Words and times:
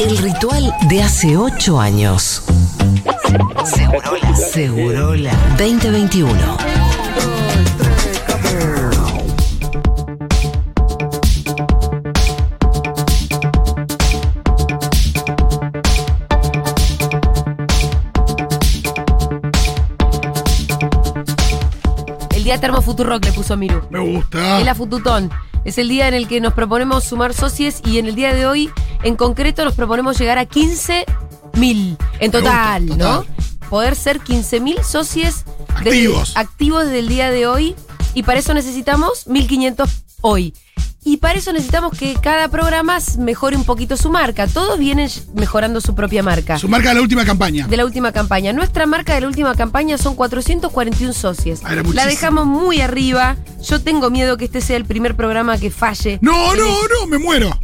El 0.00 0.16
ritual 0.18 0.72
de 0.88 1.02
hace 1.02 1.36
ocho 1.36 1.80
años. 1.80 2.42
Segurola. 3.64 4.36
Segurola 4.36 5.32
2021. 5.58 6.56
El 22.30 22.44
día 22.44 22.60
Termo 22.60 22.80
Futurock 22.82 23.24
le 23.24 23.32
puso 23.32 23.56
Miru. 23.56 23.82
Me 23.90 23.98
gusta. 23.98 24.60
Es 24.60 24.64
la 24.64 24.76
Fututón. 24.76 25.30
Es 25.64 25.76
el 25.76 25.88
día 25.88 26.08
en 26.08 26.14
el 26.14 26.28
que 26.28 26.40
nos 26.40 26.54
proponemos 26.54 27.04
sumar 27.04 27.34
socios 27.34 27.82
y 27.84 27.98
en 27.98 28.06
el 28.06 28.14
día 28.14 28.32
de 28.32 28.46
hoy, 28.46 28.70
en 29.02 29.16
concreto, 29.16 29.64
nos 29.64 29.74
proponemos 29.74 30.18
llegar 30.18 30.38
a 30.38 30.46
15.000 30.48 31.96
en 32.20 32.30
total, 32.30 32.86
gusta, 32.88 33.04
¿no? 33.04 33.18
total. 33.22 33.34
Poder 33.70 33.96
ser 33.96 34.20
15.000 34.20 34.82
socios 34.82 35.44
Activos. 35.74 36.32
activos 36.36 36.84
desde 36.86 37.00
el 37.00 37.08
día 37.08 37.30
de 37.30 37.46
hoy 37.46 37.74
y 38.14 38.22
para 38.22 38.38
eso 38.40 38.54
necesitamos 38.54 39.26
1.500 39.26 39.88
hoy. 40.22 40.54
Y 41.04 41.18
para 41.18 41.38
eso 41.38 41.52
necesitamos 41.52 41.96
que 41.96 42.14
cada 42.20 42.48
programa 42.48 42.98
mejore 43.18 43.56
un 43.56 43.64
poquito 43.64 43.96
su 43.96 44.10
marca. 44.10 44.46
Todos 44.46 44.78
vienen 44.78 45.08
mejorando 45.34 45.80
su 45.80 45.94
propia 45.94 46.22
marca. 46.22 46.58
Su 46.58 46.68
marca 46.68 46.88
de 46.90 46.96
la 46.96 47.00
última 47.02 47.24
campaña. 47.24 47.66
de 47.66 47.76
la 47.76 47.84
última 47.86 48.12
campaña. 48.12 48.52
Nuestra 48.52 48.84
marca 48.84 49.14
de 49.14 49.22
la 49.22 49.28
última 49.28 49.54
campaña 49.54 49.96
son 49.96 50.14
441 50.16 51.12
socios. 51.14 51.60
Ah, 51.64 51.76
la 51.94 52.04
dejamos 52.06 52.46
muy 52.46 52.80
arriba. 52.82 53.36
Yo 53.62 53.80
tengo 53.80 54.10
miedo 54.10 54.36
que 54.36 54.46
este 54.46 54.60
sea 54.60 54.76
el 54.76 54.84
primer 54.84 55.14
programa 55.14 55.56
que 55.56 55.70
falle. 55.70 56.18
No, 56.20 56.32
no, 56.32 56.52
el- 56.52 56.60
no, 57.00 57.06
me 57.06 57.18
muero. 57.18 57.58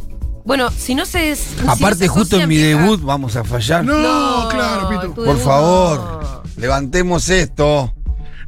Bueno, 0.45 0.69
si 0.71 0.93
no 0.95 1.05
se. 1.05 1.35
si 1.35 1.61
no 1.63 1.71
Aparte, 1.71 1.99
se 2.05 2.07
justo 2.07 2.39
en 2.39 2.47
mi 2.47 2.57
debut 2.57 3.01
vamos 3.01 3.35
a 3.35 3.43
fallar. 3.43 3.83
No, 3.83 3.97
No, 4.43 4.49
claro, 4.49 4.89
Pitu. 4.89 5.07
tu 5.07 5.15
Por 5.15 5.25
debut 5.25 5.41
favor, 5.43 5.99
no. 6.23 6.43
levantemos 6.61 7.29
esto. 7.29 7.93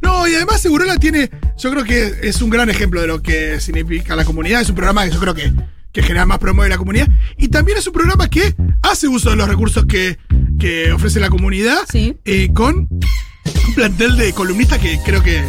No, 0.02 0.28
y 0.28 0.36
además 0.36 0.62
Segurola 0.62 0.98
tiene, 0.98 1.32
yo 1.58 1.72
creo 1.72 1.84
que 1.84 2.20
es 2.22 2.40
un 2.44 2.52
gran 2.52 2.70
ejemplo 2.70 3.02
de 3.02 3.08
lo 3.08 3.22
que 3.22 3.60
significa 3.60 4.16
la 4.16 4.26
comunidad. 4.26 4.62
Es 4.62 4.70
un 4.70 4.76
programa 4.76 5.06
que 5.06 5.12
yo 5.12 5.20
creo 5.20 5.34
que, 5.34 5.52
que 5.92 6.04
genera 6.04 6.28
más 6.28 6.38
promueve 6.38 6.70
la 6.70 6.78
comunidad. 6.78 7.08
Y 7.36 7.48
también 7.48 7.80
es 7.80 7.88
un 7.88 7.94
programa 7.94 8.30
que 8.30 8.56
hace 8.84 9.08
uso 9.08 9.32
de 9.32 9.36
los 9.38 9.48
recursos 9.50 9.86
que, 9.88 10.20
que 10.60 10.92
ofrece 10.92 11.20
la 11.20 11.30
comunidad 11.32 11.80
Sí. 11.92 12.16
eh, 12.26 12.50
con 12.54 12.76
un 12.88 13.74
plantel 13.74 14.18
de 14.18 14.34
columnistas 14.34 14.78
que 14.78 15.00
creo 15.04 15.24
que 15.24 15.40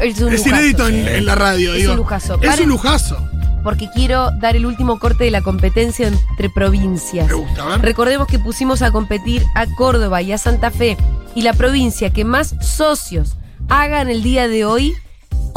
Es, 0.00 0.20
un 0.20 0.32
es 0.32 0.38
lujazo, 0.38 0.48
inédito 0.50 0.86
en, 0.86 0.94
sí. 1.04 1.10
en 1.10 1.26
la 1.26 1.34
radio. 1.34 1.72
Es 1.74 1.80
digo. 1.80 1.92
un 1.92 1.98
lujazo. 1.98 2.34
Es 2.40 2.48
Paren- 2.48 2.62
un 2.62 2.68
lujazo. 2.68 3.29
Porque 3.62 3.88
quiero 3.94 4.30
dar 4.32 4.56
el 4.56 4.66
último 4.66 4.98
corte 4.98 5.24
de 5.24 5.30
la 5.30 5.42
competencia 5.42 6.08
entre 6.08 6.48
provincias. 6.50 7.26
Me 7.28 7.34
gusta, 7.34 7.64
ver. 7.66 7.80
Recordemos 7.82 8.26
que 8.26 8.38
pusimos 8.38 8.82
a 8.82 8.90
competir 8.90 9.44
a 9.54 9.66
Córdoba 9.74 10.22
y 10.22 10.32
a 10.32 10.38
Santa 10.38 10.70
Fe. 10.70 10.96
Y 11.34 11.42
la 11.42 11.52
provincia 11.52 12.10
que 12.10 12.24
más 12.24 12.54
socios 12.60 13.36
hagan 13.68 14.08
el 14.08 14.22
día 14.22 14.48
de 14.48 14.64
hoy. 14.64 14.94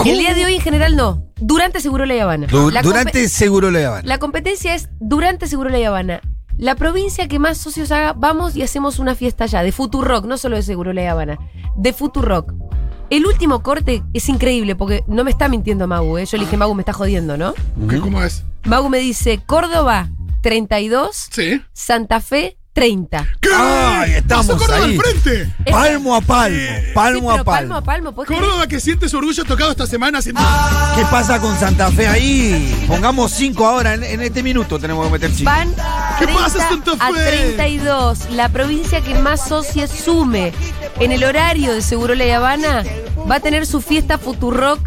El 0.06 0.18
día 0.20 0.34
de 0.34 0.46
hoy 0.46 0.56
en 0.56 0.62
general 0.62 0.96
no. 0.96 1.24
Durante 1.38 1.80
Seguro 1.82 2.06
La 2.06 2.22
Habana. 2.24 2.48
Du- 2.48 2.70
La 2.72 2.82
durante 2.82 3.28
seguro 3.30 3.70
le 3.72 3.86
van. 3.88 4.06
La 4.08 4.18
competencia 4.18 4.76
es 4.76 4.90
durante 5.00 5.48
Seguro 5.48 5.70
La 5.70 5.86
Habana. 5.88 6.22
La 6.58 6.76
provincia 6.76 7.28
que 7.28 7.40
más 7.40 7.58
socios 7.58 7.92
haga, 7.92 8.14
vamos 8.14 8.56
y 8.56 8.62
hacemos 8.62 9.00
una 9.00 9.16
fiesta 9.16 9.46
allá, 9.46 9.64
de 9.64 9.72
Futurock, 9.72 10.26
no 10.26 10.38
solo 10.38 10.56
de 10.56 10.62
Seguro 10.62 10.94
La 10.94 11.10
Habana, 11.12 11.40
de 11.76 11.94
Futurock. 11.94 12.54
El 13.14 13.28
último 13.28 13.62
corte 13.62 14.02
es 14.14 14.28
increíble, 14.28 14.76
porque 14.76 15.04
no 15.06 15.24
me 15.24 15.30
está 15.30 15.48
mintiendo 15.48 15.88
Magu, 15.88 16.18
¿eh? 16.18 16.26
Yo 16.26 16.36
le 16.40 16.46
dije, 16.46 16.58
Magu, 16.58 16.74
me 16.74 16.82
está 16.82 16.94
jodiendo, 16.94 17.38
¿no? 17.38 17.54
¿Qué- 17.88 18.00
¿Cómo 18.00 18.24
es? 18.24 18.44
Magu 18.64 18.90
me 18.90 18.98
dice, 18.98 19.40
Córdoba, 19.46 20.10
32, 20.42 21.28
Sí. 21.32 21.62
Santa 21.74 22.22
Fe, 22.22 22.58
30. 22.74 23.28
¿Qué? 23.40 23.50
Ay, 23.56 24.12
estamos 24.14 24.48
Córdoba 24.48 24.78
ahí. 24.78 24.96
al 24.98 25.02
frente. 25.02 25.54
Palmo 25.70 26.16
a 26.16 26.22
palmo, 26.22 26.58
palmo 26.96 27.20
Sí, 27.20 27.28
a 27.28 27.44
pero 27.44 27.44
palmo 27.44 27.46
palmo. 27.46 27.76
a 27.76 27.82
palmo, 27.84 28.12
¿puedes 28.16 28.28
creer? 28.30 28.44
Córdoba 28.44 28.68
que 28.68 28.80
siente 28.80 29.08
su 29.10 29.18
orgullo 29.18 29.44
tocado 29.46 29.70
esta 29.72 29.86
semana 29.86 30.18
haciendo. 30.20 30.42
¿Qué 30.96 31.04
pasa 31.12 31.40
con 31.40 31.56
Santa 31.60 31.92
Fe 31.92 32.08
ahí? 32.08 32.86
Pongamos 32.88 33.32
cinco 33.32 33.68
ahora, 33.68 33.94
en, 33.94 34.04
en 34.04 34.22
este 34.22 34.42
minuto 34.42 34.80
tenemos 34.80 35.06
que 35.06 35.12
meter 35.12 35.32
cinco. 35.32 35.52
Van 35.52 35.70
¿Qué 36.18 36.26
30 36.26 36.44
pasa, 36.44 36.68
Santa 36.70 36.92
a 37.00 37.12
Fe? 37.14 37.54
32. 37.54 38.32
La 38.32 38.50
provincia 38.50 39.02
que 39.02 39.14
más 39.16 39.48
socios 39.48 39.92
sume 39.92 40.52
en 41.00 41.12
el 41.12 41.24
horario 41.24 41.74
de 41.74 41.82
Seguro 41.84 42.16
La 42.16 42.36
Habana 42.36 42.84
va 43.30 43.36
a 43.36 43.40
tener 43.40 43.68
su 43.68 43.82
fiesta 43.82 44.18
Futurock 44.18 44.80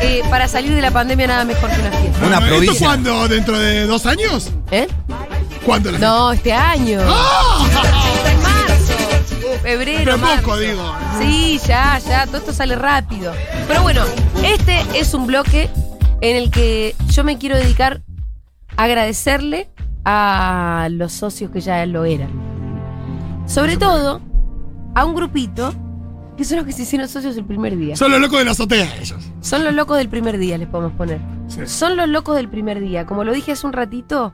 eh, 0.00 0.22
para 0.28 0.48
salir 0.48 0.74
de 0.74 0.82
la 0.82 0.90
pandemia 0.90 1.28
nada 1.28 1.44
mejor 1.44 1.70
que 1.70 1.80
una 1.80 1.90
fiesta. 1.92 2.26
Una 2.26 2.38
¿Esto 2.38 2.48
provincia. 2.48 2.86
cuándo? 2.86 3.28
¿Dentro 3.28 3.58
de 3.58 3.86
dos 3.86 4.06
años? 4.06 4.50
¿Eh? 4.72 4.88
¿Cuándo 5.68 5.92
la 5.92 5.98
No, 5.98 6.32
este 6.32 6.50
año. 6.50 6.98
¡Ah! 7.02 7.58
En 8.26 8.42
marzo, 8.42 9.58
febrero, 9.62 10.00
Pero 10.04 10.16
marzo. 10.16 10.42
poco, 10.42 10.56
digo. 10.56 10.94
Sí, 11.18 11.60
ya, 11.66 11.98
ya, 11.98 12.24
todo 12.26 12.38
esto 12.38 12.54
sale 12.54 12.74
rápido. 12.74 13.34
Pero 13.66 13.82
bueno, 13.82 14.00
este 14.42 14.80
es 14.94 15.12
un 15.12 15.26
bloque 15.26 15.68
en 16.22 16.36
el 16.36 16.50
que 16.50 16.96
yo 17.10 17.22
me 17.22 17.36
quiero 17.36 17.56
dedicar 17.56 18.00
a 18.78 18.84
agradecerle 18.84 19.68
a 20.06 20.88
los 20.90 21.12
socios 21.12 21.50
que 21.50 21.60
ya 21.60 21.84
lo 21.84 22.06
eran. 22.06 22.30
Sobre 23.46 23.76
todo 23.76 24.22
a 24.94 25.04
un 25.04 25.14
grupito 25.14 25.74
que 26.38 26.44
son 26.44 26.56
los 26.56 26.64
que 26.66 26.72
se 26.72 26.84
hicieron 26.84 27.08
socios 27.08 27.36
el 27.36 27.44
primer 27.44 27.76
día. 27.76 27.94
Son 27.94 28.10
los 28.10 28.22
locos 28.22 28.38
de 28.38 28.46
la 28.46 28.52
azotea 28.52 28.96
ellos. 28.96 29.22
Son 29.42 29.64
los 29.64 29.74
locos 29.74 29.98
del 29.98 30.08
primer 30.08 30.38
día, 30.38 30.56
les 30.56 30.68
podemos 30.68 30.94
poner. 30.94 31.20
Sí. 31.48 31.60
Son 31.66 31.94
los 31.98 32.08
locos 32.08 32.36
del 32.36 32.48
primer 32.48 32.80
día. 32.80 33.04
Como 33.04 33.22
lo 33.22 33.34
dije 33.34 33.52
hace 33.52 33.66
un 33.66 33.74
ratito, 33.74 34.32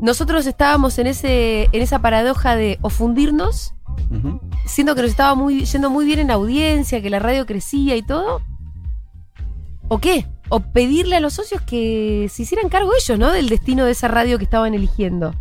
nosotros 0.00 0.46
estábamos 0.46 0.98
en, 0.98 1.06
ese, 1.06 1.68
en 1.72 1.82
esa 1.82 2.00
paradoja 2.00 2.56
de 2.56 2.78
o 2.82 2.90
fundirnos 2.90 3.74
Ujú. 4.10 4.40
siendo 4.66 4.94
que 4.94 5.02
nos 5.02 5.10
estaba 5.10 5.34
muy, 5.34 5.64
yendo 5.64 5.90
muy 5.90 6.04
bien 6.04 6.18
en 6.20 6.30
audiencia, 6.30 7.02
que 7.02 7.10
la 7.10 7.18
radio 7.18 7.46
crecía 7.46 7.96
y 7.96 8.02
todo. 8.02 8.40
¿O 9.88 9.98
qué? 9.98 10.26
O 10.48 10.60
pedirle 10.60 11.16
a 11.16 11.20
los 11.20 11.34
socios 11.34 11.60
que 11.62 12.28
se 12.30 12.42
hicieran 12.42 12.68
cargo 12.68 12.92
ellos, 12.98 13.18
¿no? 13.18 13.30
Del 13.32 13.48
destino 13.48 13.84
de 13.84 13.92
esa 13.92 14.08
radio 14.08 14.38
que 14.38 14.44
estaban 14.44 14.74
eligiendo. 14.74 15.34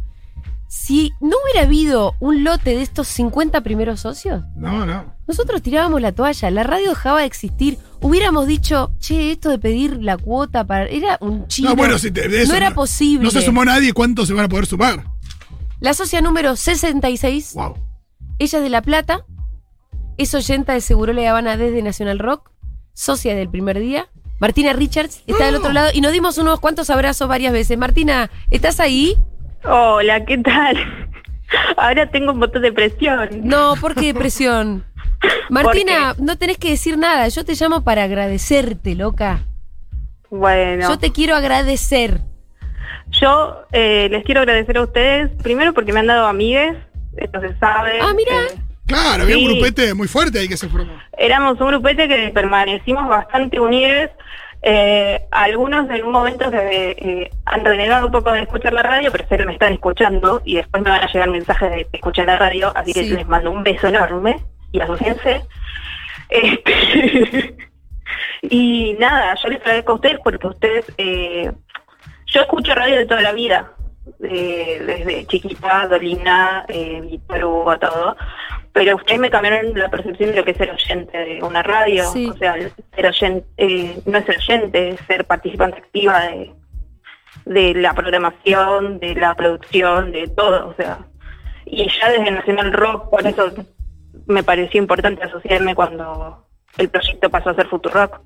Si 0.68 1.12
no 1.19 1.36
hubiera 1.44 1.66
habido 1.68 2.14
un 2.19 2.44
lote 2.44 2.72
de 2.75 2.81
estos 2.81 3.08
50 3.08 3.62
primeros 3.62 4.02
socios, 4.02 4.44
No, 4.56 4.86
no. 4.86 5.14
Nosotros 5.29 5.62
tirábamos 5.62 6.01
la 6.01 6.12
toalla, 6.12 6.50
la 6.50 6.63
radio 6.63 6.90
dejaba 6.90 7.19
de 7.19 7.28
existir. 7.28 7.78
Hubiéramos 8.01 8.47
dicho, 8.47 8.91
che, 9.00 9.31
esto 9.31 9.50
de 9.50 9.59
pedir 9.59 10.01
la 10.01 10.17
cuota 10.17 10.66
para. 10.66 10.88
Era 10.88 11.19
un 11.22 11.47
chino. 11.47 11.69
No, 11.69 11.75
bueno, 11.75 12.00
si 12.00 12.09
te, 12.09 12.28
de 12.28 12.41
eso 12.41 12.51
no 12.51 12.57
era 12.57 12.73
posible. 12.73 13.25
No 13.25 13.29
se 13.29 13.44
sumó 13.44 13.63
nadie, 13.63 13.94
¿cuántos 13.94 14.28
se 14.28 14.34
van 14.34 14.45
a 14.45 14.50
poder 14.50 14.66
sumar? 14.66 15.03
La 15.81 15.94
socia 15.94 16.19
número 16.22 16.56
66 16.56 17.53
Wow. 17.53 17.75
Ella 18.39 18.57
es 18.57 18.63
de 18.63 18.69
La 18.72 18.81
Plata, 18.81 19.23
es 20.18 20.34
oyenta 20.34 20.73
de 20.73 20.81
Seguro 20.81 21.13
La 21.13 21.29
Habana 21.29 21.57
desde 21.57 21.84
Nacional 21.84 22.18
Rock, 22.18 22.50
socia 22.94 23.35
del 23.35 23.50
primer 23.50 23.78
día. 23.78 24.09
Martina 24.39 24.73
Richards 24.73 25.22
está 25.28 25.45
del 25.45 25.57
otro 25.57 25.73
lado 25.73 25.91
y 25.94 26.01
nos 26.01 26.12
dimos 26.12 26.39
unos 26.39 26.59
cuantos 26.59 26.89
abrazos 26.89 27.28
varias 27.28 27.53
veces. 27.53 27.78
Martina, 27.78 28.31
¿estás 28.50 28.79
ahí? 28.79 29.16
Hola, 29.63 30.25
¿qué 30.25 30.39
tal? 30.39 30.78
Ahora 31.78 32.09
tengo 32.09 32.31
un 32.31 32.39
botón 32.39 32.62
de 32.62 32.72
presión. 32.72 33.29
No, 33.44 33.75
¿por 33.79 33.95
qué 33.95 34.07
depresión? 34.07 34.85
Martina, 35.50 36.16
no 36.19 36.38
tenés 36.38 36.57
que 36.57 36.72
decir 36.72 36.97
nada. 36.97 37.28
Yo 37.28 37.44
te 37.46 37.56
llamo 37.56 37.84
para 37.84 38.03
agradecerte, 38.03 38.96
loca. 38.96 39.46
Bueno, 40.30 40.88
Yo 40.88 41.00
te 41.00 41.12
quiero 41.12 41.35
agradecer. 41.35 42.22
yo 43.09 43.66
eh, 43.72 44.07
les 44.12 44.24
quiero 44.24 44.41
agradecer 44.41 44.78
a 44.78 44.84
ustedes, 44.84 45.31
primero 45.41 45.74
porque 45.74 45.91
me 45.91 46.02
han 46.02 46.07
dado 46.07 46.28
amigues, 46.28 46.78
esto 47.18 47.41
se 47.41 47.57
sabe. 47.57 48.00
Ah, 48.02 48.13
mira. 48.16 48.31
Eh, 48.53 48.69
Claro, 48.90 49.22
había 49.24 49.38
un 49.38 49.46
grupete 49.46 49.94
muy 49.94 50.07
fuerte 50.07 50.40
ahí 50.40 50.47
que 50.47 50.57
se 50.57 50.68
formó. 50.68 50.91
éramos 51.16 51.62
un 51.62 51.68
grupete 51.68 52.07
que 52.07 52.30
permanecimos 52.34 53.07
bastante 53.07 53.59
unidos. 53.59 54.09
Eh, 54.63 55.22
algunos 55.30 55.88
en 55.91 56.03
un 56.03 56.12
momento 56.12 56.50
se 56.50 56.91
eh, 56.91 57.31
han 57.46 57.63
renegado 57.63 58.07
un 58.07 58.12
poco 58.12 58.31
de 58.31 58.41
escuchar 58.41 58.74
la 58.74 58.81
radio, 58.81 59.12
pero 59.12 59.28
sé 59.28 59.38
que 59.38 59.46
me 59.46 59.53
están 59.53 59.74
escuchando 59.74 60.41
y 60.44 60.56
después 60.56 60.83
me 60.83 60.89
van 60.89 61.04
a 61.04 61.12
llegar 61.12 61.30
mensajes 61.30 61.69
de 61.69 61.86
que 61.86 61.98
escuchan 61.98 62.25
la 62.25 62.38
radio, 62.38 62.71
así 62.75 62.92
que 62.92 63.04
les 63.04 63.27
mando 63.27 63.51
un 63.51 63.62
beso 63.63 63.88
enorme 63.88 64.44
y 64.71 64.80
asociense. 64.80 65.45
Este, 66.30 67.56
y 68.44 68.95
nada, 69.00 69.36
yo 69.36 69.50
les 69.50 69.60
agradezco 69.62 69.92
a 69.94 69.95
ustedes 69.95 70.19
porque 70.24 70.48
ustedes, 70.48 70.86
eh, 70.98 71.51
yo 72.27 72.42
escucho 72.42 72.75
radio 72.75 72.98
de 72.98 73.06
toda 73.06 73.21
la 73.21 73.33
vida, 73.33 73.74
eh, 74.24 74.81
desde 74.86 75.25
chiquita, 75.27 75.88
Dolina, 75.88 76.66
eh, 76.68 77.01
Víctor 77.01 77.44
Hugo, 77.44 77.80
todo. 77.80 78.18
Pero 78.71 78.95
ustedes 78.95 79.19
me 79.19 79.30
cambiaron 79.30 79.77
la 79.77 79.89
percepción 79.89 80.31
de 80.31 80.38
lo 80.38 80.45
que 80.45 80.51
es 80.51 80.57
ser 80.57 80.71
oyente 80.71 81.18
de 81.18 81.44
una 81.44 81.63
radio. 81.63 82.06
Sí. 82.12 82.30
O 82.30 82.38
sea, 82.38 82.56
ser 82.95 83.06
oyente, 83.06 83.48
eh, 83.57 84.00
no 84.06 84.18
es 84.18 84.25
ser 84.25 84.38
oyente, 84.38 84.89
es 84.89 85.00
ser 85.01 85.25
participante 85.25 85.80
activa 85.80 86.21
de, 86.21 86.54
de 87.45 87.74
la 87.74 87.94
programación, 87.94 89.00
de 89.00 89.16
la 89.16 89.36
producción, 89.36 90.12
de 90.12 90.27
todo. 90.27 90.69
O 90.69 90.74
sea, 90.75 91.00
y 91.66 91.89
ya 91.89 92.10
desde 92.10 92.31
Nacional 92.31 92.74
Rock, 92.74 93.10
por 93.10 93.25
eso 93.25 93.51
me 94.30 94.44
pareció 94.44 94.80
importante 94.80 95.24
asociarme 95.24 95.76
cuando 95.76 96.46
el 96.78 96.90
proyecto 96.90 97.30
pasó 97.30 97.50
a 97.50 97.56
ser 97.56 97.68
Futurock. 97.68 98.22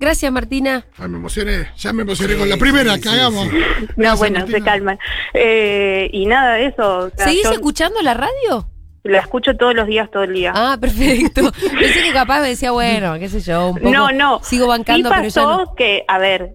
Gracias, 0.00 0.30
Martina. 0.30 0.84
Ay, 0.96 1.08
me 1.08 1.18
emocioné, 1.18 1.68
ya 1.76 1.92
me 1.92 2.02
emocioné 2.02 2.36
con 2.36 2.48
la 2.48 2.56
primera, 2.56 2.94
sí, 2.94 3.00
que 3.00 3.08
hagamos. 3.08 3.48
sí. 3.48 3.56
No, 3.58 3.94
Gracias, 3.96 4.18
bueno, 4.18 4.38
Martina. 4.40 4.58
se 4.58 4.64
calman. 4.64 4.98
Eh, 5.34 6.10
y 6.12 6.26
nada, 6.26 6.58
eso. 6.60 6.98
o 6.98 7.10
sea, 7.10 7.26
¿Seguís 7.26 7.44
yo 7.44 7.52
escuchando 7.52 8.00
la 8.02 8.14
radio? 8.14 8.68
La 9.04 9.20
escucho 9.20 9.56
todos 9.56 9.74
los 9.74 9.86
días, 9.86 10.10
todo 10.10 10.24
el 10.24 10.34
día. 10.34 10.52
Ah, 10.54 10.76
perfecto. 10.80 11.52
Pensé 11.80 12.02
que 12.02 12.12
capaz 12.12 12.40
me 12.40 12.48
decía, 12.48 12.72
bueno, 12.72 13.18
qué 13.18 13.28
sé 13.28 13.40
yo, 13.40 13.68
un 13.68 13.76
poco. 13.78 13.90
no, 13.90 14.10
no. 14.12 14.40
Sigo 14.42 14.66
bancando, 14.66 15.08
sí 15.08 15.14
pero 15.16 15.28
ya 15.28 15.42
pasó 15.42 15.64
no. 15.64 15.74
que, 15.74 16.04
a 16.08 16.18
ver, 16.18 16.52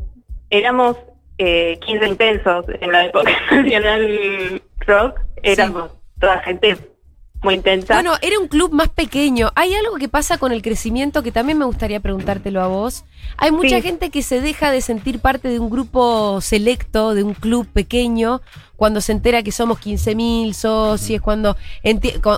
éramos 0.49 0.97
eh, 1.37 1.79
15 1.85 2.07
intensos 2.07 2.65
en 2.81 2.91
la 2.91 3.05
época 3.05 3.31
nacional 3.51 4.61
rock. 4.85 5.19
Éramos 5.41 5.91
toda 6.19 6.39
gente 6.39 6.77
muy 7.43 7.55
intensa. 7.55 7.93
Bueno, 7.93 8.13
era 8.21 8.39
un 8.39 8.47
club 8.47 8.71
más 8.71 8.89
pequeño. 8.89 9.51
Hay 9.55 9.73
algo 9.75 9.95
que 9.97 10.07
pasa 10.07 10.37
con 10.37 10.51
el 10.51 10.61
crecimiento 10.61 11.21
que 11.23 11.31
también 11.31 11.57
me 11.57 11.65
gustaría 11.65 11.99
preguntártelo 11.99 12.61
a 12.61 12.67
vos. 12.67 13.03
Hay 13.37 13.51
mucha 13.51 13.77
Sí. 13.77 13.81
gente 13.81 14.09
que 14.09 14.21
se 14.21 14.41
deja 14.41 14.71
de 14.71 14.81
sentir 14.81 15.19
parte 15.19 15.47
de 15.49 15.59
un 15.59 15.69
grupo 15.69 16.39
selecto, 16.41 17.13
de 17.13 17.23
un 17.23 17.33
club 17.33 17.67
pequeño, 17.67 18.41
cuando 18.75 19.01
se 19.01 19.11
entera 19.11 19.43
que 19.43 19.51
somos 19.51 19.79
15.000 19.79 20.53
socios, 20.53 21.21
cuando, 21.21 21.55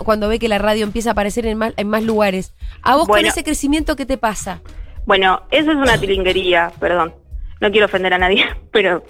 cuando 0.03 0.27
ve 0.27 0.39
que 0.39 0.47
la 0.47 0.57
radio 0.57 0.83
empieza 0.83 1.09
a 1.09 1.13
aparecer 1.13 1.45
en 1.45 1.57
más, 1.57 1.73
en 1.77 1.87
más 1.89 2.03
lugares. 2.03 2.53
¿A 2.81 2.95
vos 2.95 3.07
con 3.07 3.25
ese 3.25 3.43
crecimiento 3.43 3.95
qué 3.95 4.05
te 4.05 4.17
pasa? 4.17 4.61
Bueno, 5.05 5.41
eso 5.51 5.71
es 5.71 5.77
una 5.77 5.99
tilinguería, 5.99 6.71
perdón. 6.79 7.13
No 7.61 7.71
quiero 7.71 7.85
ofender 7.85 8.13
a 8.13 8.17
nadie, 8.17 8.45
pero 8.71 9.03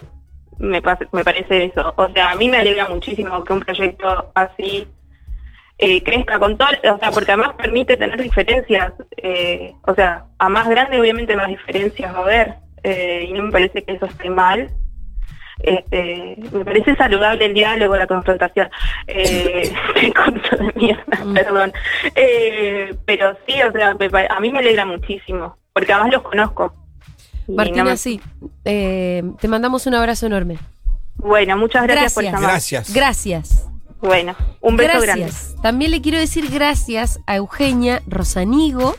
me, 0.59 0.81
me 1.11 1.23
parece 1.23 1.65
eso. 1.65 1.93
O 1.97 2.09
sea, 2.13 2.31
a 2.31 2.35
mí 2.35 2.49
me 2.49 2.57
alegra 2.57 2.87
muchísimo 2.89 3.43
que 3.43 3.53
un 3.53 3.59
proyecto 3.61 4.31
así 4.33 4.87
eh, 5.77 6.01
crezca 6.03 6.39
con 6.39 6.57
todo, 6.57 6.69
o 6.93 6.97
sea, 6.99 7.11
porque 7.11 7.31
además 7.33 7.53
permite 7.57 7.97
tener 7.97 8.21
diferencias. 8.21 8.93
eh, 9.17 9.73
o 9.87 9.93
sea, 9.95 10.25
a 10.39 10.49
más 10.49 10.67
grande 10.69 10.99
obviamente 10.99 11.35
más 11.35 11.47
diferencias 11.47 12.13
va 12.13 12.19
a 12.19 12.21
haber. 12.23 12.55
eh, 12.83 13.25
y 13.29 13.33
no 13.33 13.43
me 13.43 13.51
parece 13.51 13.83
que 13.83 13.93
eso 13.93 14.05
esté 14.05 14.29
mal. 14.29 14.69
Este, 15.59 16.37
me 16.51 16.65
parece 16.65 16.95
saludable 16.95 17.45
el 17.45 17.53
diálogo, 17.53 17.95
la 17.95 18.05
confrontación. 18.07 18.69
Eh, 19.07 19.71
de 20.03 20.73
mierda, 20.75 21.23
Mm. 21.25 21.33
perdón. 21.33 21.73
Eh, 22.13 22.93
pero 23.05 23.35
sí, 23.47 23.55
o 23.63 23.71
sea, 23.71 23.95
a 24.29 24.39
mí 24.39 24.51
me 24.51 24.59
alegra 24.59 24.85
muchísimo, 24.85 25.57
porque 25.73 25.93
además 25.93 26.13
los 26.13 26.21
conozco. 26.23 26.73
Martina, 27.47 27.83
no 27.83 27.89
me- 27.91 27.97
sí. 27.97 28.19
Eh, 28.65 29.23
te 29.39 29.47
mandamos 29.47 29.85
un 29.87 29.95
abrazo 29.95 30.25
enorme. 30.25 30.57
Bueno, 31.15 31.57
muchas 31.57 31.83
gracias, 31.87 32.13
por 32.13 32.23
llamar. 32.23 32.41
Gracias. 32.41 32.93
Gracias. 32.93 33.67
Bueno, 34.01 34.35
un 34.61 34.75
beso 34.77 34.99
gracias. 35.01 35.55
También 35.61 35.91
le 35.91 36.01
quiero 36.01 36.17
decir 36.19 36.49
gracias 36.51 37.19
a 37.25 37.37
Eugenia 37.37 38.03
Rosanigo, 38.07 38.95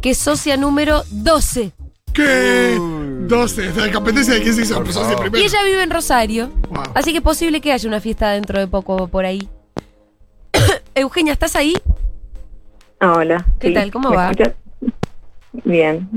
que 0.00 0.10
es 0.10 0.18
socia 0.18 0.56
número 0.56 1.02
12. 1.10 1.72
¿Qué? 2.12 2.76
Uy. 2.78 3.08
12, 3.28 3.74
la 3.74 3.92
competencia 3.92 4.34
de 4.34 4.42
quién 4.42 4.54
se 4.54 4.62
hizo 4.62 4.82
favor. 4.84 5.20
primero. 5.20 5.38
Y 5.38 5.46
ella 5.46 5.62
vive 5.64 5.82
en 5.82 5.90
Rosario. 5.90 6.50
Wow. 6.70 6.82
Así 6.94 7.10
que 7.12 7.18
es 7.18 7.22
posible 7.22 7.60
que 7.60 7.72
haya 7.72 7.86
una 7.88 8.00
fiesta 8.00 8.30
dentro 8.30 8.58
de 8.58 8.66
poco 8.66 9.08
por 9.08 9.26
ahí. 9.26 9.48
Eugenia, 10.94 11.34
¿estás 11.34 11.54
ahí? 11.54 11.74
Hola. 13.00 13.44
¿Qué 13.60 13.68
sí, 13.68 13.74
tal? 13.74 13.90
¿Cómo 13.92 14.10
¿me 14.10 14.16
va? 14.16 14.30
escuchas? 14.30 14.54
Bien. 15.64 16.08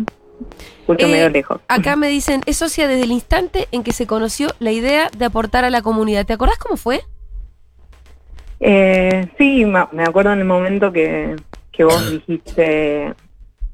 Escucho 0.81 1.05
Eh, 1.05 1.11
medio 1.11 1.29
lejos. 1.29 1.59
Acá 1.67 1.95
me 1.97 2.07
dicen, 2.07 2.41
es 2.45 2.57
socia 2.57 2.87
desde 2.87 3.03
el 3.03 3.11
instante 3.11 3.67
en 3.71 3.83
que 3.83 3.91
se 3.91 4.07
conoció 4.07 4.49
la 4.59 4.71
idea 4.71 5.09
de 5.15 5.25
aportar 5.25 5.65
a 5.65 5.69
la 5.69 5.81
comunidad. 5.81 6.25
¿Te 6.25 6.33
acordás 6.33 6.57
cómo 6.57 6.77
fue? 6.77 7.01
Eh, 8.61 9.27
sí, 9.37 9.65
me 9.65 10.03
acuerdo 10.03 10.33
en 10.33 10.39
el 10.39 10.45
momento 10.45 10.91
que, 10.91 11.35
que 11.71 11.83
vos 11.83 12.09
dijiste, 12.11 13.13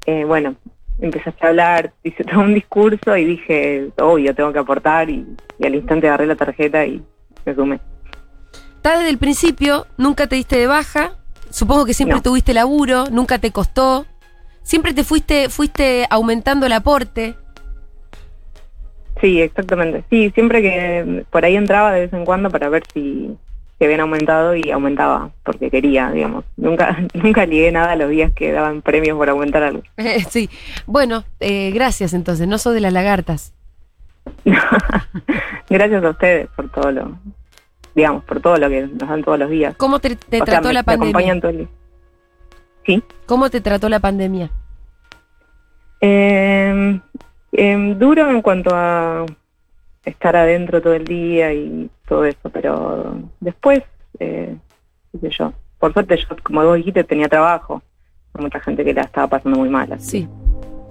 eh, 0.06 0.24
bueno, 0.24 0.54
empezaste 1.00 1.44
a 1.46 1.50
hablar, 1.50 1.92
hice 2.02 2.24
todo 2.24 2.40
un 2.40 2.54
discurso 2.54 3.16
y 3.16 3.24
dije, 3.24 3.90
obvio, 4.00 4.34
tengo 4.34 4.52
que 4.52 4.58
aportar 4.58 5.10
y, 5.10 5.26
y 5.58 5.66
al 5.66 5.74
instante 5.74 6.08
agarré 6.08 6.26
la 6.26 6.36
tarjeta 6.36 6.84
y 6.86 7.02
me 7.44 7.54
sumé. 7.54 7.80
Estás 8.76 8.98
desde 8.98 9.10
el 9.10 9.18
principio, 9.18 9.86
nunca 9.96 10.26
te 10.26 10.36
diste 10.36 10.56
de 10.56 10.66
baja, 10.66 11.12
supongo 11.50 11.84
que 11.84 11.94
siempre 11.94 12.16
No. 12.16 12.22
tuviste 12.22 12.54
laburo, 12.54 13.04
nunca 13.10 13.38
te 13.38 13.50
costó, 13.50 14.06
siempre 14.62 14.94
te 14.94 15.04
fuiste, 15.04 15.48
fuiste 15.50 16.06
aumentando 16.08 16.64
el 16.66 16.72
aporte. 16.72 17.34
Sí, 19.20 19.40
exactamente. 19.42 20.04
Sí, 20.10 20.30
siempre 20.30 20.62
que 20.62 21.24
por 21.30 21.44
ahí 21.44 21.56
entraba 21.56 21.92
de 21.92 22.00
vez 22.02 22.12
en 22.12 22.24
cuando 22.24 22.50
para 22.50 22.68
ver 22.68 22.84
si 22.94 23.36
se 23.78 23.84
habían 23.84 24.00
aumentado 24.00 24.54
y 24.56 24.70
aumentaba 24.70 25.30
porque 25.44 25.70
quería, 25.70 26.10
digamos. 26.10 26.44
Nunca 26.56 26.98
nunca 27.14 27.46
ligué 27.46 27.70
nada 27.72 27.94
los 27.96 28.10
días 28.10 28.32
que 28.34 28.52
daban 28.52 28.82
premios 28.82 29.16
por 29.16 29.28
aumentar 29.30 29.62
algo. 29.62 29.82
sí, 30.30 30.50
bueno, 30.86 31.24
eh, 31.40 31.70
gracias 31.72 32.12
entonces, 32.14 32.46
no 32.48 32.58
sos 32.58 32.74
de 32.74 32.80
las 32.80 32.92
lagartas. 32.92 33.54
Gracias 35.70 36.04
a 36.04 36.10
ustedes 36.10 36.48
por 36.54 36.70
todo 36.70 36.90
lo, 36.92 37.18
digamos, 37.94 38.24
por 38.24 38.40
todo 38.40 38.56
lo 38.56 38.68
que 38.68 38.82
nos 38.82 39.08
dan 39.08 39.22
todos 39.24 39.38
los 39.38 39.48
días. 39.50 39.74
¿Cómo 39.76 40.00
te, 40.00 40.16
te 40.16 40.42
O 40.42 40.44
sea, 40.44 40.54
trató 40.60 40.68
me- 40.68 40.74
la 40.74 40.80
me 40.80 40.84
pandemia? 40.84 41.08
acompañan 41.10 41.40
todo 41.40 41.50
el. 41.50 41.68
Sí. 42.84 43.02
¿Cómo 43.26 43.48
te 43.50 43.60
trató 43.62 43.88
la 43.88 44.00
pandemia? 44.00 44.50
Eh, 46.00 47.00
em, 47.52 47.98
duro 47.98 48.30
en 48.30 48.42
cuanto 48.42 48.70
a 48.74 49.24
estar 50.08 50.36
adentro 50.36 50.80
todo 50.82 50.94
el 50.94 51.04
día 51.04 51.52
y 51.52 51.90
todo 52.08 52.24
eso, 52.24 52.50
pero 52.50 53.16
después, 53.40 53.82
eh, 54.18 54.56
qué 55.12 55.18
sé 55.18 55.30
yo, 55.38 55.52
por 55.78 55.92
suerte 55.92 56.16
yo, 56.16 56.36
como 56.42 56.64
vos 56.64 56.76
dijiste, 56.76 57.04
tenía 57.04 57.28
trabajo. 57.28 57.82
Hay 58.34 58.42
mucha 58.42 58.60
gente 58.60 58.84
que 58.84 58.94
la 58.94 59.02
estaba 59.02 59.26
pasando 59.28 59.58
muy 59.58 59.68
mal. 59.68 59.92
así 59.92 60.28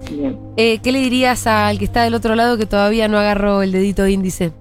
Sí. 0.00 0.16
bien. 0.16 0.38
Eh, 0.56 0.78
¿Qué 0.82 0.92
le 0.92 1.00
dirías 1.00 1.46
al 1.46 1.78
que 1.78 1.84
está 1.84 2.02
del 2.04 2.14
otro 2.14 2.34
lado 2.34 2.56
que 2.56 2.66
todavía 2.66 3.08
no 3.08 3.18
agarró 3.18 3.62
el 3.62 3.72
dedito 3.72 4.06
índice? 4.06 4.52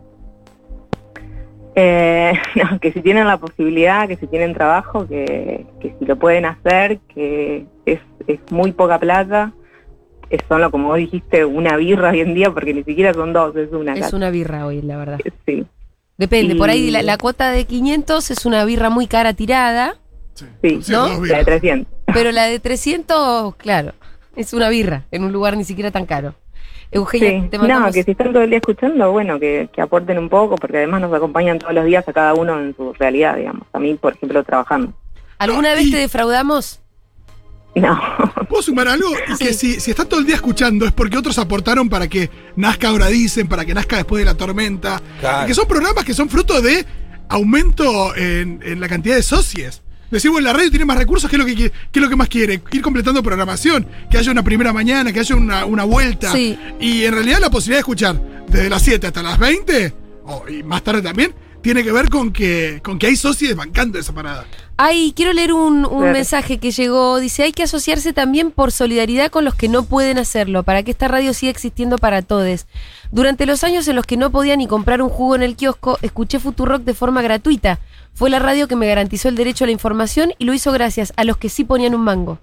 Eh, 1.75 2.33
no, 2.55 2.79
que 2.79 2.91
si 2.91 3.01
tienen 3.01 3.27
la 3.27 3.37
posibilidad, 3.37 4.07
que 4.07 4.17
si 4.17 4.27
tienen 4.27 4.53
trabajo, 4.53 5.07
que, 5.07 5.65
que 5.79 5.93
si 5.99 6.05
lo 6.05 6.15
pueden 6.17 6.45
hacer, 6.45 6.99
que 7.13 7.65
es, 7.85 7.99
es 8.25 8.39
muy 8.51 8.71
poca 8.71 8.99
plata, 8.99 9.53
es 10.29 10.41
solo, 10.47 10.69
como 10.71 10.89
vos 10.89 10.97
dijiste, 10.97 11.45
una 11.45 11.75
birra 11.77 12.09
hoy 12.11 12.21
en 12.21 12.33
día, 12.33 12.51
porque 12.51 12.73
ni 12.73 12.83
siquiera 12.83 13.13
son 13.13 13.33
dos, 13.33 13.55
es 13.55 13.71
una. 13.71 13.93
Es 13.93 14.13
una 14.13 14.29
birra 14.29 14.65
hoy, 14.65 14.81
la 14.81 14.97
verdad. 14.97 15.19
Sí, 15.45 15.65
Depende, 16.17 16.55
por 16.55 16.69
ahí 16.69 16.89
la, 16.89 17.03
la 17.03 17.17
cuota 17.17 17.51
de 17.51 17.65
500 17.65 18.31
es 18.31 18.45
una 18.45 18.65
birra 18.65 18.89
muy 18.89 19.05
cara 19.07 19.33
tirada, 19.33 19.97
Sí, 20.33 20.81
¿no? 20.89 21.07
la 21.07 21.13
de 21.15 21.19
birras. 21.21 21.45
300. 21.45 21.93
pero 22.13 22.31
la 22.31 22.45
de 22.45 22.59
300, 22.59 23.55
claro, 23.55 23.93
es 24.35 24.53
una 24.53 24.69
birra 24.69 25.03
en 25.11 25.23
un 25.23 25.31
lugar 25.31 25.55
ni 25.57 25.63
siquiera 25.63 25.91
tan 25.91 26.05
caro. 26.07 26.33
Eugenia, 26.89 27.41
Sí. 27.43 27.47
te 27.49 27.57
mandamos... 27.59 27.87
No, 27.87 27.93
que 27.93 28.03
si 28.03 28.11
están 28.11 28.31
todo 28.33 28.43
el 28.43 28.49
día 28.49 28.57
escuchando, 28.59 29.11
bueno, 29.11 29.39
que, 29.39 29.69
que 29.73 29.81
aporten 29.81 30.17
un 30.17 30.29
poco, 30.29 30.55
porque 30.55 30.77
además 30.77 31.01
nos 31.01 31.13
acompañan 31.13 31.59
todos 31.59 31.73
los 31.73 31.85
días 31.85 32.07
a 32.07 32.13
cada 32.13 32.33
uno 32.33 32.57
en 32.59 32.75
su 32.75 32.93
realidad, 32.93 33.35
digamos. 33.35 33.67
A 33.73 33.79
mí, 33.79 33.93
por 33.95 34.13
ejemplo, 34.13 34.43
trabajando. 34.43 34.93
¿Alguna 35.37 35.71
No, 35.71 35.75
vez 35.75 35.85
y- 35.87 35.91
te 35.91 35.97
defraudamos? 35.97 36.79
No, 37.81 37.99
¿Puedo 38.49 38.61
sumar 38.63 38.87
algo? 38.87 39.09
Y 39.33 39.37
que 39.37 39.53
si, 39.53 39.79
si 39.79 39.91
están 39.91 40.07
todo 40.07 40.19
el 40.19 40.25
día 40.25 40.35
escuchando 40.35 40.85
es 40.85 40.91
porque 40.91 41.17
otros 41.17 41.37
aportaron 41.37 41.89
para 41.89 42.07
que 42.07 42.29
nazca 42.55 42.89
ahora 42.89 43.07
dicen, 43.07 43.47
para 43.47 43.65
que 43.65 43.73
nazca 43.73 43.97
después 43.97 44.21
de 44.21 44.25
la 44.25 44.35
tormenta. 44.35 45.01
Claro. 45.19 45.43
Y 45.43 45.47
que 45.47 45.53
son 45.53 45.67
programas 45.67 46.03
que 46.05 46.13
son 46.13 46.29
fruto 46.29 46.61
de 46.61 46.85
aumento 47.29 48.15
en, 48.15 48.59
en 48.63 48.79
la 48.79 48.87
cantidad 48.87 49.15
de 49.15 49.23
socios. 49.23 49.81
Decir, 50.09 50.31
bueno, 50.31 50.47
la 50.47 50.53
radio 50.53 50.69
tiene 50.69 50.85
más 50.85 50.97
recursos, 50.97 51.29
¿qué 51.29 51.35
es 51.35 51.39
lo 51.39 51.45
que, 51.45 51.53
qué 51.55 51.71
es 51.93 52.01
lo 52.01 52.07
que 52.07 52.15
más 52.15 52.29
quiere? 52.29 52.61
Ir 52.71 52.81
completando 52.81 53.21
programación, 53.21 53.85
que 54.09 54.17
haya 54.17 54.31
una 54.31 54.41
primera 54.43 54.71
mañana, 54.71 55.11
que 55.11 55.19
haya 55.19 55.35
una, 55.35 55.65
una 55.65 55.83
vuelta. 55.83 56.31
Sí. 56.31 56.57
Y 56.79 57.03
en 57.03 57.13
realidad 57.13 57.39
la 57.41 57.49
posibilidad 57.49 57.77
de 57.77 57.81
escuchar 57.81 58.21
desde 58.47 58.69
las 58.69 58.81
7 58.81 59.07
hasta 59.07 59.21
las 59.21 59.37
20, 59.37 59.93
o- 60.23 60.45
y 60.47 60.63
más 60.63 60.81
tarde 60.81 61.01
también, 61.01 61.35
tiene 61.67 61.83
que 61.83 61.91
ver 61.91 62.07
con 62.09 62.31
que, 62.31 62.79
con 62.81 62.97
que 62.97 63.07
hay 63.07 63.17
socios 63.17 63.53
bancando 63.53 63.99
esa 63.99 64.13
parada. 64.13 64.45
Ay, 64.77 65.11
quiero 65.13 65.33
leer 65.33 65.51
un, 65.51 65.83
un 65.85 65.97
Claro. 65.99 66.13
mensaje 66.13 66.59
que 66.59 66.71
llegó. 66.71 67.19
Dice, 67.19 67.43
hay 67.43 67.51
que 67.51 67.63
asociarse 67.63 68.13
también 68.13 68.51
por 68.51 68.71
solidaridad 68.71 69.29
con 69.29 69.43
los 69.43 69.53
que 69.53 69.67
no 69.67 69.83
pueden 69.83 70.17
hacerlo, 70.17 70.63
para 70.63 70.83
que 70.83 70.91
esta 70.91 71.09
radio 71.09 71.33
siga 71.33 71.49
existiendo 71.51 71.97
para 71.97 72.21
todos. 72.21 72.67
Durante 73.11 73.45
los 73.45 73.65
años 73.65 73.85
en 73.89 73.97
los 73.97 74.05
que 74.05 74.15
no 74.15 74.31
podía 74.31 74.55
ni 74.55 74.65
comprar 74.65 75.01
un 75.01 75.09
jugo 75.09 75.35
en 75.35 75.43
el 75.43 75.57
kiosco, 75.57 75.99
escuché 76.01 76.39
Futurock 76.39 76.83
de 76.83 76.93
forma 76.93 77.21
gratuita. 77.21 77.79
Fue 78.13 78.29
la 78.29 78.39
radio 78.39 78.69
que 78.69 78.77
me 78.77 78.87
garantizó 78.87 79.27
el 79.27 79.35
derecho 79.35 79.65
a 79.65 79.67
la 79.67 79.73
información 79.73 80.31
y 80.37 80.45
lo 80.45 80.53
hizo 80.53 80.71
gracias 80.71 81.11
a 81.17 81.25
los 81.25 81.35
que 81.35 81.49
sí 81.49 81.65
ponían 81.65 81.95
un 81.95 82.01
mango. 82.05 82.39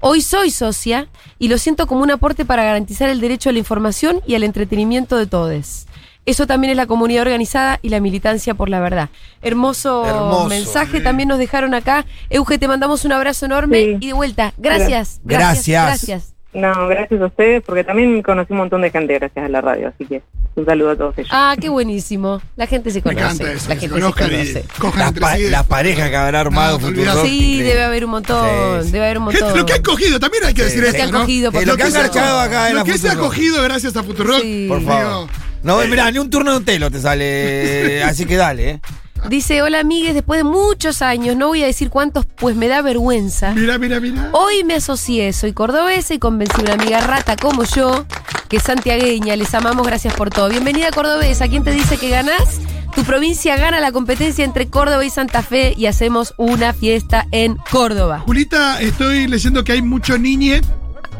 Hoy 0.00 0.20
soy 0.20 0.50
socia 0.50 1.08
y 1.38 1.48
lo 1.48 1.56
siento 1.56 1.86
como 1.86 2.02
un 2.02 2.10
aporte 2.10 2.44
para 2.44 2.64
garantizar 2.64 3.08
el 3.08 3.20
derecho 3.20 3.48
a 3.48 3.52
la 3.52 3.60
información 3.60 4.20
y 4.26 4.34
al 4.34 4.42
entretenimiento 4.42 5.16
de 5.16 5.26
todos. 5.26 5.86
Eso 6.28 6.46
también 6.46 6.70
es 6.72 6.76
la 6.76 6.86
comunidad 6.86 7.22
organizada 7.22 7.78
y 7.80 7.88
la 7.88 8.00
militancia 8.00 8.52
por 8.54 8.68
la 8.68 8.80
verdad. 8.80 9.08
Hermoso, 9.40 10.04
Hermoso, 10.06 10.48
mensaje 10.48 10.98
sí. 10.98 11.02
también 11.02 11.28
nos 11.30 11.38
dejaron 11.38 11.72
acá. 11.74 12.04
Euge, 12.28 12.58
te 12.58 12.68
mandamos 12.68 13.04
un 13.06 13.12
abrazo 13.12 13.46
enorme 13.46 13.78
Sí. 13.82 13.96
y 14.00 14.06
de 14.08 14.12
vuelta. 14.12 14.52
Gracias. 14.58 15.20
Gracias. 15.24 15.86
Gracias. 15.86 16.34
No, 16.52 16.88
gracias 16.88 17.20
a 17.20 17.26
ustedes, 17.26 17.62
porque 17.64 17.84
también 17.84 18.22
conocí 18.22 18.52
un 18.52 18.58
montón 18.58 18.82
de 18.82 18.90
gente 18.90 19.14
gracias 19.18 19.44
a 19.44 19.48
la 19.48 19.60
radio, 19.60 19.88
así 19.88 20.04
que 20.06 20.22
un 20.54 20.64
saludo 20.66 20.90
a 20.90 20.96
todos 20.96 21.16
ellos. 21.18 21.30
Ah, 21.32 21.54
qué 21.60 21.68
buenísimo. 21.68 22.40
La 22.56 22.66
gente 22.66 22.90
se 22.90 22.98
Me 22.98 23.02
conoce. 23.02 23.24
encanta 23.24 23.52
eso, 23.52 23.68
la 23.68 23.74
que 23.76 23.80
gente 23.88 23.94
se 23.96 24.00
se 24.02 24.62
conoce. 24.78 24.98
La, 24.98 25.06
entre 25.08 25.20
pa- 25.20 25.36
sí. 25.36 25.48
la 25.50 25.62
pareja 25.62 26.10
que 26.10 26.16
habrá 26.16 26.40
armado 26.40 26.78
No, 26.78 26.86
Sí, 26.88 26.92
increíble. 26.94 27.64
debe 27.64 27.82
haber 27.84 28.04
un 28.04 28.10
montón. 28.10 28.48
Sí, 28.82 28.86
sí. 28.86 28.92
Debe 28.92 29.04
haber 29.04 29.18
un 29.18 29.24
montón. 29.24 29.56
Lo 29.56 29.64
que 29.66 29.72
han 29.74 29.82
cogido, 29.82 30.18
también 30.20 30.44
hay 30.44 30.54
que 30.54 30.64
decir 30.64 30.80
Lo 30.80 30.86
esto, 30.86 30.96
que 30.96 31.02
han 31.02 31.10
¿no? 31.12 31.20
cogido, 31.20 31.52
por 31.52 31.62
Eh, 31.62 31.66
lo 31.66 31.76
que 31.76 31.82
han 31.84 31.88
supuesto. 31.92 32.14
garchado 32.18 32.40
acá 32.40 32.68
en 32.70 32.76
Lo 32.76 32.84
que 32.84 32.98
se 32.98 33.08
ha 33.08 33.16
cogido 33.16 33.62
gracias 33.62 33.96
a 33.96 34.02
Futurock. 34.02 34.40
Sí. 34.42 34.66
Por 34.68 34.82
favor. 34.82 35.28
No, 35.68 35.86
mirá, 35.86 36.10
ni 36.10 36.18
un 36.18 36.30
turno 36.30 36.52
de 36.52 36.56
un 36.56 36.64
telo 36.64 36.90
te 36.90 36.98
sale. 36.98 38.02
Así 38.04 38.24
que 38.24 38.36
dale, 38.36 38.70
¿eh? 38.70 38.80
Dice, 39.28 39.60
hola 39.60 39.80
amigues, 39.80 40.14
después 40.14 40.38
de 40.38 40.44
muchos 40.44 41.02
años, 41.02 41.36
no 41.36 41.48
voy 41.48 41.62
a 41.62 41.66
decir 41.66 41.90
cuántos, 41.90 42.24
pues 42.24 42.56
me 42.56 42.68
da 42.68 42.80
vergüenza. 42.80 43.52
Mira, 43.52 43.76
mira, 43.76 44.00
mira. 44.00 44.30
Hoy 44.32 44.64
me 44.64 44.76
asocié, 44.76 45.30
soy 45.34 45.52
cordobesa 45.52 46.14
y 46.14 46.18
convencí 46.18 46.58
a 46.60 46.64
una 46.64 46.72
amiga 46.72 47.00
rata 47.02 47.36
como 47.36 47.64
yo, 47.64 48.06
que 48.48 48.56
es 48.56 48.62
santiagueña, 48.62 49.36
les 49.36 49.52
amamos, 49.52 49.86
gracias 49.86 50.14
por 50.14 50.30
todo. 50.30 50.48
Bienvenida 50.48 50.90
cordobesa, 50.90 51.48
¿quién 51.48 51.64
te 51.64 51.72
dice 51.72 51.98
que 51.98 52.08
ganás? 52.08 52.60
Tu 52.94 53.04
provincia 53.04 53.58
gana 53.58 53.78
la 53.78 53.92
competencia 53.92 54.46
entre 54.46 54.70
Córdoba 54.70 55.04
y 55.04 55.10
Santa 55.10 55.42
Fe 55.42 55.74
y 55.76 55.84
hacemos 55.84 56.32
una 56.38 56.72
fiesta 56.72 57.26
en 57.30 57.58
Córdoba. 57.70 58.20
Julita, 58.20 58.80
estoy 58.80 59.26
leyendo 59.26 59.64
que 59.64 59.72
hay 59.72 59.82
muchos 59.82 60.18
niñes, 60.18 60.62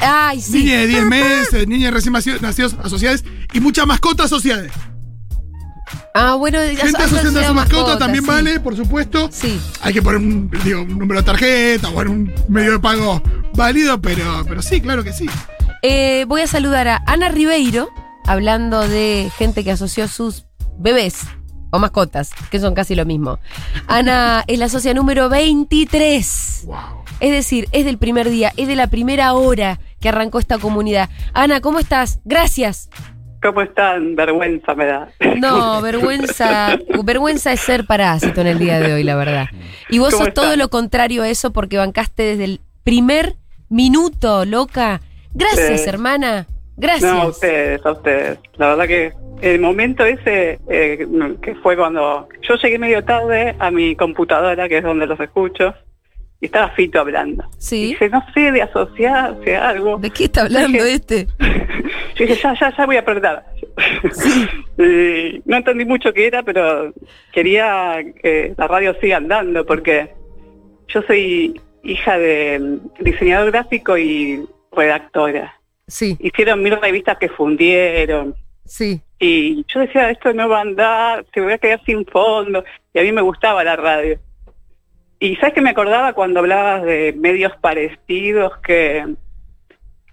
Ay, 0.00 0.40
sí. 0.40 0.64
niñas 0.64 0.80
de 0.80 0.86
10 0.86 1.06
meses, 1.06 1.68
niñas 1.68 1.92
recién 1.92 2.12
nacidos, 2.40 2.76
asociadas 2.82 3.24
y 3.52 3.60
muchas 3.60 3.86
mascotas 3.86 4.26
asociadas. 4.26 4.72
Ah, 6.14 6.34
bueno, 6.34 6.58
Gente 6.60 7.02
asociando 7.02 7.40
a 7.40 7.46
su 7.46 7.54
mascota 7.54 7.98
también 7.98 8.24
sí. 8.24 8.30
vale, 8.30 8.60
por 8.60 8.76
supuesto. 8.76 9.28
Sí. 9.32 9.60
Hay 9.80 9.92
que 9.92 10.02
poner 10.02 10.20
un, 10.20 10.50
digo, 10.64 10.82
un 10.82 10.98
número 10.98 11.20
de 11.20 11.26
tarjeta 11.26 11.88
o 11.88 12.00
un 12.00 12.32
medio 12.48 12.72
de 12.72 12.78
pago 12.80 13.22
válido, 13.54 14.00
pero, 14.00 14.44
pero 14.46 14.60
sí, 14.60 14.80
claro 14.80 15.04
que 15.04 15.12
sí. 15.12 15.26
Eh, 15.82 16.24
voy 16.26 16.42
a 16.42 16.46
saludar 16.46 16.88
a 16.88 17.02
Ana 17.06 17.28
Ribeiro, 17.28 17.88
hablando 18.26 18.86
de 18.88 19.30
gente 19.38 19.62
que 19.62 19.70
asoció 19.70 20.08
sus 20.08 20.46
bebés 20.78 21.24
o 21.70 21.78
mascotas, 21.78 22.30
que 22.50 22.58
son 22.60 22.74
casi 22.74 22.94
lo 22.94 23.04
mismo. 23.04 23.38
Ana 23.86 24.44
es 24.46 24.58
la 24.58 24.68
socia 24.68 24.94
número 24.94 25.28
23. 25.28 26.62
Wow. 26.66 26.76
Es 27.20 27.30
decir, 27.32 27.66
es 27.72 27.84
del 27.84 27.98
primer 27.98 28.30
día, 28.30 28.52
es 28.56 28.68
de 28.68 28.76
la 28.76 28.86
primera 28.86 29.32
hora 29.34 29.80
que 30.00 30.08
arrancó 30.08 30.38
esta 30.38 30.58
comunidad. 30.58 31.08
Ana, 31.34 31.60
¿cómo 31.60 31.78
estás? 31.78 32.20
Gracias. 32.24 32.88
¿Cómo 33.42 33.62
están? 33.62 34.16
Vergüenza 34.16 34.74
me 34.74 34.86
da. 34.86 35.08
No, 35.36 35.80
vergüenza, 35.80 36.76
vergüenza 37.04 37.52
es 37.52 37.60
ser 37.60 37.86
parásito 37.86 38.40
en 38.40 38.48
el 38.48 38.58
día 38.58 38.80
de 38.80 38.92
hoy, 38.94 39.04
la 39.04 39.14
verdad. 39.14 39.46
Y 39.88 39.98
vos 39.98 40.12
¿Cómo 40.12 40.24
sos 40.24 40.34
todo 40.34 40.56
lo 40.56 40.68
contrario 40.70 41.22
a 41.22 41.28
eso 41.28 41.52
porque 41.52 41.76
bancaste 41.76 42.22
desde 42.24 42.44
el 42.44 42.60
primer 42.82 43.36
minuto, 43.68 44.44
loca. 44.44 45.00
Gracias, 45.34 45.82
Sí. 45.82 45.88
hermana. 45.88 46.46
Gracias. 46.78 47.12
No, 47.12 47.22
a 47.22 47.26
ustedes, 47.28 47.84
a 47.84 47.92
ustedes. 47.92 48.38
La 48.56 48.68
verdad 48.68 48.86
que 48.86 49.12
el 49.42 49.60
momento 49.60 50.04
ese, 50.04 50.58
eh, 50.68 51.06
que 51.42 51.54
fue 51.56 51.76
cuando 51.76 52.28
yo 52.42 52.54
llegué 52.56 52.78
medio 52.78 53.04
tarde 53.04 53.54
a 53.58 53.70
mi 53.70 53.94
computadora, 53.96 54.68
que 54.68 54.78
es 54.78 54.84
donde 54.84 55.06
los 55.06 55.18
escucho, 55.20 55.74
y 56.40 56.46
estaba 56.46 56.70
Fito 56.70 57.00
hablando. 57.00 57.44
Sí. 57.58 57.88
Dije, 57.88 58.08
no 58.08 58.24
sé, 58.32 58.52
de 58.52 58.62
asociarse 58.62 59.56
a 59.56 59.68
algo. 59.70 59.98
¿De 59.98 60.10
qué 60.10 60.24
está 60.24 60.42
hablando 60.42 60.78
Dije- 60.84 60.94
este? 60.94 61.26
Yo 62.16 62.26
dije, 62.26 62.34
ya, 62.40 62.54
ya, 62.58 62.76
ya 62.76 62.86
voy 62.86 62.96
a 62.96 63.00
apretar. 63.00 63.44
Y 64.78 65.42
no 65.44 65.56
entendí 65.56 65.84
mucho 65.84 66.12
qué 66.12 66.26
era, 66.28 66.42
pero 66.44 66.92
quería 67.32 67.96
que 68.22 68.54
la 68.56 68.68
radio 68.68 68.94
siga 69.00 69.16
andando, 69.16 69.66
porque 69.66 70.10
yo 70.88 71.02
soy 71.02 71.60
hija 71.82 72.16
de 72.18 72.58
mm, 72.60 73.02
diseñador 73.04 73.50
gráfico 73.50 73.98
y 73.98 74.44
redactora. 74.72 75.57
Sí, 75.88 76.16
Hicieron 76.20 76.62
mil 76.62 76.80
revistas 76.80 77.18
que 77.18 77.28
fundieron. 77.28 78.34
sí. 78.64 79.00
Y 79.20 79.64
yo 79.66 79.80
decía, 79.80 80.10
esto 80.10 80.32
no 80.32 80.48
va 80.48 80.58
a 80.58 80.60
andar, 80.60 81.26
se 81.34 81.40
voy 81.40 81.52
a 81.52 81.58
quedar 81.58 81.82
sin 81.84 82.06
fondo. 82.06 82.62
Y 82.94 83.00
a 83.00 83.02
mí 83.02 83.10
me 83.10 83.20
gustaba 83.20 83.64
la 83.64 83.74
radio. 83.74 84.20
Y 85.18 85.34
sabes 85.36 85.54
que 85.54 85.60
me 85.60 85.70
acordaba 85.70 86.12
cuando 86.12 86.38
hablabas 86.38 86.84
de 86.84 87.12
medios 87.18 87.52
parecidos 87.60 88.56
que, 88.58 89.04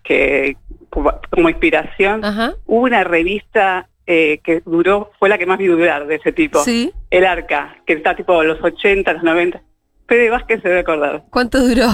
que 0.04 0.58
como, 0.90 1.50
inspiración. 1.50 2.26
Ajá. 2.26 2.56
Hubo 2.66 2.82
una 2.82 3.04
revista 3.04 3.90
eh, 4.08 4.40
que 4.44 4.62
duró, 4.66 5.12
fue 5.20 5.30
la 5.30 5.38
que 5.38 5.46
más 5.46 5.60
vi 5.60 5.68
durar 5.68 6.08
de 6.08 6.16
ese 6.16 6.32
tipo. 6.32 6.64
Sí. 6.64 6.92
El 7.12 7.26
Arca, 7.26 7.78
que 7.86 7.94
está 7.94 8.16
tipo 8.16 8.44
los 8.44 8.60
80, 8.64 9.14
los 9.14 9.24
90. 9.24 9.62
Fede 10.08 10.32
Vázquez 10.32 10.62
se 10.64 10.70
debe 10.70 10.80
acordar. 10.82 11.24
¿Cuánto 11.30 11.60
duró? 11.60 11.90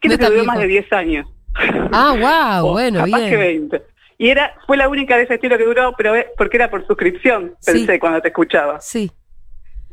Creo 0.00 0.18
No 0.18 0.18
que 0.18 0.26
duró 0.26 0.44
más 0.44 0.58
de 0.58 0.66
10 0.66 0.92
años. 0.92 1.26
Ah, 1.92 2.14
wow, 2.60 2.68
O 2.68 2.72
bueno, 2.72 3.04
capaz 3.04 3.18
que 3.20 3.36
bien. 3.36 3.68
20. 3.70 3.82
Y 4.18 4.30
era, 4.30 4.54
fue 4.66 4.76
la 4.76 4.88
única 4.88 5.16
de 5.16 5.24
ese 5.24 5.34
estilo 5.34 5.58
que 5.58 5.64
duró, 5.64 5.94
pero 5.96 6.14
porque 6.38 6.56
era 6.56 6.70
por 6.70 6.86
suscripción, 6.86 7.54
Sí. 7.60 7.72
pensé 7.72 7.98
cuando 7.98 8.20
te 8.20 8.28
escuchaba. 8.28 8.80
Sí. 8.80 9.10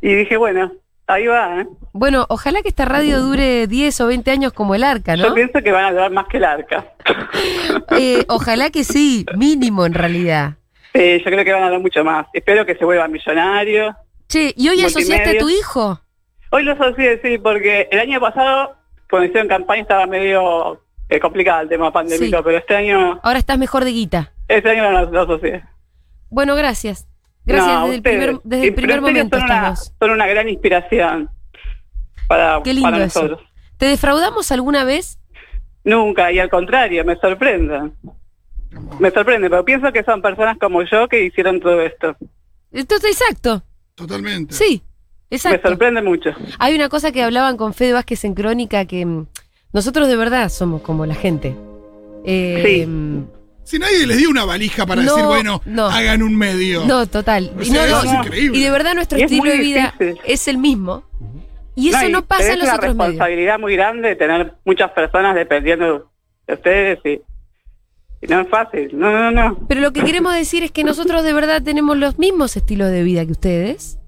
Y 0.00 0.14
dije, 0.14 0.36
bueno, 0.36 0.72
ahí 1.06 1.26
va, 1.26 1.60
¿eh? 1.62 1.66
Bueno, 1.92 2.26
ojalá 2.28 2.62
que 2.62 2.68
esta 2.68 2.84
radio 2.84 3.20
dure 3.20 3.66
10 3.66 4.00
o 4.00 4.06
20 4.06 4.30
años 4.30 4.52
como 4.52 4.74
el 4.74 4.84
arca, 4.84 5.16
Yo 5.16 5.28
¿no? 5.28 5.34
pienso 5.34 5.60
que 5.62 5.72
van 5.72 5.84
a 5.86 5.90
durar 5.92 6.10
más 6.12 6.26
que 6.28 6.36
el 6.38 6.44
arca. 6.44 6.86
Eh, 7.98 8.24
ojalá 8.28 8.70
que 8.70 8.84
sí, 8.84 9.26
mínimo 9.36 9.84
en 9.86 9.94
realidad. 9.94 10.54
Eh, 10.94 11.18
yo 11.24 11.30
creo 11.30 11.44
que 11.44 11.52
van 11.52 11.62
a 11.64 11.66
durar 11.66 11.80
mucho 11.80 12.04
más. 12.04 12.26
Espero 12.32 12.64
que 12.66 12.74
se 12.76 12.84
vuelvan 12.84 13.10
millonarios. 13.12 13.94
Che, 14.28 14.52
¿y 14.56 14.68
hoy 14.68 14.82
asociaste 14.84 15.36
a 15.36 15.38
tu 15.38 15.48
hijo? 15.48 16.00
Hoy 16.50 16.62
lo 16.64 16.72
asocié, 16.72 17.20
sí, 17.22 17.38
porque 17.38 17.88
el 17.90 17.98
año 18.00 18.20
pasado, 18.20 18.76
cuando 19.08 19.26
hicieron 19.26 19.48
campaña, 19.48 19.82
estaba 19.82 20.06
medio 20.06 20.80
eh, 21.10 21.20
complicado 21.20 21.62
el 21.62 21.68
tema 21.68 21.92
pandémico, 21.92 22.38
Sí. 22.38 22.42
pero 22.44 22.58
este 22.58 22.76
año, 22.76 23.20
Ahora 23.22 23.38
estás 23.38 23.58
mejor 23.58 23.84
de 23.84 23.92
guita. 23.92 24.32
este 24.48 24.70
año 24.70 24.90
lo, 24.90 25.10
lo 25.10 25.22
asocié. 25.22 25.62
Bueno, 26.30 26.54
gracias. 26.54 27.06
Gracias 27.44 27.72
No, 27.74 27.82
desde, 27.86 27.96
el 27.96 28.02
primer, 28.02 28.40
desde 28.44 28.94
el 28.94 29.00
momento 29.00 29.36
son 29.38 29.44
una, 29.46 29.70
vos. 29.70 29.92
son 29.98 30.10
una 30.10 30.26
gran 30.26 30.48
inspiración 30.48 31.30
para, 32.28 32.60
Qué 32.62 32.72
lindo 32.74 32.90
para 32.90 33.04
eso. 33.04 33.22
nosotros. 33.22 33.48
¿Te 33.76 33.86
defraudamos 33.86 34.52
alguna 34.52 34.84
vez? 34.84 35.18
Nunca, 35.84 36.30
y 36.30 36.38
al 36.38 36.50
contrario, 36.50 37.04
me 37.04 37.16
sorprenden. 37.16 37.94
Me 39.00 39.10
sorprende, 39.10 39.48
pero 39.50 39.64
pienso 39.64 39.90
que 39.92 40.04
son 40.04 40.20
personas 40.22 40.58
como 40.58 40.82
yo 40.82 41.08
que 41.08 41.24
hicieron 41.24 41.58
todo 41.58 41.80
esto. 41.80 42.14
Entonces, 42.70 43.18
exacto. 43.20 43.62
Totalmente. 43.96 44.54
Sí, 44.54 44.82
Me 45.30 45.36
exacto. 45.38 45.68
sorprende 45.70 46.02
mucho. 46.02 46.30
Hay 46.58 46.74
una 46.76 46.88
cosa 46.88 47.10
que 47.10 47.22
hablaban 47.22 47.56
con 47.56 47.74
Fede 47.74 47.94
Vázquez 47.94 48.24
en 48.24 48.34
Crónica 48.34 48.84
que 48.84 49.04
mm, 49.04 49.26
nosotros 49.72 50.08
de 50.08 50.16
verdad 50.16 50.48
somos 50.48 50.82
como 50.82 51.06
la 51.06 51.14
gente. 51.14 51.54
Eh, 52.24 52.84
Sí. 52.86 53.24
Si 53.62 53.78
nadie 53.78 54.04
les 54.04 54.16
dio 54.16 54.30
una 54.30 54.44
valija 54.44 54.84
para 54.84 55.00
No, 55.02 55.12
decir, 55.14 55.26
bueno, 55.28 55.62
no. 55.64 55.86
hagan 55.86 56.22
un 56.24 56.34
medio. 56.36 56.84
No, 56.86 57.06
total. 57.06 57.52
O 57.56 57.62
sea, 57.62 57.74
no, 57.74 57.84
eso 57.84 58.04
no, 58.04 58.10
es 58.20 58.26
increíble. 58.26 58.58
y 58.58 58.62
de 58.64 58.70
verdad 58.70 58.94
nuestro 58.94 59.16
Y 59.18 59.22
es 59.22 59.30
estilo 59.30 59.48
de 59.50 59.58
vida 59.58 59.94
difícil. 59.96 60.20
es 60.24 60.48
el 60.48 60.58
mismo. 60.58 61.04
Y 61.76 61.90
eso 61.90 62.04
y 62.08 62.10
no 62.10 62.24
pasa 62.24 62.52
en 62.52 62.58
los 62.58 62.64
una 62.64 62.74
otros 62.74 62.94
medios. 62.96 63.10
responsabilidad 63.12 63.58
muy 63.60 63.76
grande 63.76 64.16
tener 64.16 64.54
muchas 64.64 64.90
personas 64.90 65.36
dependiendo 65.36 66.10
de 66.48 66.54
ustedes 66.54 66.98
y, 67.04 67.20
y 68.22 68.26
no 68.28 68.40
es 68.40 68.48
fácil. 68.48 68.90
No, 68.92 69.12
no, 69.12 69.30
no. 69.30 69.58
Pero 69.68 69.80
lo 69.82 69.92
que 69.92 70.02
queremos 70.02 70.34
decir 70.34 70.64
es 70.64 70.72
que 70.72 70.82
nosotros 70.82 71.22
de 71.22 71.32
verdad 71.32 71.62
tenemos 71.62 71.96
los 71.96 72.18
mismos 72.18 72.56
estilos 72.56 72.90
de 72.90 73.04
vida 73.04 73.24
que 73.24 73.32
ustedes. 73.32 73.99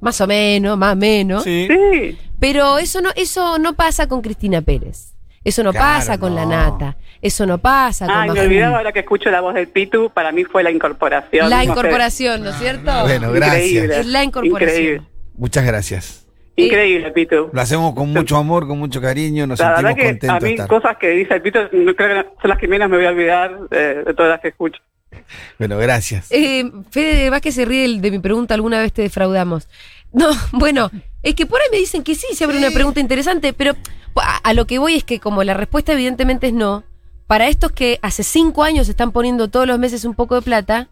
Más 0.00 0.20
o 0.20 0.26
menos, 0.26 0.76
más 0.78 0.92
o 0.92 0.96
menos. 0.96 1.42
Sí. 1.44 1.68
Sí, 1.68 2.18
Pero 2.38 2.78
eso 2.78 3.00
no, 3.00 3.10
eso 3.16 3.58
no 3.58 3.74
pasa 3.74 4.06
con 4.08 4.20
Cristina 4.22 4.60
Pérez. 4.62 5.14
Eso 5.44 5.62
no 5.62 5.70
Claro, 5.72 5.86
pasa 5.98 6.18
con 6.18 6.34
la 6.34 6.44
nata. 6.44 6.96
Eso 7.22 7.46
no 7.46 7.58
pasa 7.58 8.06
con 8.06 8.14
Ay, 8.14 8.28
me 8.28 8.34
Majul. 8.34 8.46
olvidaba 8.46 8.76
ahora 8.78 8.92
que 8.92 8.98
escucho 9.00 9.30
la 9.30 9.40
voz 9.40 9.54
del 9.54 9.68
Pitu, 9.68 10.10
para 10.10 10.30
mí 10.32 10.44
fue 10.44 10.62
la 10.62 10.70
incorporación. 10.70 11.48
La 11.48 11.64
incorporación, 11.64 12.42
¿no 12.44 12.50
es 12.50 12.56
cierto? 12.56 12.90
Bueno, 13.02 13.32
gracias. 13.32 13.64
Increíble. 13.64 14.00
Es 14.00 14.06
la 14.06 14.24
incorporación. 14.24 14.70
Increíble, 14.80 15.02
Muchas 15.36 15.64
gracias. 15.64 16.26
increíble 16.56 17.10
Pitu. 17.12 17.48
Lo 17.52 17.60
hacemos 17.60 17.94
con 17.94 18.12
mucho 18.12 18.36
amor, 18.36 18.66
con 18.68 18.78
mucho 18.78 19.00
cariño, 19.00 19.46
nos 19.46 19.58
La 19.60 19.70
verdad 19.70 19.94
sentimos 19.96 19.96
que 19.96 20.06
a 20.06 20.10
contentos 20.10 20.40
de 20.40 20.46
mí 20.48 20.52
estar. 20.54 20.68
cosas 20.68 20.96
que 20.98 21.08
dice 21.10 21.34
el 21.34 21.42
Pitu 21.42 21.58
no 21.72 21.94
creo 21.94 22.24
que 22.24 22.30
son 22.42 22.50
las 22.50 22.58
que 22.58 22.68
menos 22.68 22.90
me 22.90 22.96
voy 22.96 23.06
a 23.06 23.10
olvidar 23.10 23.58
eh, 23.70 24.02
de 24.06 24.14
todas 24.14 24.30
las 24.32 24.40
que 24.40 24.48
escucho. 24.48 24.80
Bueno, 25.58 25.76
gracias. 25.78 26.26
Eh, 26.30 26.70
Fede 26.90 27.30
Vázquez 27.30 27.54
se 27.54 27.64
ríe 27.64 28.00
de 28.00 28.10
mi 28.10 28.18
pregunta, 28.18 28.54
¿alguna 28.54 28.80
vez 28.80 28.92
te 28.92 29.02
defraudamos? 29.02 29.68
No, 30.12 30.28
bueno, 30.52 30.90
es 31.22 31.34
que 31.34 31.46
por 31.46 31.60
ahí 31.60 31.66
me 31.70 31.78
dicen 31.78 32.02
que 32.02 32.14
sí, 32.14 32.26
se 32.34 32.44
abre 32.44 32.58
una 32.58 32.70
pregunta 32.70 33.00
interesante, 33.00 33.52
pero 33.52 33.76
a, 34.16 34.36
a 34.36 34.54
lo 34.54 34.66
que 34.66 34.78
voy 34.78 34.94
es 34.94 35.04
que 35.04 35.20
como 35.20 35.44
la 35.44 35.54
respuesta 35.54 35.92
evidentemente 35.92 36.48
es 36.48 36.52
no, 36.52 36.84
para 37.26 37.48
estos 37.48 37.72
que 37.72 37.98
hace 38.02 38.22
cinco 38.22 38.62
años 38.62 38.88
están 38.88 39.12
poniendo 39.12 39.48
todos 39.48 39.66
los 39.66 39.78
meses 39.78 40.04
un 40.04 40.14
poco 40.14 40.34
de 40.36 40.42
plata, 40.42 40.88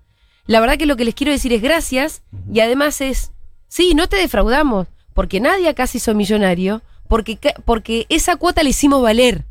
la 0.46 0.60
verdad 0.60 0.76
que 0.76 0.86
lo 0.86 0.96
que 0.96 1.04
les 1.04 1.14
quiero 1.14 1.32
decir 1.32 1.52
es 1.52 1.62
gracias 1.62 2.22
y 2.52 2.60
además 2.60 3.00
es, 3.00 3.32
sí, 3.68 3.94
no 3.94 4.08
te 4.08 4.16
defraudamos, 4.16 4.86
porque 5.14 5.40
nadie 5.40 5.68
acá 5.68 5.86
se 5.86 5.98
hizo 5.98 6.14
millonario, 6.14 6.82
porque, 7.08 7.38
porque 7.64 8.06
esa 8.08 8.36
cuota 8.36 8.62
la 8.62 8.68
hicimos 8.68 9.02
valer. 9.02 9.44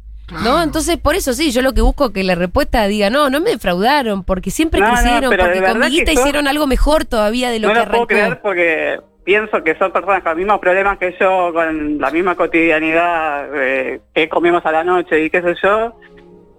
¿No? 0.43 0.61
Entonces, 0.63 0.97
por 0.97 1.15
eso 1.15 1.33
sí, 1.33 1.51
yo 1.51 1.61
lo 1.61 1.73
que 1.73 1.81
busco 1.81 2.05
es 2.07 2.11
que 2.11 2.23
la 2.23 2.35
respuesta 2.35 2.87
diga, 2.87 3.09
no, 3.09 3.29
no 3.29 3.39
me 3.41 3.51
defraudaron, 3.51 4.23
porque 4.23 4.49
siempre 4.51 4.79
No, 4.79 4.87
no, 4.87 4.93
crecieron, 4.93 5.29
porque 5.29 5.43
con 5.53 5.61
verdad 5.61 5.75
mi 5.75 5.89
guita 5.91 6.05
que 6.05 6.15
yo- 6.15 6.21
hicieron 6.21 6.47
algo 6.47 6.65
mejor 6.67 7.05
todavía 7.05 7.51
de 7.51 7.59
lo 7.59 7.67
no 7.67 7.73
que 7.73 7.79
lo 7.79 7.85
puedo 7.85 7.93
arrancó. 8.03 8.07
creer 8.07 8.41
porque 8.41 8.99
pienso 9.23 9.63
que 9.63 9.75
son 9.77 9.91
personas 9.91 10.21
con 10.23 10.31
los 10.31 10.37
mismos 10.37 10.59
problemas 10.59 10.97
que 10.97 11.15
yo, 11.19 11.51
con 11.53 11.99
la 11.99 12.09
misma 12.11 12.35
cotidianidad, 12.35 13.47
eh, 13.55 14.01
que 14.13 14.27
comemos 14.29 14.65
a 14.65 14.71
la 14.71 14.83
noche 14.83 15.23
y 15.25 15.29
qué 15.29 15.41
sé 15.41 15.55
yo. 15.61 15.99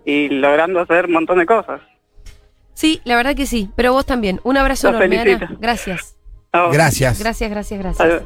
y 0.08 0.28
logrando 0.28 0.78
hacer 0.80 1.06
un 1.06 1.12
montón 1.14 1.38
de 1.40 1.46
cosas. 1.46 1.80
Sí, 2.74 3.00
la 3.02 3.16
verdad 3.16 3.34
que 3.34 3.44
sí. 3.46 3.68
Pero 3.74 3.92
vos 3.92 4.06
también. 4.06 4.38
Un 4.44 4.56
abrazo 4.56 4.92
Los 4.92 5.00
enorme, 5.02 5.18
Ana. 5.34 5.56
Gracias. 5.58 6.14
Gracias. 6.52 7.18
Gracias, 7.18 7.50
gracias, 7.50 7.80
gracias. 7.80 8.22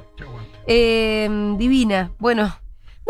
Eh, 0.67 1.27
divina. 1.57 2.11
Bueno. 2.19 2.55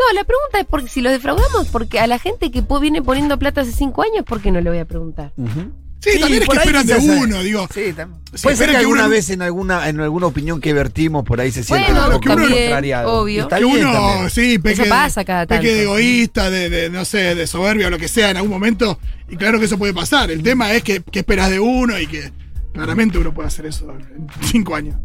No, 0.07 0.15
la 0.15 0.23
pregunta 0.23 0.59
es 0.59 0.65
porque 0.65 0.87
si 0.87 1.01
los 1.01 1.11
defraudamos, 1.11 1.67
porque 1.67 1.99
a 1.99 2.07
la 2.07 2.17
gente 2.17 2.49
que 2.51 2.63
viene 2.81 3.01
poniendo 3.01 3.37
plata 3.37 3.61
hace 3.61 3.71
cinco 3.71 4.01
años, 4.03 4.25
¿por 4.25 4.41
qué 4.41 4.51
no 4.51 4.59
le 4.61 4.69
voy 4.69 4.79
a 4.79 4.85
preguntar? 4.85 5.33
Ujú. 5.37 5.71
Sí, 6.03 6.19
también 6.19 6.41
es 6.41 6.49
que 6.49 6.57
esperan 6.57 6.87
de 6.87 6.95
uno, 6.97 7.43
digo. 7.43 7.67
Sí, 7.71 7.93
tam- 7.95 8.15
Sí, 8.33 8.41
Puede 8.41 8.55
ser 8.55 8.67
que 8.67 8.71
que 8.71 8.77
alguna 8.79 9.01
uno- 9.01 9.09
vez 9.09 9.29
en 9.29 9.43
alguna, 9.43 9.87
en 9.87 9.99
alguna 9.99 10.25
opinión 10.25 10.59
que 10.59 10.73
vertimos 10.73 11.23
por 11.23 11.39
ahí 11.39 11.51
se 11.51 11.63
sienta 11.63 11.91
Bueno, 11.91 12.05
un 12.07 12.11
poco 12.13 12.25
también, 12.29 12.49
contrariado. 12.63 13.13
obvio. 13.21 13.43
Está 13.43 13.59
que 13.59 13.65
bien 13.65 13.85
uno, 13.85 13.91
también. 13.93 14.29
sí, 14.31 14.57
peque, 14.57 14.81
Eso 14.81 14.89
pasa 14.89 15.23
cada 15.23 15.45
peque 15.45 15.67
de 15.67 15.73
tanto. 15.83 15.83
egoísta, 15.97 16.49
de, 16.49 16.69
de, 16.71 16.89
no 16.89 17.05
sé, 17.05 17.35
de 17.35 17.45
soberbia 17.45 17.85
o 17.85 17.89
lo 17.91 17.99
que 17.99 18.07
sea 18.07 18.31
en 18.31 18.37
algún 18.37 18.49
momento. 18.51 18.97
Y 19.29 19.35
claro 19.35 19.59
que 19.59 19.65
eso 19.65 19.77
puede 19.77 19.93
pasar. 19.93 20.31
El 20.31 20.41
tema 20.41 20.73
es 20.73 20.81
que, 20.81 21.01
que 21.03 21.19
esperas 21.19 21.51
de 21.51 21.59
uno 21.59 21.99
y 21.99 22.07
que 22.07 22.31
claramente 22.73 23.19
uno 23.19 23.31
puede 23.31 23.49
hacer 23.49 23.67
eso 23.67 23.91
en 23.91 24.27
cinco 24.43 24.73
años. 24.75 24.95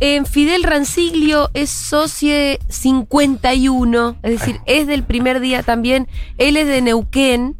En 0.00 0.26
Fidel 0.26 0.62
Ranciglio 0.62 1.50
es 1.54 1.70
socie 1.70 2.60
51, 2.68 4.18
es 4.22 4.30
decir, 4.30 4.56
es 4.66 4.86
del 4.86 5.02
primer 5.02 5.40
día 5.40 5.62
también. 5.64 6.06
Él 6.38 6.56
es 6.56 6.68
de 6.68 6.80
Neuquén 6.82 7.56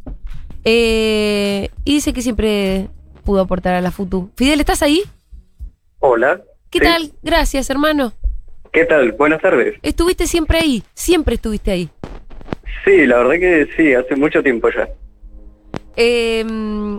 eh, 0.64 1.70
y 1.84 1.94
dice 1.94 2.12
que 2.12 2.22
siempre 2.22 2.88
pudo 3.24 3.40
aportar 3.40 3.74
a 3.74 3.80
la 3.80 3.90
FUTU. 3.90 4.30
Fidel, 4.36 4.60
¿estás 4.60 4.82
ahí? 4.82 5.02
Hola. 5.98 6.40
¿Qué 6.70 6.78
Sí. 6.78 6.84
tal? 6.84 7.12
Gracias, 7.22 7.70
hermano. 7.70 8.12
¿Qué 8.72 8.84
tal? 8.84 9.12
Buenas 9.12 9.40
tardes. 9.42 9.74
Estuviste 9.82 10.26
siempre 10.28 10.58
ahí, 10.58 10.84
siempre 10.94 11.34
estuviste 11.36 11.72
ahí. 11.72 11.88
Sí, 12.84 13.04
la 13.06 13.16
verdad 13.18 13.32
que 13.40 13.68
sí, 13.76 13.94
hace 13.94 14.14
mucho 14.14 14.42
tiempo 14.42 14.68
ya. 14.70 14.88
Eh, 16.00 16.44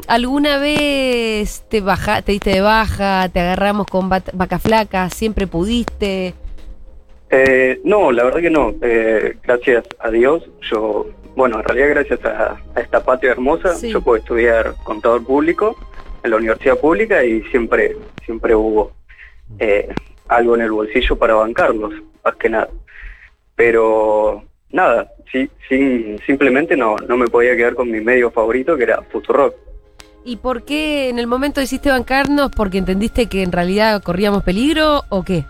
¿Alguna 0.08 0.58
vez 0.58 1.64
te, 1.70 1.80
baja, 1.80 2.22
te 2.22 2.34
diste 2.34 2.50
de 2.50 2.60
baja, 2.60 3.30
te 3.30 3.40
agarramos 3.40 3.88
con 3.88 4.10
vaca 4.10 4.60
flaca, 4.60 5.10
siempre 5.10 5.48
pudiste? 5.48 6.34
Eh, 7.30 7.80
no, 7.86 8.12
la 8.12 8.26
verdad 8.26 8.42
que 8.42 8.50
no. 8.50 8.74
Eh, 8.82 9.38
gracias 9.42 9.86
a 10.00 10.10
Dios, 10.12 10.44
yo, 10.70 11.08
bueno, 11.34 11.60
en 11.60 11.64
realidad 11.64 11.90
gracias 11.92 12.26
a, 12.26 12.58
a 12.76 12.82
esta 12.82 13.02
patria 13.02 13.32
hermosa, 13.32 13.74
Sí. 13.76 13.90
yo 13.90 14.02
puedo 14.02 14.18
estudiar 14.18 14.74
contador 14.84 15.24
público 15.26 15.78
en 16.24 16.32
la 16.32 16.36
universidad 16.36 16.78
pública 16.78 17.24
y 17.24 17.42
siempre, 17.44 17.96
siempre 18.26 18.54
hubo 18.54 18.92
eh, 19.60 19.88
algo 20.28 20.56
en 20.56 20.62
el 20.64 20.72
bolsillo 20.72 21.16
para 21.16 21.36
bancarlos, 21.36 21.94
más 22.26 22.36
que 22.36 22.50
nada. 22.50 22.70
Pero 23.56 24.44
nada, 24.72 25.12
sí, 25.32 25.50
sin, 25.68 26.20
simplemente 26.26 26.76
no, 26.78 26.96
no 27.08 27.18
me 27.18 27.28
podía 27.28 27.56
quedar 27.56 27.76
con 27.76 27.90
mi 27.92 28.02
medio 28.02 28.32
favorito 28.32 28.76
que 28.78 28.84
era 28.84 29.02
Futurock. 29.12 29.56
¿Y 30.26 30.36
por 30.38 30.64
qué 30.66 31.10
en 31.10 31.18
el 31.18 31.28
momento 31.28 31.60
decidiste 31.62 31.90
bancarnos? 31.90 32.52
¿Porque 32.56 32.78
entendiste 32.78 33.28
que 33.28 33.42
en 33.42 33.52
realidad 33.52 34.04
corríamos 34.04 34.44
peligro 34.44 35.04
o 35.10 35.24
qué? 35.24 35.46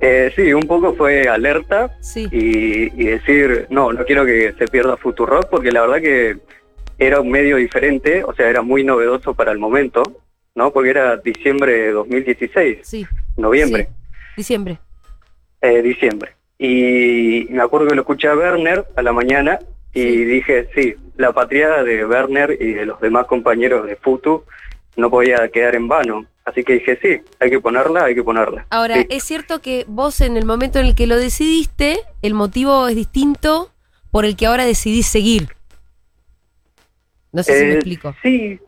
Eh, 0.00 0.32
sí, 0.34 0.52
un 0.52 0.62
poco 0.64 0.94
fue 0.94 1.22
alerta 1.28 1.90
Sí. 2.00 2.28
y, 2.32 3.00
y 3.00 3.06
decir, 3.06 3.66
no, 3.70 3.92
no 3.92 4.04
quiero 4.04 4.24
que 4.26 4.52
se 4.58 4.66
pierda 4.66 4.96
Futurock 4.96 5.48
porque 5.48 5.70
la 5.72 5.82
verdad 5.82 6.00
que 6.00 6.36
era 6.98 7.20
un 7.20 7.30
medio 7.30 7.56
diferente, 7.56 8.22
o 8.24 8.34
sea, 8.34 8.48
era 8.48 8.62
muy 8.62 8.84
novedoso 8.84 9.32
para 9.34 9.52
el 9.52 9.58
momento, 9.58 10.02
¿no? 10.54 10.72
Porque 10.72 10.90
era 10.90 11.16
diciembre 11.16 11.72
de 11.72 11.92
2016, 11.92 12.78
Sí. 12.82 13.06
noviembre, 13.36 13.84
Sí. 13.88 13.94
Diciembre. 14.36 14.78
eh, 15.60 15.82
diciembre. 15.82 16.32
Y 16.64 17.48
me 17.50 17.60
acuerdo 17.60 17.88
que 17.88 17.96
lo 17.96 18.02
escuché 18.02 18.28
a 18.28 18.36
Werner 18.36 18.84
a 18.94 19.02
la 19.02 19.12
mañana 19.12 19.58
y 19.92 20.00
Sí. 20.02 20.24
dije, 20.24 20.68
sí, 20.76 20.94
la 21.16 21.32
patria 21.32 21.82
de 21.82 22.06
Werner 22.06 22.56
y 22.60 22.72
de 22.72 22.86
los 22.86 23.00
demás 23.00 23.26
compañeros 23.26 23.84
de 23.84 23.96
Futu 23.96 24.44
no 24.96 25.10
podía 25.10 25.48
quedar 25.48 25.74
en 25.74 25.88
vano. 25.88 26.24
Así 26.44 26.62
que 26.62 26.74
dije, 26.74 26.96
sí, 27.02 27.20
hay 27.40 27.50
que 27.50 27.58
ponerla, 27.58 28.04
hay 28.04 28.14
que 28.14 28.22
ponerla. 28.22 28.64
Ahora, 28.70 28.94
Sí. 29.00 29.06
es 29.10 29.24
cierto 29.24 29.60
que 29.60 29.84
vos 29.88 30.20
en 30.20 30.36
el 30.36 30.44
momento 30.44 30.78
en 30.78 30.86
el 30.86 30.94
que 30.94 31.08
lo 31.08 31.16
decidiste, 31.16 31.98
el 32.22 32.34
motivo 32.34 32.86
es 32.86 32.94
distinto 32.94 33.72
por 34.12 34.24
el 34.24 34.36
que 34.36 34.46
ahora 34.46 34.64
decidís 34.64 35.06
seguir. 35.08 35.48
No 37.32 37.42
sé 37.42 37.58
si 37.58 37.64
me 37.64 37.70
Eh, 37.72 37.74
explico. 37.74 38.14
Sí, 38.22 38.60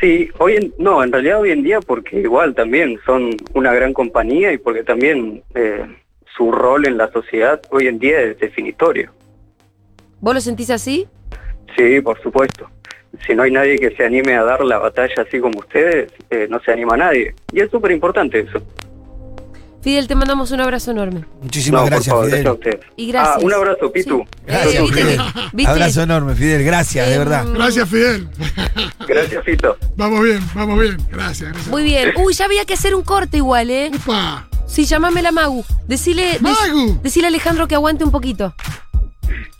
sí, 0.00 0.30
hoy 0.38 0.56
en, 0.56 0.74
no, 0.78 1.02
en 1.04 1.12
realidad 1.12 1.40
hoy 1.40 1.50
en 1.50 1.62
día 1.62 1.80
porque 1.82 2.20
igual 2.20 2.54
también 2.54 2.98
son 3.04 3.30
una 3.52 3.74
gran 3.74 3.92
compañía 3.92 4.50
y 4.52 4.56
porque 4.58 4.82
también 4.84 5.42
eh, 5.54 5.84
su 6.36 6.50
rol 6.50 6.86
en 6.86 6.96
la 6.96 7.10
sociedad 7.12 7.60
hoy 7.70 7.86
en 7.86 7.98
día 7.98 8.20
es 8.20 8.38
definitorio. 8.38 9.10
¿Vos 10.20 10.34
lo 10.34 10.40
sentís 10.40 10.70
así? 10.70 11.06
Sí, 11.76 12.00
por 12.00 12.20
supuesto. 12.22 12.68
Si 13.26 13.34
no 13.34 13.42
hay 13.42 13.50
nadie 13.50 13.78
que 13.78 13.94
se 13.94 14.04
anime 14.04 14.34
a 14.36 14.42
dar 14.44 14.64
la 14.64 14.78
batalla 14.78 15.14
así 15.26 15.38
como 15.40 15.58
ustedes, 15.60 16.10
eh, 16.30 16.46
no 16.48 16.60
se 16.60 16.72
anima 16.72 16.96
nadie. 16.96 17.34
Y 17.52 17.60
es 17.60 17.70
súper 17.70 17.90
importante 17.92 18.40
eso. 18.40 18.60
Fidel, 19.82 20.06
te 20.06 20.14
mandamos 20.14 20.52
un 20.52 20.60
abrazo 20.60 20.92
enorme. 20.92 21.24
Muchísimas 21.42 21.80
No, 21.80 21.84
por 21.86 21.90
gracias, 21.90 22.14
favor, 22.14 22.26
Fidel. 22.30 22.44
gracias 22.44 22.74
a. 22.76 22.92
Y 22.96 23.08
gracias. 23.10 23.36
Ah, 23.36 23.44
un 23.44 23.52
abrazo, 23.52 23.92
Pitu. 23.92 24.18
Sí. 24.24 24.38
Gracias, 24.46 24.74
Eh, 24.76 24.80
¿viste 24.82 25.00
Fidel. 25.02 25.20
viste? 25.52 25.72
Abrazo 25.72 26.02
enorme, 26.02 26.34
Fidel. 26.36 26.64
Gracias, 26.64 27.06
de 27.08 27.12
Em, 27.14 27.18
verdad. 27.18 27.44
Gracias, 27.52 27.88
Fidel. 27.88 28.28
Gracias, 29.08 29.44
Fito. 29.44 29.76
vamos 29.96 30.22
bien, 30.22 30.40
vamos 30.54 30.80
bien. 30.80 30.96
Gracias, 31.10 31.50
gracias. 31.50 31.66
Muy 31.68 31.82
bien. 31.82 32.12
Uy, 32.16 32.32
ya 32.32 32.44
había 32.44 32.64
que 32.64 32.74
hacer 32.74 32.94
un 32.94 33.02
corte 33.02 33.38
igual, 33.38 33.70
¿eh? 33.70 33.90
Upa. 33.92 34.48
Sí, 34.72 34.86
llamame 34.86 35.20
la 35.22 35.32
Magu. 35.32 35.64
Decile, 35.86 36.38
dec- 36.38 36.40
Magu. 36.40 36.98
decile 37.02 37.26
a 37.26 37.28
Alejandro 37.28 37.68
que 37.68 37.74
aguante 37.74 38.04
un 38.04 38.10
poquito. 38.10 38.54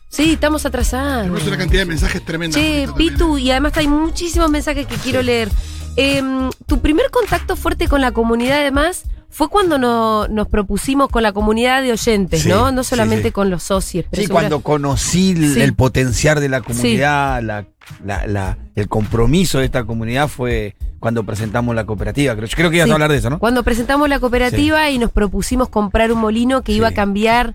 Sí, 0.09 0.33
estamos 0.33 0.65
atrasados. 0.67 1.23
Tenemos 1.23 1.47
una 1.47 1.57
cantidad 1.59 1.83
de 1.83 1.87
mensajes 1.87 2.25
tremenda. 2.25 2.59
Che, 2.59 2.87
Pitu, 2.97 3.39
y 3.39 3.51
además 3.51 3.73
hay 3.77 3.89
muchísimos 3.89 4.51
mensajes 4.51 4.87
que 4.87 4.97
quiero 4.97 5.23
leer. 5.23 5.51
Em, 5.97 6.51
tu 6.67 6.81
primer 6.81 7.11
contacto 7.11 7.57
fuerte 7.57 7.89
con 7.89 8.01
la 8.01 8.13
comunidad, 8.13 8.59
además, 8.61 9.03
fue 9.35 9.49
cuando 9.49 9.79
no- 9.79 10.29
nos 10.29 10.47
propusimos 10.47 11.09
con 11.09 11.23
la 11.23 11.33
comunidad 11.33 11.83
de 11.83 11.91
oyentes, 11.93 12.43
Sí, 12.43 12.49
¿no? 12.51 12.71
No 12.71 12.85
solamente 12.85 13.25
sí. 13.29 13.33
con 13.33 13.49
los 13.51 13.63
socios. 13.63 14.05
pero 14.11 14.23
Sí, 14.23 14.29
cuando 14.29 14.61
conocí 14.61 15.31
el, 15.57 15.75
potencial 15.75 16.39
de 16.39 16.49
la 16.51 16.61
comunidad, 16.61 17.43
la, 17.43 17.65
la- 18.05 18.27
la- 18.27 18.59
el 18.75 18.89
compromiso 18.89 19.59
de 19.59 19.65
esta 19.65 19.85
comunidad 19.85 20.29
fue 20.29 20.77
cuando 21.01 21.25
presentamos 21.25 21.75
la 21.75 21.85
cooperativa. 21.87 22.37
Creo, 22.37 22.47
yo 22.47 22.57
creo 22.57 22.71
que 22.71 22.77
ibas 22.77 22.91
a 22.91 22.93
hablar 22.93 23.11
de 23.11 23.17
eso, 23.19 23.31
¿no? 23.31 23.39
Cuando 23.39 23.63
presentamos 23.65 24.09
la 24.09 24.21
cooperativa 24.21 24.89
y 24.91 24.99
nos 24.99 25.11
propusimos 25.11 25.69
comprar 25.71 26.13
un 26.13 26.21
molino 26.21 26.63
que 26.63 26.73
iba 26.73 26.89
a 26.89 26.93
cambiar 26.93 27.55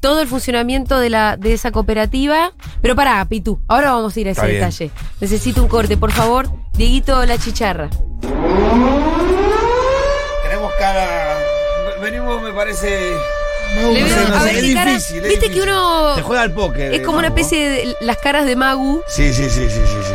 todo 0.00 0.20
el 0.20 0.28
funcionamiento 0.28 0.98
de, 0.98 1.08
la, 1.10 1.36
de 1.38 1.54
esa 1.54 1.70
cooperativa. 1.70 2.52
Pero 2.82 2.94
pará, 2.96 3.24
Pitu, 3.24 3.60
ahora 3.68 3.92
vamos 3.92 4.14
a 4.16 4.20
ir 4.20 4.28
a 4.28 4.32
ese 4.32 4.40
Está 4.40 4.46
bien. 4.48 4.60
detalle. 4.60 4.90
Necesito 5.20 5.62
un 5.62 5.68
corte, 5.68 5.96
por 5.96 6.10
favor. 6.12 6.50
Dieguito 6.76 7.24
La 7.24 7.38
Chicharra. 7.38 7.88
Cara. 10.84 11.38
Venimos, 12.02 12.42
me 12.42 12.52
parece. 12.52 13.14
Le 13.74 13.82
No 13.82 13.92
veo- 13.94 14.28
no 14.28 14.36
a 14.36 14.40
sé, 14.40 14.44
ver 14.44 14.56
es 14.56 14.62
qué 14.64 14.74
cara. 14.74 14.90
difícil, 14.90 15.16
es 15.16 15.22
Viste 15.30 15.46
que 15.46 15.52
difícil. 15.54 15.70
uno. 15.72 16.12
Te 16.16 16.20
juega 16.22 16.42
al 16.42 16.52
póker. 16.52 16.92
Es 16.92 17.00
como 17.00 17.16
una 17.18 17.28
especie 17.28 17.70
de 17.70 17.96
las 18.02 18.18
caras 18.18 18.44
de 18.44 18.54
Magu. 18.54 19.02
Sí, 19.06 19.32
sí, 19.32 19.44
sí, 19.48 19.62
sí, 19.64 19.70
sí. 19.70 19.80
sí. 20.04 20.12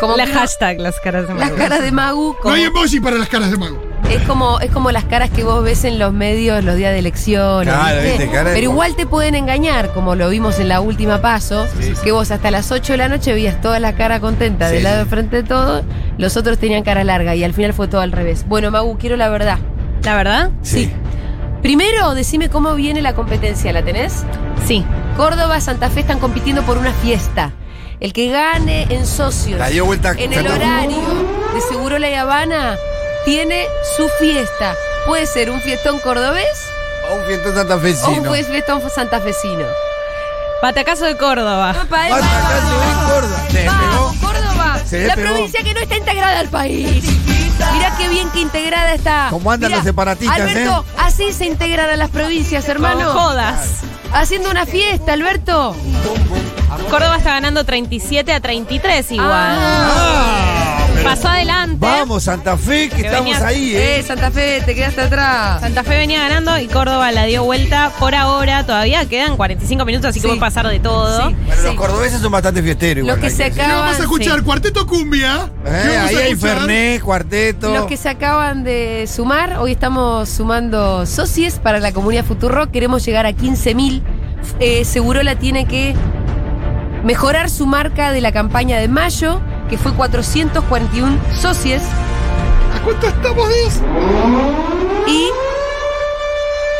Como 0.00 0.16
La 0.16 0.26
hashtag, 0.26 0.78
las 0.80 0.98
caras 1.00 1.28
de 1.28 1.34
las 1.34 1.50
Magu. 1.50 1.56
caras 1.58 1.82
de 1.82 1.92
Magu. 1.92 2.34
No 2.42 2.50
hay 2.52 2.62
emoji 2.62 2.98
para 3.00 3.18
las 3.18 3.28
caras 3.28 3.50
de 3.50 3.58
mago. 3.58 3.78
es, 4.08 4.22
como, 4.22 4.58
es 4.60 4.70
como 4.70 4.90
las 4.90 5.04
caras 5.04 5.28
que 5.28 5.44
vos 5.44 5.62
ves 5.62 5.84
en 5.84 5.98
los 5.98 6.14
medios 6.14 6.64
los 6.64 6.74
días 6.76 6.92
de 6.94 7.00
elecciones. 7.00 7.72
Claro, 7.72 7.96
¿viste? 8.00 8.16
viste, 8.18 8.30
cara 8.34 8.48
de- 8.48 8.54
Pero 8.56 8.70
igual 8.72 8.96
te 8.96 9.04
pueden 9.04 9.34
engañar, 9.34 9.92
como 9.92 10.14
lo 10.16 10.30
vimos 10.30 10.58
en 10.58 10.68
la 10.70 10.80
última 10.80 11.20
paso, 11.20 11.66
que 12.02 12.10
vos 12.12 12.30
hasta 12.30 12.50
las 12.50 12.72
8 12.72 12.94
de 12.94 12.96
la 12.96 13.08
noche 13.10 13.34
veías 13.34 13.60
toda 13.60 13.78
la 13.78 13.94
cara 13.94 14.18
contenta 14.20 14.68
Sí, 14.70 14.76
del 14.76 14.84
lado 14.84 14.96
sí. 14.96 15.04
de 15.04 15.10
frente 15.10 15.36
de 15.36 15.42
todo, 15.42 15.84
los 16.16 16.36
otros 16.38 16.56
tenían 16.58 16.82
cara 16.82 17.04
larga 17.04 17.34
y 17.34 17.44
al 17.44 17.52
final 17.52 17.74
fue 17.74 17.86
todo 17.86 18.00
al 18.00 18.10
revés. 18.12 18.46
Bueno, 18.48 18.70
Magu, 18.70 18.96
quiero 18.98 19.16
la 19.18 19.28
verdad. 19.28 19.58
¿La 20.02 20.16
verdad? 20.16 20.50
Sí. 20.62 20.90
Primero, 21.62 22.14
decime 22.14 22.48
cómo 22.48 22.74
viene 22.74 23.02
la 23.02 23.14
competencia, 23.14 23.72
¿la 23.72 23.82
tenés? 23.84 24.24
Sí. 24.66 24.84
Córdoba, 25.16 25.60
Santa 25.60 25.90
Fe 25.90 26.00
están 26.00 26.18
compitiendo 26.18 26.62
por 26.62 26.78
una 26.78 26.92
fiesta. 26.92 27.52
El 28.00 28.14
que 28.14 28.30
gane 28.30 28.86
en 28.88 29.06
socios 29.06 29.58
La 29.58 29.68
dio 29.68 29.84
vuelta 29.84 30.12
en 30.16 30.32
el 30.32 30.46
horario 30.46 30.96
de 31.52 31.60
Seguro 31.60 31.98
La 31.98 32.18
Habana 32.18 32.76
tiene 33.26 33.66
su 33.98 34.08
fiesta. 34.18 34.74
Puede 35.06 35.26
ser 35.26 35.50
un 35.50 35.60
fiestón 35.60 35.98
cordobés 35.98 36.46
O 37.10 37.16
un 37.16 37.24
fiestón 37.26 37.52
o 37.52 37.56
santafesino. 37.56 38.30
un 38.30 38.44
fiestón 38.44 38.82
santafesino. 38.90 39.66
Patacazo 40.62 41.04
de 41.04 41.16
Córdoba. 41.18 41.74
¡Epa, 41.84 42.06
epa! 42.08 42.16
Batacazo 42.20 42.82
en 42.82 43.08
Córdoba. 43.10 43.42
Se 43.50 43.66
¡Vamos, 43.66 44.12
despegó. 44.12 44.32
Córdoba! 44.32 44.78
Se 44.86 45.06
la 45.06 45.14
provincia 45.14 45.62
que 45.62 45.74
no 45.74 45.80
está 45.80 45.96
integrada 45.98 46.38
al 46.40 46.48
país. 46.48 47.04
Mirá 47.72 47.94
qué 47.98 48.08
bien 48.08 48.28
que 48.30 48.40
integrada 48.40 48.94
está. 48.94 49.26
¿Cómo 49.30 49.50
andan 49.50 49.68
Mirá, 49.68 49.78
los 49.78 49.84
separatistas, 49.86 50.38
eh? 50.38 50.42
Alberto, 50.42 50.84
así 50.98 51.32
se 51.32 51.46
integran 51.46 51.90
a 51.90 51.96
las 51.96 52.10
provincias, 52.10 52.64
No 52.66 52.70
hermano. 52.72 53.12
jodas. 53.12 53.80
Haciendo 54.12 54.50
una 54.50 54.66
fiesta, 54.66 55.12
Alberto. 55.12 55.74
Córdoba 56.90 57.16
está 57.18 57.30
ganando 57.34 57.64
37 57.64 58.32
a 58.32 58.40
33 58.40 59.12
igual. 59.12 59.28
Ah. 59.30 59.90
Ah, 59.92 60.59
Pasó 61.04 61.28
adelante. 61.28 61.76
Vamos, 61.80 62.24
Santa 62.24 62.56
Fe, 62.56 62.88
que, 62.88 62.96
Que 62.96 63.02
estamos 63.02 63.30
venía- 63.32 63.46
ahí, 63.46 63.74
¿eh? 63.76 63.98
Eh, 63.98 64.02
Santa 64.02 64.30
Fe, 64.30 64.62
te 64.64 64.74
quedaste 64.74 65.00
atrás. 65.00 65.60
Santa 65.60 65.82
Fe 65.82 65.96
venía 65.96 66.20
ganando 66.20 66.58
y 66.58 66.66
Córdoba 66.68 67.10
la 67.12 67.24
dio 67.24 67.42
vuelta. 67.44 67.90
Por 67.98 68.14
ahora 68.14 68.64
todavía 68.64 69.04
quedan 69.06 69.36
45 69.36 69.84
minutos, 69.84 70.10
así 70.10 70.18
que 70.20 70.22
Sí. 70.22 70.28
puede 70.28 70.40
pasar 70.40 70.66
de 70.68 70.78
todo. 70.78 71.28
Sí. 71.30 71.36
Bueno, 71.46 71.62
los 71.62 71.74
cordobeses 71.74 72.20
son 72.20 72.32
bastante 72.32 72.62
fiesteros. 72.62 73.06
Los 73.06 73.16
igual, 73.16 73.30
que 73.30 73.36
se 73.36 73.44
acaban. 73.44 73.70
Vamos 73.80 73.98
a 73.98 74.02
escuchar 74.02 74.38
sí. 74.38 74.44
Cuarteto 74.44 74.86
Cumbia. 74.86 75.50
Eh, 75.64 75.80
¿Qué 75.82 75.96
vamos 75.96 76.04
a 76.04 76.08
ahí 76.08 76.16
hay? 76.16 76.36
Fernet, 76.36 77.02
cuarteto. 77.02 77.74
Los 77.74 77.86
que 77.86 77.96
se 77.96 78.08
acaban 78.08 78.62
de 78.62 79.08
sumar, 79.12 79.56
hoy 79.58 79.72
estamos 79.72 80.28
sumando 80.28 81.06
socios 81.06 81.54
para 81.54 81.78
la 81.80 81.92
comunidad 81.92 82.24
Futuro. 82.24 82.70
Queremos 82.70 83.04
llegar 83.04 83.26
a 83.26 83.32
15.000. 83.32 84.02
Eh, 84.60 84.84
Segurola 84.84 85.34
tiene 85.36 85.66
que 85.66 85.94
mejorar 87.04 87.48
su 87.50 87.66
marca 87.66 88.12
de 88.12 88.20
la 88.20 88.32
campaña 88.32 88.78
de 88.78 88.88
mayo, 88.88 89.40
que 89.70 89.78
fue 89.78 89.92
441 89.94 91.18
socios. 91.40 91.82
¿A 92.76 92.82
cuánto 92.84 93.06
estamos, 93.06 93.48
Dios? 93.48 93.74
Y 95.06 95.28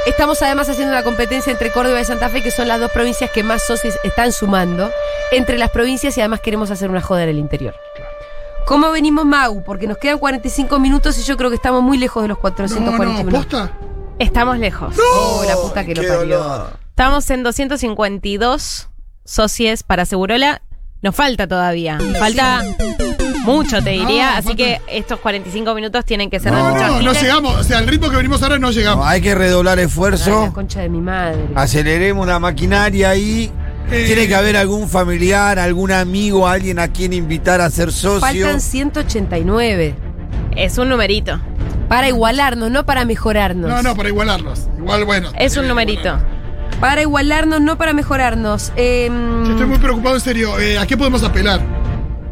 estamos 0.07 0.42
además 0.42 0.68
haciendo 0.68 0.92
una 0.92 1.03
competencia 1.03 1.53
entre 1.53 1.70
Córdoba 1.70 2.00
y 2.00 2.05
Santa 2.05 2.29
Fe, 2.29 2.42
que 2.42 2.50
son 2.50 2.68
las 2.68 2.81
dos 2.81 2.90
provincias 2.90 3.31
que 3.31 3.42
más 3.42 3.62
socios 3.62 3.94
están 4.05 4.33
sumando 4.33 4.90
entre 5.33 5.59
las 5.59 5.70
provincias 5.70 6.16
y 6.16 6.20
además 6.20 6.40
queremos 6.40 6.70
hacer 6.70 6.90
una 6.90 7.00
joda 7.00 7.22
en 7.24 7.31
el 7.31 7.38
interior. 7.38 7.74
¿Cómo 8.66 8.90
venimos, 8.90 9.24
Mau? 9.24 9.64
Porque 9.64 9.87
nos 9.87 9.98
quedan 9.98 10.18
45 10.18 10.79
minutos 10.79 11.18
y 11.18 11.22
yo 11.22 11.37
creo 11.37 11.50
que 11.50 11.57
estamos 11.57 11.83
muy 11.83 11.98
lejos 11.98 12.22
de 12.22 12.29
los 12.29 12.37
No, 12.37 12.42
441. 12.42 13.22
no, 13.24 13.31
posta. 13.31 13.72
Estamos 14.18 14.59
lejos. 14.59 14.94
Oh, 15.16 15.42
la 15.46 15.57
puta 15.57 15.85
que 15.85 15.94
lo 15.94 16.03
parió. 16.03 16.38
dolor. 16.38 16.72
Estamos 16.90 17.29
en 17.31 17.42
252 17.42 18.88
socios 19.24 19.83
para 19.83 20.05
Segurola. 20.05 20.61
Nos 21.02 21.14
falta 21.16 21.46
todavía. 21.46 21.98
Falta 22.18 22.62
mucho, 23.44 23.82
te 23.82 23.90
diría. 23.90 24.32
No, 24.32 24.36
así 24.38 24.48
falta- 24.48 24.56
que 24.56 24.80
estos 24.88 25.18
45 25.20 25.74
minutos 25.74 26.04
tienen 26.04 26.28
que 26.28 26.38
ser 26.40 26.52
de 26.52 26.58
No, 26.58 26.74
no, 26.76 27.00
no 27.02 27.12
llegamos. 27.12 27.54
O 27.58 27.64
sea, 27.64 27.78
al 27.78 27.86
ritmo 27.86 28.10
que 28.10 28.16
venimos 28.16 28.42
ahora 28.42 28.58
no 28.58 28.66
No, 28.68 28.72
llegamos. 28.72 29.06
hay 29.06 29.20
que 29.22 29.34
redoblar 29.34 29.78
Ay, 29.78 29.84
esfuerzo. 29.86 30.44
la 30.46 30.52
concha 30.52 30.80
de 30.80 30.88
mi 30.90 31.00
madre. 31.00 31.38
Aceleremos 31.54 32.26
la 32.26 32.38
maquinaria 32.38 33.10
ahí. 33.10 33.50
Eh. 33.90 34.04
Tiene 34.06 34.28
que 34.28 34.34
haber 34.34 34.56
algún 34.56 34.88
familiar, 34.88 35.58
algún 35.58 35.90
amigo, 35.90 36.46
alguien 36.46 36.78
a 36.78 36.88
quien 36.88 37.12
invitar 37.12 37.60
a 37.60 37.70
ser 37.70 37.90
socio. 37.92 38.20
Faltan 38.20 38.60
189. 38.60 39.94
Es 40.54 40.78
un 40.78 40.88
numerito. 40.90 41.40
Para 41.88 42.08
igualarnos, 42.08 42.70
no 42.70 42.84
para 42.86 43.04
mejorarnos. 43.04 43.68
No, 43.68 43.82
no, 43.82 43.96
para 43.96 44.10
igualarlos. 44.10 44.68
Igual, 44.78 45.04
bueno. 45.06 45.30
Es 45.36 45.56
un 45.56 45.66
numerito. 45.66 46.18
Para 46.80 47.02
igualarnos, 47.02 47.60
no 47.60 47.76
para 47.76 47.92
mejorarnos. 47.92 48.72
Em, 48.76 49.50
estoy 49.50 49.66
muy 49.66 49.78
preocupado, 49.78 50.14
en 50.14 50.20
serio. 50.20 50.58
Eh, 50.58 50.78
¿A 50.78 50.86
qué 50.86 50.96
podemos 50.96 51.22
apelar? 51.22 51.60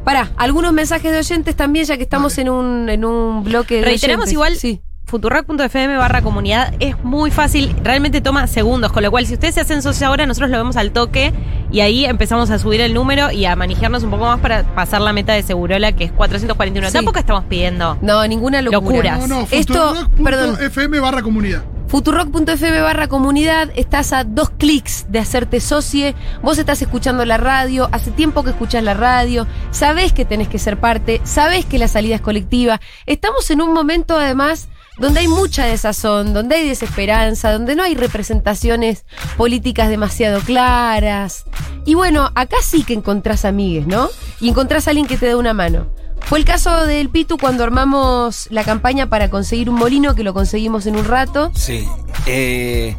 Pará, 0.04 0.30
algunos 0.38 0.72
mensajes 0.72 1.12
de 1.12 1.18
oyentes 1.18 1.54
también, 1.54 1.84
ya 1.84 1.96
que 1.98 2.02
estamos 2.02 2.38
en 2.38 2.48
un, 2.48 2.88
en 2.88 3.04
un 3.04 3.44
bloque 3.44 3.76
de 3.76 3.82
Reiteramos 3.82 4.22
oyentes. 4.28 4.32
igual, 4.32 4.56
Sí. 4.56 4.80
futurock.fm 5.04 5.96
barra 5.98 6.22
comunidad 6.22 6.72
es 6.80 6.96
muy 7.04 7.30
fácil, 7.30 7.74
realmente 7.82 8.22
toma 8.22 8.46
segundos, 8.46 8.90
con 8.92 9.02
lo 9.02 9.10
cual 9.10 9.26
si 9.26 9.34
ustedes 9.34 9.54
se 9.54 9.60
hacen 9.60 9.82
socios 9.82 10.02
ahora, 10.08 10.24
nosotros 10.26 10.50
lo 10.50 10.56
vemos 10.56 10.76
al 10.76 10.92
toque 10.92 11.32
y 11.70 11.80
ahí 11.80 12.06
empezamos 12.06 12.48
a 12.50 12.58
subir 12.58 12.80
el 12.80 12.94
número 12.94 13.30
y 13.30 13.44
a 13.44 13.54
manejarnos 13.54 14.02
un 14.02 14.10
poco 14.10 14.24
más 14.24 14.40
para 14.40 14.62
pasar 14.74 15.02
la 15.02 15.12
meta 15.12 15.34
de 15.34 15.42
Segurola, 15.42 15.92
que 15.92 16.04
es 16.04 16.12
441. 16.12 16.86
Sí. 16.88 16.92
Tampoco 16.94 17.18
estamos 17.18 17.44
pidiendo. 17.44 17.98
No, 18.00 18.26
ninguna 18.26 18.62
locura. 18.62 18.80
Locuras. 19.14 19.28
No, 19.28 19.40
no, 19.40 19.48
Esto, 19.50 19.94
perdón, 20.24 20.56
futurock.fm 20.56 21.00
barra 21.00 21.22
comunidad. 21.22 21.64
Futurock.fm 21.88 22.82
barra 22.82 23.08
comunidad, 23.08 23.70
estás 23.74 24.12
a 24.12 24.24
dos 24.24 24.50
clics 24.50 25.06
de 25.08 25.20
hacerte 25.20 25.58
socie, 25.58 26.14
vos 26.42 26.58
estás 26.58 26.82
escuchando 26.82 27.24
la 27.24 27.38
radio, 27.38 27.88
hace 27.92 28.10
tiempo 28.10 28.44
que 28.44 28.50
escuchas 28.50 28.84
la 28.84 28.92
radio, 28.92 29.46
sabés 29.70 30.12
que 30.12 30.26
tenés 30.26 30.48
que 30.48 30.58
ser 30.58 30.78
parte, 30.78 31.22
sabés 31.24 31.64
que 31.64 31.78
la 31.78 31.88
salida 31.88 32.16
es 32.16 32.20
colectiva. 32.20 32.78
Estamos 33.06 33.50
en 33.50 33.62
un 33.62 33.72
momento 33.72 34.18
además 34.18 34.68
donde 34.98 35.20
hay 35.20 35.28
mucha 35.28 35.64
desazón, 35.64 36.34
donde 36.34 36.56
hay 36.56 36.68
desesperanza, 36.68 37.52
donde 37.52 37.74
no 37.74 37.84
hay 37.84 37.94
representaciones 37.94 39.06
políticas 39.38 39.88
demasiado 39.88 40.40
claras. 40.40 41.44
Y 41.86 41.94
bueno, 41.94 42.30
acá 42.34 42.58
sí 42.62 42.82
que 42.82 42.92
encontrás 42.92 43.46
amigues, 43.46 43.86
¿no? 43.86 44.10
Y 44.40 44.50
encontrás 44.50 44.86
a 44.86 44.90
alguien 44.90 45.06
que 45.06 45.16
te 45.16 45.26
da 45.26 45.38
una 45.38 45.54
mano. 45.54 45.86
Fue 46.22 46.38
el 46.38 46.44
caso 46.44 46.86
del 46.86 47.08
Pitu 47.08 47.38
cuando 47.38 47.64
armamos 47.64 48.48
la 48.50 48.64
campaña 48.64 49.08
para 49.08 49.30
conseguir 49.30 49.70
un 49.70 49.76
molino, 49.76 50.14
que 50.14 50.22
lo 50.22 50.34
conseguimos 50.34 50.86
en 50.86 50.96
un 50.96 51.04
rato. 51.04 51.50
Sí. 51.54 51.88
Eh, 52.26 52.96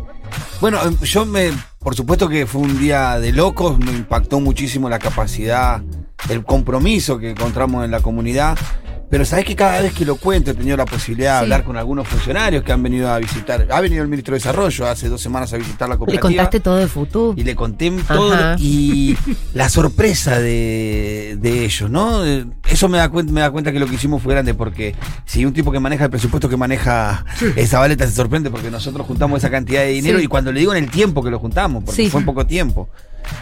bueno, 0.62 0.80
yo 1.02 1.26
me. 1.26 1.52
Por 1.80 1.96
supuesto 1.96 2.28
que 2.28 2.46
fue 2.46 2.62
un 2.62 2.78
día 2.78 3.20
de 3.20 3.32
locos, 3.32 3.80
me 3.80 3.92
impactó 3.92 4.40
muchísimo 4.40 4.90
la 4.90 5.00
capacidad, 5.00 5.82
el 6.30 6.44
compromiso 6.44 7.18
que 7.18 7.32
encontramos 7.32 7.86
en 7.86 7.92
la 7.92 8.02
comunidad. 8.02 8.58
Pero 9.10 9.26
sabes 9.26 9.44
que 9.46 9.56
cada 9.56 9.82
vez 9.82 9.92
que 9.94 10.06
lo 10.06 10.18
cuento 10.18 10.52
he 10.52 10.54
tenido 10.54 10.78
la 10.78 10.86
posibilidad 10.86 11.34
de 11.34 11.40
Sí. 11.40 11.44
hablar 11.46 11.64
con 11.64 11.78
algunos 11.78 12.08
funcionarios 12.08 12.64
que 12.64 12.72
han 12.72 12.84
venido 12.84 13.10
a 13.12 13.18
visitar. 13.18 13.68
Ha 13.72 13.82
venido 13.82 14.04
el 14.04 14.08
ministro 14.08 14.34
de 14.34 14.38
Desarrollo 14.38 14.86
hace 14.88 15.10
dos 15.10 15.20
semanas 15.20 15.52
a 15.54 15.58
visitar 15.58 15.90
la 15.90 15.96
Le 15.96 16.00
cooperativa. 16.00 16.28
contaste 16.30 16.60
todo 16.60 16.76
de 16.78 16.88
futuro. 16.88 17.34
Y 17.36 17.44
le 17.44 17.56
conté 17.56 17.92
todo. 18.08 18.34
Ajá. 18.34 18.56
Y 18.60 19.18
la 19.56 19.68
sorpresa 19.70 20.40
de, 20.40 21.38
de 21.42 21.66
ellos, 21.66 21.90
¿no? 21.90 22.24
Eso 22.24 22.88
me 22.88 23.00
da, 23.00 23.10
cuenta, 23.10 23.34
me 23.34 23.42
da 23.42 23.50
cuenta 23.50 23.72
que 23.72 23.80
lo 23.80 23.88
que 23.88 23.96
hicimos 23.96 24.22
fue 24.22 24.34
grande, 24.34 24.54
porque 24.54 24.94
si 25.26 25.44
un 25.44 25.54
tipo 25.54 25.72
que 25.72 25.80
maneja 25.80 26.04
el 26.06 26.12
presupuesto 26.12 26.48
que 26.48 26.58
maneja 26.58 27.26
esa 27.56 27.80
baleta 27.80 28.06
se 28.06 28.14
sorprende 28.14 28.52
porque 28.52 28.70
nosotros 28.70 29.08
juntamos 29.08 29.40
esa 29.40 29.50
cantidad 29.50 29.82
de 29.82 29.88
dinero 29.88 30.20
Sí. 30.20 30.26
y 30.26 30.28
cuando 30.28 30.52
le 30.52 30.60
digo 30.60 30.74
en 30.76 30.84
el 30.84 30.92
tiempo 30.92 31.24
que 31.24 31.32
lo 31.32 31.40
juntamos, 31.40 31.84
porque 31.84 32.10
fue 32.10 32.20
en 32.20 32.26
poco 32.28 32.46
tiempo, 32.46 32.90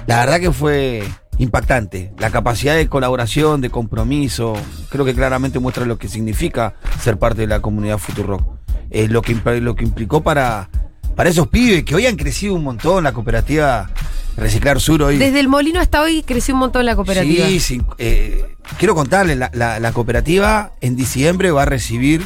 la 0.05 0.19
verdad 0.21 0.39
que 0.39 0.51
fue 0.53 1.03
impactante. 1.37 2.11
La 2.17 2.29
capacidad 2.31 2.75
de 2.75 2.87
colaboración, 2.87 3.61
de 3.61 3.69
compromiso, 3.69 4.53
creo 4.89 5.05
que 5.05 5.13
claramente 5.13 5.59
muestra 5.59 5.85
lo 5.85 5.97
que 5.97 6.07
significa 6.07 6.73
ser 7.01 7.17
parte 7.17 7.41
de 7.41 7.47
la 7.47 7.59
comunidad 7.61 7.97
Futurock. 7.97 8.43
Eh, 8.89 9.07
lo, 9.07 9.21
que, 9.21 9.35
lo 9.61 9.75
que 9.75 9.83
implicó 9.83 10.23
para, 10.23 10.69
para 11.15 11.29
esos 11.29 11.47
pibes 11.47 11.83
que 11.83 11.93
hoy 11.95 12.05
han 12.05 12.15
crecido 12.15 12.53
un 12.53 12.63
montón, 12.63 13.03
la 13.03 13.11
cooperativa 13.11 13.89
Reciclar 14.37 14.79
Sur 14.79 15.01
hoy. 15.03 15.17
Desde 15.17 15.39
el 15.39 15.47
molino 15.47 15.79
hasta 15.79 16.01
hoy 16.01 16.23
creció 16.23 16.53
un 16.53 16.59
montón 16.61 16.85
la 16.85 16.95
cooperativa. 16.95 17.47
Sí, 17.47 17.59
sí. 17.59 17.81
eh, 17.97 18.45
quiero 18.77 18.93
contarle, 18.95 19.35
la, 19.35 19.49
la- 19.53 19.79
la 19.79 19.91
cooperativa 19.91 20.71
en 20.79 20.95
diciembre 20.95 21.51
va 21.51 21.63
a 21.63 21.65
recibir 21.65 22.23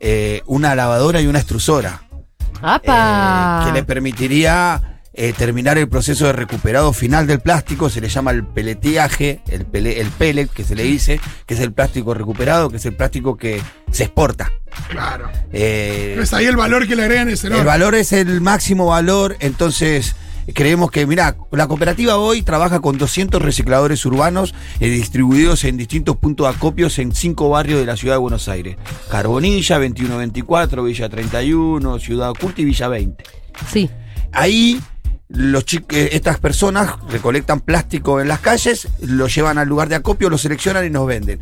eh, 0.00 0.42
una 0.46 0.74
lavadora 0.74 1.20
y 1.20 1.26
una 1.28 1.38
extrusora. 1.38 2.02
¡Apa! 2.60 3.62
que 3.66 3.72
le 3.72 3.82
permitiría 3.84 4.91
eh, 5.14 5.32
terminar 5.36 5.76
el 5.78 5.88
proceso 5.88 6.26
de 6.26 6.32
recuperado 6.32 6.92
final 6.92 7.26
del 7.26 7.40
plástico, 7.40 7.90
se 7.90 8.00
le 8.00 8.08
llama 8.08 8.30
el 8.30 8.44
peleteaje, 8.44 9.40
el, 9.48 9.66
pele- 9.66 9.98
el 10.00 10.08
pellet 10.08 10.48
que 10.48 10.64
se 10.64 10.74
le 10.74 10.84
dice, 10.84 11.20
que 11.46 11.54
es 11.54 11.60
el 11.60 11.72
plástico 11.72 12.14
recuperado, 12.14 12.70
que 12.70 12.76
es 12.78 12.86
el 12.86 12.94
plástico 12.94 13.36
que 13.36 13.60
se 13.90 14.04
exporta. 14.04 14.50
Claro. 14.88 15.30
Eh, 15.52 16.14
Pues 16.16 16.32
ahí 16.32 16.46
el 16.46 16.56
valor 16.56 16.86
que 16.88 16.96
le 16.96 17.02
agregan 17.02 17.28
es 17.28 17.44
el 17.44 17.52
valor 17.64 17.94
es 17.94 18.12
el 18.12 18.40
máximo 18.40 18.86
valor, 18.86 19.36
entonces 19.40 20.16
creemos 20.54 20.90
que, 20.90 21.06
mira, 21.06 21.36
la 21.52 21.68
cooperativa 21.68 22.16
hoy 22.16 22.42
trabaja 22.42 22.80
con 22.80 22.96
200 22.98 23.40
recicladores 23.40 24.04
urbanos 24.06 24.54
eh, 24.80 24.88
distribuidos 24.88 25.62
en 25.64 25.76
distintos 25.76 26.16
puntos 26.16 26.48
de 26.48 26.54
acopios 26.56 26.98
en 26.98 27.14
cinco 27.14 27.50
barrios 27.50 27.78
de 27.80 27.86
la 27.86 27.96
ciudad 27.96 28.14
de 28.14 28.18
Buenos 28.20 28.48
Aires. 28.48 28.76
Carbonilla, 29.10 29.76
2124, 29.78 30.82
Villa 30.84 31.08
31, 31.08 31.98
Ciudad 31.98 32.30
Oculta 32.30 32.60
y 32.60 32.64
Villa 32.64 32.88
20. 32.88 33.24
Sí. 33.70 33.90
Ahí 34.32 34.80
los 35.34 35.64
eh, 35.72 36.10
estas 36.12 36.38
personas 36.38 36.94
recolectan 37.08 37.60
plástico 37.60 38.20
en 38.20 38.28
las 38.28 38.40
calles, 38.40 38.88
lo 39.00 39.28
llevan 39.28 39.58
al 39.58 39.68
lugar 39.68 39.88
de 39.88 39.96
acopio, 39.96 40.30
lo 40.30 40.38
seleccionan 40.38 40.86
y 40.86 40.90
nos 40.90 41.06
venden. 41.06 41.40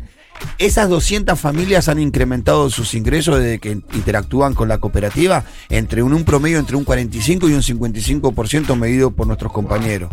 Esas 0.57 0.89
200 0.89 1.39
familias 1.39 1.87
han 1.87 1.99
incrementado 1.99 2.69
sus 2.69 2.95
ingresos 2.95 3.39
desde 3.39 3.59
que 3.59 3.71
interactúan 3.93 4.53
con 4.55 4.67
la 4.67 4.79
cooperativa 4.79 5.43
entre 5.69 6.01
un, 6.01 6.13
un 6.13 6.23
promedio 6.23 6.57
entre 6.57 6.75
un 6.75 6.83
45 6.83 7.49
y 7.49 7.53
un 7.53 7.61
55% 7.61 8.75
medido 8.75 9.11
por 9.11 9.27
nuestros 9.27 9.51
compañeros. 9.51 10.11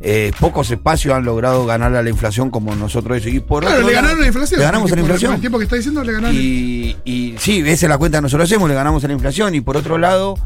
Eh, 0.00 0.30
pocos 0.38 0.70
espacios 0.70 1.14
han 1.14 1.24
logrado 1.24 1.66
ganar 1.66 1.94
a 1.94 2.02
la 2.02 2.10
inflación 2.10 2.50
como 2.50 2.74
nosotros. 2.74 3.26
Y 3.26 3.40
por 3.40 3.62
Claro, 3.62 3.78
otro 3.78 3.88
le 3.88 3.94
ganaron 3.94 4.20
la 4.20 4.26
inflación. 4.26 4.60
Le 4.60 4.64
ganamos 4.66 4.92
a 4.92 4.94
la 4.94 5.00
inflación. 5.00 5.34
El 5.34 5.40
tiempo 5.40 5.58
que 5.58 5.64
está 5.64 5.76
diciendo 5.76 6.04
le 6.04 6.12
ganaron. 6.12 6.36
Y, 6.36 6.96
y 7.04 7.34
sí, 7.38 7.60
esa 7.60 7.86
es 7.86 7.90
la 7.90 7.98
cuenta 7.98 8.18
que 8.18 8.22
nosotros 8.22 8.48
hacemos, 8.48 8.68
le 8.68 8.74
ganamos 8.74 9.02
a 9.04 9.08
la 9.08 9.12
inflación. 9.12 9.54
Y 9.54 9.60
por 9.60 9.76
otro 9.76 9.98
lado, 9.98 10.36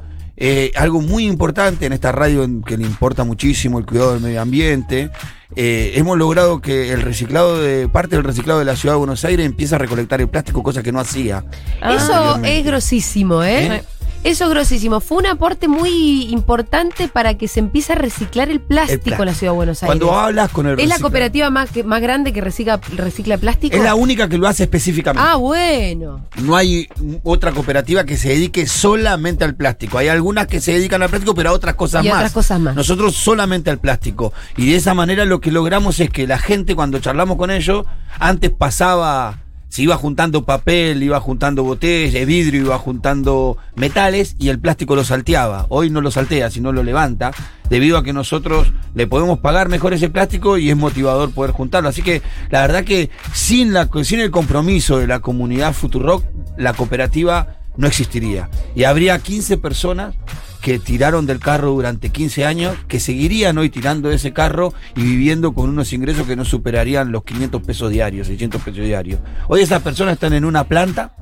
eh, 0.44 0.72
algo 0.74 1.00
muy 1.00 1.24
importante 1.24 1.86
en 1.86 1.92
esta 1.92 2.10
radio 2.10 2.44
que 2.66 2.76
le 2.76 2.84
importa 2.84 3.22
muchísimo 3.22 3.78
el 3.78 3.86
cuidado 3.86 4.14
del 4.14 4.22
medio 4.22 4.42
ambiente, 4.42 5.08
eh, 5.54 5.92
hemos 5.94 6.18
logrado 6.18 6.60
que 6.60 6.90
el 6.90 7.00
reciclado 7.02 7.62
de 7.62 7.88
parte 7.88 8.16
del 8.16 8.24
reciclado 8.24 8.58
de 8.58 8.64
la 8.64 8.74
ciudad 8.74 8.96
de 8.96 8.98
Buenos 8.98 9.24
Aires 9.24 9.46
empiece 9.46 9.76
a 9.76 9.78
recolectar 9.78 10.20
el 10.20 10.28
plástico, 10.28 10.64
cosa 10.64 10.82
que 10.82 10.90
no 10.90 10.98
hacía. 10.98 11.44
Eso 11.80 12.40
es 12.42 12.64
grosísimo, 12.64 13.44
¿eh? 13.44 13.66
¿Eh? 13.66 13.84
Eso 14.24 14.44
es 14.44 14.50
grosísimo. 14.50 15.00
Fue 15.00 15.18
un 15.18 15.26
aporte 15.26 15.66
muy 15.66 16.26
importante 16.30 17.08
para 17.08 17.34
que 17.36 17.48
se 17.48 17.58
empiece 17.58 17.92
a 17.92 17.96
reciclar 17.96 18.50
el 18.50 18.60
plástico, 18.60 18.92
El 18.94 19.00
plástico. 19.00 19.22
en 19.24 19.26
la 19.26 19.34
ciudad 19.34 19.52
de 19.52 19.56
Buenos 19.56 19.82
Aires. 19.82 19.86
Cuando 19.98 20.16
hablas 20.16 20.50
con 20.50 20.66
el 20.68 20.78
es 20.78 20.88
la 20.88 20.98
cooperativa 21.00 21.50
más, 21.50 21.70
que- 21.72 21.82
más 21.82 22.00
grande 22.00 22.32
que 22.32 22.40
recicla, 22.40 22.80
recicla 22.96 23.36
plástico. 23.38 23.76
Es 23.76 23.82
la 23.82 23.96
única 23.96 24.28
que 24.28 24.38
lo 24.38 24.46
hace 24.46 24.62
específicamente. 24.62 25.28
ah, 25.28 25.34
bueno. 25.36 26.24
No 26.40 26.54
hay 26.54 26.86
otra 27.24 27.50
cooperativa 27.50 28.04
que 28.04 28.16
se 28.16 28.28
dedique 28.28 28.66
solamente 28.68 29.44
al 29.44 29.56
plástico. 29.56 29.98
Hay 29.98 30.06
algunas 30.06 30.46
que 30.46 30.60
se 30.60 30.72
dedican 30.72 31.02
al 31.02 31.08
plástico, 31.08 31.34
pero 31.34 31.50
a 31.50 31.52
otras 31.52 31.74
cosas 31.74 32.04
Y 32.04 32.08
más. 32.08 32.18
otras 32.18 32.32
cosas 32.32 32.60
más. 32.60 32.76
Nosotros 32.76 33.16
solamente 33.16 33.70
al 33.70 33.78
plástico. 33.78 34.32
Y 34.56 34.70
de 34.70 34.76
esa 34.76 34.94
manera 34.94 35.24
lo 35.24 35.40
que 35.40 35.50
logramos 35.50 35.98
es 35.98 36.10
que 36.10 36.28
la 36.28 36.38
gente, 36.38 36.76
cuando 36.76 37.00
charlamos 37.00 37.36
con 37.38 37.50
ellos, 37.50 37.86
antes 38.20 38.50
pasaba 38.50 39.40
se 39.72 39.80
iba 39.80 39.96
juntando 39.96 40.44
papel, 40.44 41.02
iba 41.02 41.18
juntando 41.18 41.64
botellas, 41.64 42.26
vidrio, 42.26 42.60
iba 42.60 42.76
juntando 42.76 43.56
metales 43.74 44.36
y 44.38 44.50
el 44.50 44.58
plástico 44.58 44.94
lo 44.94 45.02
salteaba. 45.02 45.64
Hoy 45.70 45.88
no 45.88 46.02
lo 46.02 46.10
saltea, 46.10 46.50
sino 46.50 46.72
lo 46.72 46.82
levanta, 46.82 47.30
debido 47.70 47.96
a 47.96 48.04
que 48.04 48.12
nosotros 48.12 48.70
le 48.94 49.06
podemos 49.06 49.38
pagar 49.38 49.70
mejor 49.70 49.94
ese 49.94 50.10
plástico 50.10 50.58
y 50.58 50.68
es 50.68 50.76
motivador 50.76 51.32
poder 51.32 51.52
juntarlo. 51.52 51.88
Así 51.88 52.02
que 52.02 52.20
la 52.50 52.60
verdad 52.60 52.84
que 52.84 53.08
sin, 53.32 53.72
la, 53.72 53.88
sin 54.04 54.20
el 54.20 54.30
compromiso 54.30 54.98
de 54.98 55.06
la 55.06 55.20
comunidad 55.20 55.72
Futurock, 55.72 56.22
la 56.58 56.74
cooperativa 56.74 57.56
no 57.78 57.86
existiría. 57.86 58.50
Y 58.74 58.84
habría 58.84 59.18
15 59.20 59.56
personas 59.56 60.14
que 60.62 60.78
tiraron 60.78 61.26
del 61.26 61.40
carro 61.40 61.72
durante 61.72 62.10
15 62.10 62.46
años, 62.46 62.76
que 62.88 63.00
seguirían 63.00 63.58
hoy 63.58 63.68
tirando 63.68 64.10
ese 64.10 64.32
carro 64.32 64.72
y 64.96 65.02
viviendo 65.02 65.52
con 65.52 65.68
unos 65.68 65.92
ingresos 65.92 66.26
que 66.26 66.36
no 66.36 66.44
superarían 66.44 67.10
los 67.12 67.24
500 67.24 67.62
pesos 67.62 67.90
diarios, 67.90 68.28
600 68.28 68.62
pesos 68.62 68.84
diarios. 68.84 69.20
Hoy 69.48 69.60
esas 69.60 69.82
personas 69.82 70.14
están 70.14 70.32
en 70.32 70.44
una 70.44 70.64
planta 70.64 71.16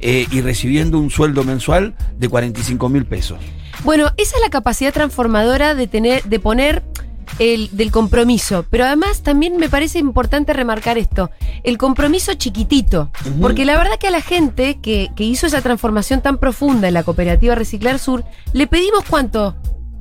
eh, 0.00 0.26
y 0.30 0.40
recibiendo 0.40 0.98
un 0.98 1.10
sueldo 1.10 1.44
mensual 1.44 1.94
de 2.16 2.28
45 2.28 2.88
mil 2.88 3.04
pesos. 3.04 3.38
Bueno, 3.84 4.10
esa 4.16 4.36
es 4.36 4.42
la 4.42 4.50
capacidad 4.50 4.92
transformadora 4.92 5.74
de 5.74 5.86
tener, 5.86 6.22
de 6.24 6.40
poner 6.40 6.82
el, 7.38 7.68
del 7.72 7.90
compromiso. 7.90 8.64
Pero 8.70 8.84
además 8.84 9.22
también 9.22 9.56
me 9.56 9.68
parece 9.68 9.98
importante 9.98 10.52
remarcar 10.52 10.98
esto: 10.98 11.30
el 11.62 11.78
compromiso 11.78 12.34
chiquitito. 12.34 13.10
Porque 13.40 13.64
la 13.64 13.76
verdad 13.76 13.98
que 13.98 14.08
a 14.08 14.10
la 14.10 14.22
gente 14.22 14.78
que, 14.80 15.10
que 15.16 15.24
hizo 15.24 15.46
esa 15.46 15.60
transformación 15.60 16.20
tan 16.22 16.38
profunda 16.38 16.88
en 16.88 16.94
la 16.94 17.02
cooperativa 17.02 17.54
Reciclar 17.54 17.98
Sur, 17.98 18.24
le 18.52 18.66
pedimos 18.66 19.04
cuánto. 19.08 19.56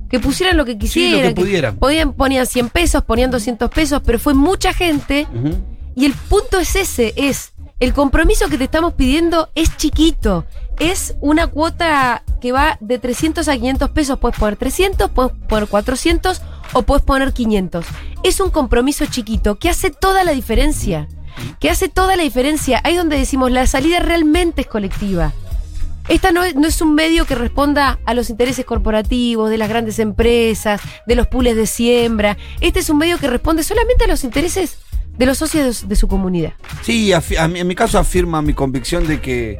Que 0.09 0.19
pusieran 0.19 0.57
lo 0.57 0.65
que 0.65 0.77
quisieran. 0.77 1.35
pudieran. 1.35 1.75
Podían, 1.77 2.13
ponían 2.13 2.47
100 2.47 2.69
pesos, 2.69 3.03
ponían 3.03 3.29
200 3.29 3.69
pesos, 3.69 4.01
pero 4.03 4.17
fue 4.17 4.33
mucha 4.33 4.73
gente. 4.73 5.27
Y 5.95 6.05
el 6.05 6.13
punto 6.13 6.57
es 6.57 6.75
ese: 6.75 7.13
es 7.15 7.53
el 7.79 7.93
compromiso 7.93 8.49
que 8.49 8.57
te 8.57 8.65
estamos 8.65 8.93
pidiendo 8.93 9.49
es 9.55 9.75
chiquito. 9.77 10.45
Es 10.79 11.15
una 11.21 11.47
cuota 11.47 12.23
que 12.41 12.51
va 12.51 12.77
de 12.81 12.99
300 12.99 13.47
a 13.47 13.53
500 13.53 13.89
pesos. 13.91 14.19
Puedes 14.19 14.37
poner 14.37 14.57
300, 14.57 15.09
puedes 15.11 15.31
poner 15.47 15.67
400 15.67 16.41
o 16.73 16.83
puedes 16.83 17.03
poner 17.03 17.33
500. 17.33 17.85
Es 18.23 18.39
un 18.39 18.49
compromiso 18.49 19.05
chiquito 19.05 19.57
que 19.59 19.69
hace 19.69 19.91
toda 19.91 20.23
la 20.23 20.31
diferencia. 20.31 21.07
Que 21.59 21.69
hace 21.69 21.89
toda 21.89 22.15
la 22.15 22.23
diferencia. 22.23 22.81
Ahí 22.83 22.95
donde 22.95 23.17
decimos 23.17 23.51
la 23.51 23.65
salida 23.65 23.99
realmente 23.99 24.61
es 24.61 24.67
colectiva. 24.67 25.33
Esta 26.07 26.31
no 26.31 26.43
es, 26.43 26.55
no 26.55 26.67
es 26.67 26.81
un 26.81 26.95
medio 26.95 27.25
que 27.25 27.35
responda 27.35 27.99
a 28.05 28.15
los 28.15 28.31
intereses 28.31 28.65
corporativos, 28.65 29.49
de 29.51 29.59
las 29.59 29.69
grandes 29.69 29.99
empresas, 29.99 30.81
de 31.05 31.15
los 31.15 31.27
pools 31.27 31.55
de 31.55 31.67
siembra. 31.67 32.35
Este 32.61 32.79
es 32.79 32.89
un 32.89 32.97
medio 32.97 33.19
que 33.19 33.27
responde 33.27 33.63
solamente 33.63 34.05
a 34.05 34.07
los 34.07 34.23
intereses 34.23 34.77
de 35.17 35.25
los 35.25 35.37
socios 35.37 35.87
de, 35.87 35.95
su 35.95 36.07
comunidad. 36.07 36.53
Sí, 36.81 37.11
en 37.13 37.67
mi 37.67 37.75
caso 37.75 37.99
afirma 37.99 38.41
mi 38.41 38.53
convicción 38.53 39.05
de 39.05 39.21
que 39.21 39.59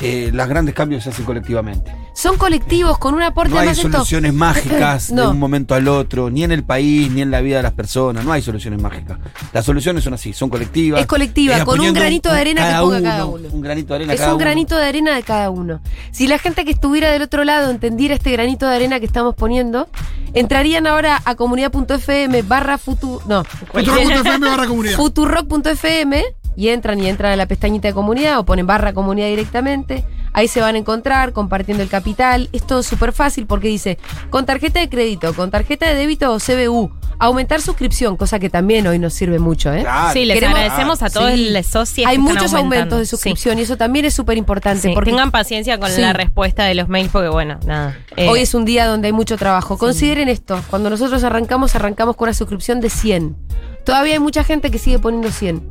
eh, 0.00 0.30
los 0.32 0.48
grandes 0.48 0.74
cambios 0.74 1.04
se 1.04 1.10
hacen 1.10 1.24
colectivamente. 1.24 1.92
Son 2.14 2.36
colectivos 2.38 2.96
con 2.98 3.14
un 3.14 3.22
aporte 3.22 3.52
No 3.52 3.58
hay 3.60 3.68
esto- 3.68 3.90
soluciones 3.90 4.32
mágicas 4.46 5.14
de 5.14 5.26
un 5.26 5.38
momento 5.38 5.74
al 5.74 5.88
otro, 5.88 6.30
ni 6.30 6.44
en 6.44 6.52
el 6.52 6.62
país, 6.64 7.10
ni 7.10 7.20
en 7.22 7.30
la 7.30 7.40
vida 7.40 7.56
de 7.58 7.64
las 7.64 7.72
personas. 7.72 8.24
No 8.24 8.32
hay 8.32 8.40
soluciones 8.40 8.80
mágicas. 8.80 9.18
Las 9.52 9.64
soluciones 9.64 10.04
son 10.04 10.14
así, 10.14 10.32
son 10.32 10.48
colectivas. 10.48 11.00
Es 11.00 11.06
colectiva, 11.06 11.58
Eh, 11.58 11.64
con 11.64 11.80
un 11.80 11.92
granito 11.92 12.32
de 12.32 12.40
arena 12.40 12.68
que 12.68 12.80
ponga 12.80 13.02
cada 13.02 13.26
uno. 13.26 13.48
Un 13.52 13.60
granito 13.60 13.88
de 13.88 13.94
arena 13.96 14.12
Es 14.14 14.20
cada 14.20 14.30
un 14.32 14.36
uno. 14.36 14.44
granito 14.44 14.76
de 14.76 14.84
arena 14.86 15.14
de 15.14 15.22
cada 15.22 15.50
uno. 15.50 15.80
Si 16.12 16.26
la 16.26 16.38
gente 16.38 16.64
que 16.64 16.70
estuviera 16.70 17.10
del 17.10 17.22
otro 17.22 17.44
lado 17.44 17.70
entendiera 17.70 18.14
este 18.14 18.30
granito 18.32 18.66
de 18.68 18.76
arena 18.76 19.00
que 19.00 19.06
estamos 19.06 19.34
poniendo, 19.34 19.88
entrarían 20.34 20.86
ahora 20.86 21.20
a 21.24 21.34
comunidad.fm 21.34 22.42
barra 22.42 22.78
futu, 22.78 23.20
no, 23.26 23.44
Futuro.fm 23.44 24.38
barra 24.48 24.66
comunidad. 24.66 24.96
futurock.fm 24.96 26.24
y 26.56 26.68
entran 26.68 27.00
y 27.00 27.08
entran 27.08 27.32
a 27.32 27.36
la 27.36 27.46
pestañita 27.46 27.88
de 27.88 27.94
comunidad 27.94 28.38
o 28.38 28.44
ponen 28.44 28.66
barra 28.66 28.92
comunidad 28.92 29.28
directamente. 29.28 30.04
Ahí 30.32 30.48
se 30.48 30.60
van 30.60 30.74
a 30.74 30.78
encontrar 30.78 31.32
compartiendo 31.32 31.82
el 31.82 31.88
capital. 31.88 32.48
Es 32.52 32.66
todo 32.66 32.82
súper 32.82 33.12
fácil 33.12 33.46
porque 33.46 33.68
dice 33.68 33.98
con 34.30 34.46
tarjeta 34.46 34.80
de 34.80 34.88
crédito, 34.88 35.32
con 35.34 35.50
tarjeta 35.50 35.88
de 35.88 35.94
débito 35.94 36.32
o 36.32 36.38
CBU. 36.38 36.90
Aumentar 37.20 37.62
suscripción, 37.62 38.16
cosa 38.16 38.40
que 38.40 38.50
también 38.50 38.84
hoy 38.88 38.98
nos 38.98 39.14
sirve 39.14 39.38
mucho, 39.38 39.72
¿eh? 39.72 39.82
Claro. 39.82 40.12
Sí, 40.12 40.24
les 40.24 40.34
Queremos- 40.36 40.58
agradecemos 40.58 41.02
a 41.04 41.10
todos 41.10 41.30
Sí. 41.34 41.50
los 41.50 41.66
socios. 41.66 42.08
Hay 42.10 42.16
que 42.16 42.22
muchos 42.22 42.52
aumentos 42.54 42.98
de 42.98 43.04
Sí. 43.04 43.10
suscripción 43.10 43.56
y 43.60 43.62
eso 43.62 43.76
también 43.76 44.04
es 44.04 44.14
súper 44.14 44.36
importante. 44.36 44.88
Sí, 44.88 44.90
porque 44.94 45.10
tengan 45.12 45.30
paciencia 45.30 45.78
con 45.78 45.88
Sí. 45.90 46.00
la 46.00 46.12
respuesta 46.12 46.64
de 46.64 46.74
los 46.74 46.88
mails 46.88 47.10
porque, 47.12 47.28
bueno, 47.28 47.60
nada. 47.64 47.96
Eh, 48.16 48.28
Hoy 48.28 48.40
es 48.40 48.52
un 48.54 48.64
día 48.64 48.86
donde 48.86 49.06
hay 49.06 49.12
mucho 49.12 49.36
trabajo. 49.36 49.78
Consideren 49.78 50.28
esto, 50.28 50.60
cuando 50.70 50.90
nosotros 50.90 51.22
arrancamos, 51.22 51.76
arrancamos 51.76 52.16
con 52.16 52.26
una 52.26 52.34
suscripción 52.34 52.80
de 52.80 52.90
100. 52.90 53.36
Todavía 53.84 54.14
hay 54.14 54.18
mucha 54.18 54.42
gente 54.42 54.72
que 54.72 54.78
sigue 54.80 54.98
poniendo 54.98 55.30
100. 55.30 55.62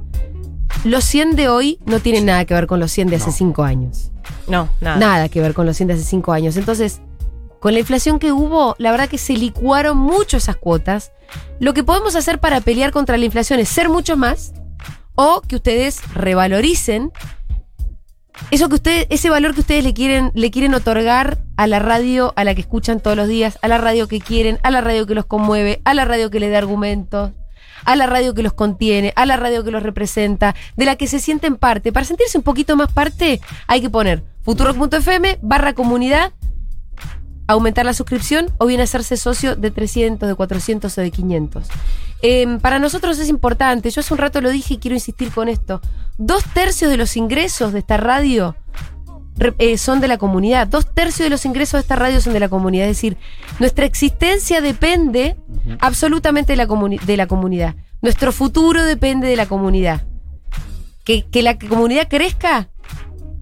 Los 0.83 1.03
100 1.05 1.35
de 1.35 1.49
hoy 1.49 1.79
no 1.85 1.99
tienen 1.99 2.25
nada 2.25 2.45
que 2.45 2.53
ver 2.53 2.67
con 2.67 2.79
los 2.79 2.91
100 2.91 3.09
de 3.09 3.15
hace 3.17 3.31
5 3.31 3.63
años. 3.63 4.11
No, 4.47 4.69
nada. 4.81 4.97
Nada 4.97 5.29
que 5.29 5.41
ver 5.41 5.53
con 5.53 5.65
los 5.65 5.77
100 5.77 5.87
de 5.87 5.93
hace 5.93 6.03
5 6.03 6.31
años. 6.33 6.57
Entonces, 6.57 7.01
con 7.59 7.73
la 7.73 7.79
inflación 7.79 8.19
que 8.19 8.31
hubo, 8.31 8.75
la 8.77 8.91
verdad 8.91 9.07
que 9.07 9.17
se 9.17 9.33
licuaron 9.33 9.97
mucho 9.97 10.37
esas 10.37 10.57
cuotas. 10.57 11.11
Lo 11.59 11.73
que 11.73 11.83
podemos 11.83 12.15
hacer 12.15 12.39
para 12.39 12.61
pelear 12.61 12.91
contra 12.91 13.17
la 13.17 13.25
inflación 13.25 13.59
es 13.59 13.69
ser 13.69 13.89
mucho 13.89 14.17
más 14.17 14.53
o 15.15 15.41
que 15.41 15.55
ustedes 15.55 16.01
revaloricen 16.13 17.11
eso 18.51 18.69
que 18.69 18.75
ustedes, 18.75 19.07
ese 19.09 19.29
valor 19.29 19.53
que 19.53 19.61
ustedes 19.61 19.83
le 19.83 19.93
quieren, 19.93 20.31
le 20.33 20.51
quieren 20.51 20.73
otorgar 20.73 21.39
a 21.55 21.67
la 21.67 21.79
radio 21.79 22.33
a 22.35 22.43
la 22.43 22.55
que 22.55 22.61
escuchan 22.61 22.99
todos 22.99 23.15
los 23.15 23.27
días, 23.27 23.57
a 23.61 23.67
la 23.67 23.77
radio 23.77 24.07
que 24.07 24.19
quieren, 24.19 24.59
a 24.63 24.71
la 24.71 24.81
radio 24.81 25.05
que 25.05 25.15
los 25.15 25.25
conmueve, 25.25 25.81
a 25.85 25.93
la 25.93 26.05
radio 26.05 26.29
que 26.29 26.39
le 26.39 26.49
da 26.49 26.57
argumentos, 26.57 27.31
a 27.85 27.95
la 27.95 28.07
radio 28.07 28.33
que 28.33 28.43
los 28.43 28.53
contiene, 28.53 29.13
a 29.15 29.25
la 29.25 29.37
radio 29.37 29.63
que 29.63 29.71
los 29.71 29.83
representa, 29.83 30.55
de 30.75 30.85
la 30.85 30.95
que 30.95 31.07
se 31.07 31.19
sienten 31.19 31.55
parte. 31.55 31.91
Para 31.91 32.05
sentirse 32.05 32.37
un 32.37 32.43
poquito 32.43 32.75
más 32.75 32.91
parte, 32.91 33.41
hay 33.67 33.81
que 33.81 33.89
poner 33.89 34.23
futurock.fm 34.43 35.39
barra 35.41 35.73
comunidad, 35.73 36.33
aumentar 37.47 37.85
la 37.85 37.93
suscripción 37.93 38.47
o 38.57 38.65
bien 38.65 38.81
hacerse 38.81 39.17
socio 39.17 39.55
de 39.55 39.71
300, 39.71 40.27
de 40.27 40.35
400 40.35 40.97
o 40.97 41.01
de 41.01 41.11
500. 41.11 41.67
Eh, 42.21 42.57
para 42.61 42.79
nosotros 42.79 43.19
es 43.19 43.27
importante, 43.27 43.89
yo 43.89 43.99
hace 43.99 44.13
un 44.13 44.17
rato 44.17 44.39
lo 44.39 44.49
dije 44.49 44.75
y 44.75 44.77
quiero 44.77 44.95
insistir 44.95 45.31
con 45.31 45.49
esto. 45.49 45.81
Dos 46.17 46.43
tercios 46.53 46.89
de 46.89 46.97
los 46.97 47.17
ingresos 47.17 47.73
de 47.73 47.79
esta 47.79 47.97
radio 47.97 48.55
eh, 49.57 49.77
son 49.77 49.99
de 49.99 50.07
la 50.07 50.17
comunidad. 50.17 50.67
Dos 50.67 50.93
tercios 50.93 51.25
de 51.25 51.29
los 51.29 51.45
ingresos 51.45 51.73
de 51.73 51.79
esta 51.79 51.95
radio 51.95 52.21
son 52.21 52.33
de 52.33 52.39
la 52.39 52.49
comunidad. 52.49 52.87
Es 52.87 52.97
decir, 52.97 53.17
nuestra 53.59 53.85
existencia 53.85 54.61
depende 54.61 55.35
absolutamente 55.79 56.53
de 56.53 56.57
la, 56.57 56.67
de 56.67 57.17
la 57.17 57.27
comunidad. 57.27 57.75
Nuestro 58.01 58.31
futuro 58.31 58.83
depende 58.83 59.27
de 59.27 59.35
la 59.35 59.45
comunidad. 59.45 60.05
Que, 61.03 61.25
que 61.29 61.41
la 61.41 61.57
comunidad 61.57 62.07
crezca 62.09 62.69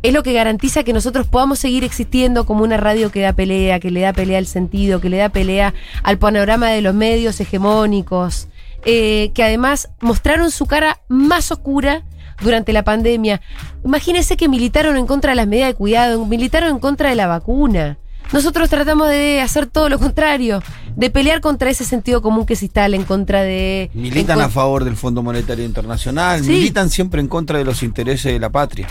es 0.04 0.14
lo 0.14 0.24
que 0.24 0.34
garantiza 0.34 0.84
que 0.84 0.94
nosotros 0.94 1.28
podamos 1.28 1.60
seguir 1.60 1.84
existiendo 1.84 2.46
como 2.46 2.64
una 2.64 2.78
radio 2.78 3.12
que 3.12 3.22
da 3.22 3.34
pelea, 3.34 3.80
que 3.80 3.92
le 3.92 4.02
da 4.02 4.14
pelea 4.14 4.40
al 4.40 4.48
sentido, 4.48 5.00
que 5.00 5.10
le 5.10 5.18
da 5.18 5.30
pelea 5.30 5.74
al 6.04 6.18
panorama 6.18 6.70
de 6.70 6.82
los 6.82 6.96
medios 6.96 7.40
hegemónicos, 7.40 8.48
eh, 8.84 9.32
que 9.36 9.44
además 9.44 9.90
mostraron 10.00 10.50
su 10.50 10.66
cara 10.66 11.02
más 11.08 11.52
oscura 11.52 12.04
durante 12.42 12.74
la 12.74 12.84
pandemia. 12.84 13.42
Imagínense 13.86 14.38
que 14.38 14.48
militaron 14.50 14.98
en 14.98 15.06
contra 15.08 15.32
de 15.32 15.36
las 15.38 15.48
medidas 15.48 15.70
de 15.70 15.74
cuidado, 15.76 16.26
militaron 16.26 16.70
en 16.72 16.80
contra 16.80 17.10
de 17.10 17.16
la 17.16 17.28
vacuna. 17.28 17.98
Nosotros 18.34 18.70
tratamos 18.70 19.10
de 19.10 19.42
hacer 19.42 19.66
todo 19.68 19.90
lo 19.90 20.00
contrario, 20.00 20.64
de 20.96 21.10
pelear 21.10 21.42
contra 21.42 21.70
ese 21.70 21.84
sentido 21.84 22.22
común 22.22 22.46
que 22.46 22.56
se 22.56 22.66
instala 22.66 22.96
en 22.96 23.04
contra 23.04 23.42
de... 23.42 23.92
Militan 23.94 24.40
a 24.40 24.48
favor 24.48 24.86
del 24.86 24.96
Fondo 24.96 25.22
Monetario 25.22 25.66
Internacional, 25.66 26.42
Sí. 26.42 26.50
militan 26.52 26.90
siempre 26.90 27.20
en 27.20 27.28
contra 27.28 27.58
de 27.58 27.66
los 27.66 27.84
intereses 27.84 28.32
de 28.32 28.40
la 28.40 28.50
patria. 28.50 28.88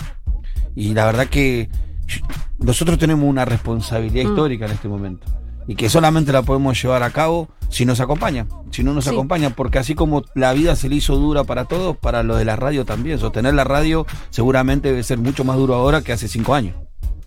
Y 0.77 0.93
la 0.93 1.07
verdad 1.07 1.27
que 1.27 1.71
nosotros 2.59 2.99
tenemos 2.99 3.25
una 3.29 3.45
responsabilidad 3.47 4.25
Mm. 4.25 4.29
histórica 4.29 4.67
en 4.67 4.73
este 4.73 4.89
momento. 4.89 5.27
Y 5.71 5.77
que 5.77 5.89
solamente 5.89 6.33
la 6.33 6.43
podemos 6.43 6.83
llevar 6.83 7.05
a 7.05 7.11
cabo 7.11 7.49
si 7.69 7.85
nos 7.87 8.01
acompañan, 8.01 8.49
si 8.73 8.83
no 8.83 8.93
nos 8.93 9.05
Sí. 9.05 9.11
acompañan, 9.11 9.53
porque 9.55 9.79
así 9.79 9.95
como 9.95 10.25
la 10.35 10.53
vida 10.53 10.75
se 10.75 10.89
le 10.89 10.97
hizo 10.97 11.15
dura 11.15 11.45
para 11.45 11.67
todos, 11.67 11.97
para 11.97 12.25
los 12.25 12.39
de 12.39 12.45
la 12.45 12.57
radio 12.57 12.85
también. 12.85 13.21
Sostener 13.21 13.55
la 13.55 13.63
radio 13.63 14.05
seguramente 14.31 14.89
debe 14.89 15.05
ser 15.05 15.19
mucho 15.19 15.45
más 15.45 15.57
duro 15.57 15.75
ahora 15.77 16.03
que 16.03 16.13
hace 16.13 16.27
cinco 16.27 16.55
años. 16.55 16.75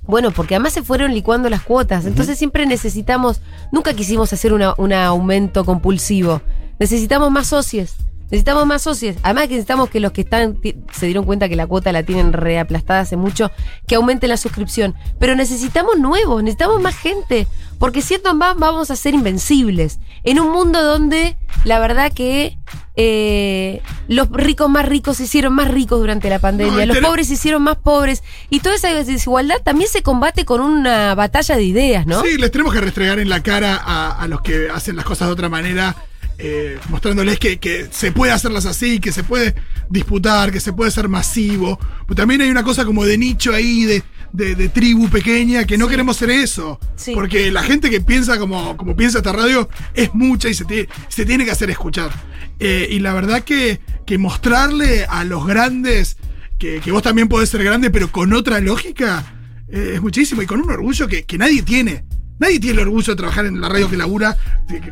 Bueno, 0.06 0.32
porque 0.32 0.56
además 0.56 0.74
se 0.74 0.84
fueron 0.84 1.14
licuando 1.14 1.50
las 1.50 1.62
cuotas. 1.62 2.06
Entonces 2.06 2.38
siempre 2.38 2.66
necesitamos, 2.66 3.40
nunca 3.72 3.94
quisimos 3.94 4.34
hacer 4.34 4.52
una- 4.52 4.74
un 4.78 4.92
aumento 4.92 5.64
compulsivo. 5.64 6.42
Necesitamos 6.80 7.32
más 7.32 7.48
socios. 7.48 7.96
Necesitamos 8.34 8.66
más 8.66 8.82
socios. 8.82 9.16
Además 9.22 9.44
que 9.44 9.50
necesitamos 9.50 9.92
que 9.92 10.00
los 10.00 10.12
que 10.12 10.22
están 10.22 10.58
se 10.92 11.06
dieron 11.06 11.24
cuenta 11.24 11.48
que 11.48 11.56
la 11.56 11.68
cuota 11.68 11.92
la 11.92 12.02
tienen 12.02 12.34
reaplastada 12.34 13.02
hace 13.02 13.16
mucho, 13.16 13.52
que 13.88 13.94
aumenten 13.94 14.28
la 14.28 14.38
suscripción. 14.38 14.96
Pero 15.20 15.36
necesitamos 15.36 16.00
nuevos, 16.00 16.42
necesitamos 16.42 16.82
más 16.82 16.98
gente. 16.98 17.46
Porque 17.78 18.02
siendo 18.02 18.34
más 18.34 18.58
vamos 18.58 18.90
a 18.90 18.96
ser 18.96 19.14
invencibles. 19.14 20.00
En 20.24 20.40
un 20.40 20.52
mundo 20.52 20.82
donde 20.82 21.38
la 21.64 21.78
verdad 21.78 22.12
que 22.12 22.58
eh, 22.96 23.84
los 24.08 24.32
ricos 24.32 24.68
más 24.68 24.88
ricos 24.88 25.18
se 25.18 25.26
hicieron 25.26 25.54
más 25.54 25.68
ricos 25.68 26.00
durante 26.00 26.28
la 26.28 26.40
pandemia, 26.40 26.88
No, 26.88 26.94
los 26.96 27.04
pobres 27.04 27.28
se 27.28 27.36
hicieron 27.36 27.62
más 27.62 27.76
pobres. 27.76 28.24
Y 28.50 28.62
toda 28.62 28.74
esa 28.74 28.92
desigualdad 28.96 29.58
también 29.64 29.92
se 29.92 30.02
combate 30.02 30.44
con 30.44 30.60
una 30.60 31.14
batalla 31.14 31.56
de 31.56 31.66
ideas, 31.66 32.08
¿no? 32.08 32.24
Sí, 32.24 32.40
les 32.40 32.50
tenemos 32.50 32.74
que 32.74 32.82
restregar 32.82 33.20
en 33.20 33.30
la 33.30 33.44
cara 33.44 33.76
a, 33.76 34.20
a 34.20 34.28
los 34.28 34.42
que 34.42 34.72
hacen 34.74 34.96
las 34.96 35.06
cosas 35.06 35.28
de 35.28 35.34
otra 35.34 35.50
manera, 35.50 35.96
eh, 36.38 36.78
mostrándoles 36.90 37.40
que, 37.40 37.60
que 37.60 37.88
se 37.92 38.12
puede 38.12 38.32
hacerlas 38.32 38.66
así, 38.66 39.00
que 39.00 39.12
se 39.12 39.24
puede 39.24 39.56
disputar, 39.90 40.52
que 40.52 40.60
se 40.60 40.74
puede 40.74 40.92
ser 40.92 41.08
masivo. 41.10 41.80
Pero 42.08 42.16
también 42.16 42.42
hay 42.42 42.50
una 42.50 42.64
cosa 42.64 42.86
como 42.86 43.06
de 43.06 43.18
nicho 43.18 43.54
ahí, 43.54 43.86
de, 43.86 44.04
de- 44.32 44.56
de 44.56 44.70
tribu 44.70 45.10
pequeña, 45.10 45.66
que 45.66 45.78
no 45.78 45.88
queremos 45.88 46.18
ser 46.18 46.30
eso. 46.32 46.80
Sí. 46.96 47.14
Porque 47.14 47.52
la 47.52 47.64
gente 47.64 47.90
que 47.90 48.02
piensa 48.02 48.38
como, 48.40 48.76
como 48.78 48.96
piensa 48.96 49.20
esta 49.20 49.32
radio 49.34 49.70
es 49.94 50.14
mucha 50.14 50.50
y 50.50 50.54
se 50.54 51.26
tiene 51.26 51.46
que 51.46 51.52
hacer 51.52 51.70
escuchar. 51.70 52.12
Eh, 52.60 52.88
y 52.92 53.00
la 53.00 53.14
verdad 53.14 53.44
que, 53.44 53.80
que 54.06 54.18
mostrarle 54.18 55.06
a 55.06 55.24
los 55.24 55.46
grandes 55.46 56.18
que, 56.60 56.80
que 56.80 56.92
vos 56.92 57.04
también 57.04 57.28
podés 57.28 57.50
ser 57.50 57.64
grande, 57.64 57.90
pero 57.90 58.12
con 58.12 58.32
otra 58.34 58.60
lógica, 58.60 59.34
eh, 59.68 59.94
es 59.96 60.02
muchísimo 60.02 60.42
y 60.42 60.46
con 60.46 60.62
un 60.62 60.70
orgullo 60.72 61.08
que, 61.08 61.24
que 61.24 61.38
nadie 61.38 61.62
tiene. 61.62 62.06
Nadie 62.40 62.60
tiene 62.60 62.82
el 62.82 62.88
orgullo 62.88 63.14
de 63.14 63.16
trabajar 63.16 63.46
en 63.46 63.62
la 63.62 63.70
radio 63.70 63.90
que 63.90 63.98
labura, 63.98 64.36
que- 64.68 64.82
que- 64.82 64.92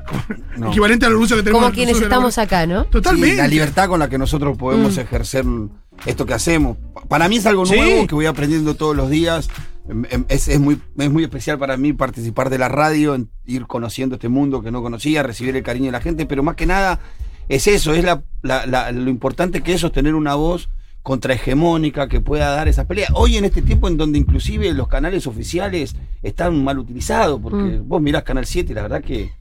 No. 0.57 0.69
equivalente 0.69 1.05
al 1.05 1.13
orgullo 1.13 1.35
que 1.37 1.43
tenemos. 1.43 1.61
Como 1.63 1.73
quienes 1.73 1.99
estamos 2.01 2.37
acá, 2.37 2.65
¿no? 2.65 2.85
Totalmente. 2.85 3.31
Sí, 3.31 3.37
la 3.37 3.47
libertad 3.47 3.87
con 3.87 3.99
la 3.99 4.09
que 4.09 4.17
nosotros 4.17 4.57
podemos 4.57 4.95
Mm. 4.95 4.99
ejercer 4.99 5.45
esto 6.05 6.25
que 6.25 6.33
hacemos. 6.33 6.77
Pa- 6.93 7.01
Para 7.01 7.29
mí 7.29 7.37
es 7.37 7.45
algo 7.45 7.65
Sí. 7.65 7.75
nuevo 7.75 8.07
que 8.07 8.15
voy 8.15 8.25
aprendiendo 8.25 8.75
todos 8.75 8.95
los 8.95 9.09
días. 9.09 9.49
Em, 9.89 10.05
em, 10.09 10.25
Es, 10.29 10.47
es 10.47 10.59
muy, 10.59 10.79
es 10.97 11.09
muy 11.11 11.23
especial 11.23 11.57
para 11.57 11.75
mí 11.75 11.91
participar 11.93 12.49
de 12.49 12.57
la 12.59 12.69
radio, 12.69 13.17
ir 13.45 13.65
conociendo 13.67 14.15
este 14.15 14.29
mundo 14.29 14.61
que 14.61 14.71
no 14.71 14.81
conocía, 14.81 15.23
recibir 15.23 15.55
el 15.55 15.63
cariño 15.63 15.87
de 15.87 15.91
la 15.93 16.01
gente, 16.01 16.25
pero 16.27 16.43
más 16.43 16.55
que 16.55 16.65
nada 16.67 16.99
es 17.49 17.67
eso, 17.67 17.93
es 17.93 18.03
la, 18.03 18.23
la- 18.43 18.65
la- 18.67 18.91
lo 18.91 19.09
importante 19.09 19.61
que 19.61 19.73
es 19.73 19.81
sostener 19.81 20.13
una 20.15 20.35
voz 20.35 20.69
contrahegemónica 21.03 22.07
que 22.07 22.21
pueda 22.21 22.49
dar 22.49 22.67
esa 22.67 22.85
pelea. 22.87 23.09
Hoy 23.13 23.37
en 23.37 23.45
este 23.45 23.61
tiempo 23.61 23.87
en 23.87 23.97
donde 23.97 24.19
inclusive 24.19 24.71
los 24.73 24.87
canales 24.87 25.27
oficiales 25.27 25.95
están 26.23 26.63
mal 26.63 26.79
utilizados, 26.79 27.39
porque 27.41 27.79
Mm. 27.79 27.87
vos 27.87 28.01
mirás 28.01 28.23
Canal 28.23 28.45
7 28.45 28.71
y 28.71 28.75
la 28.75 28.81
verdad 28.83 29.01
que 29.03 29.31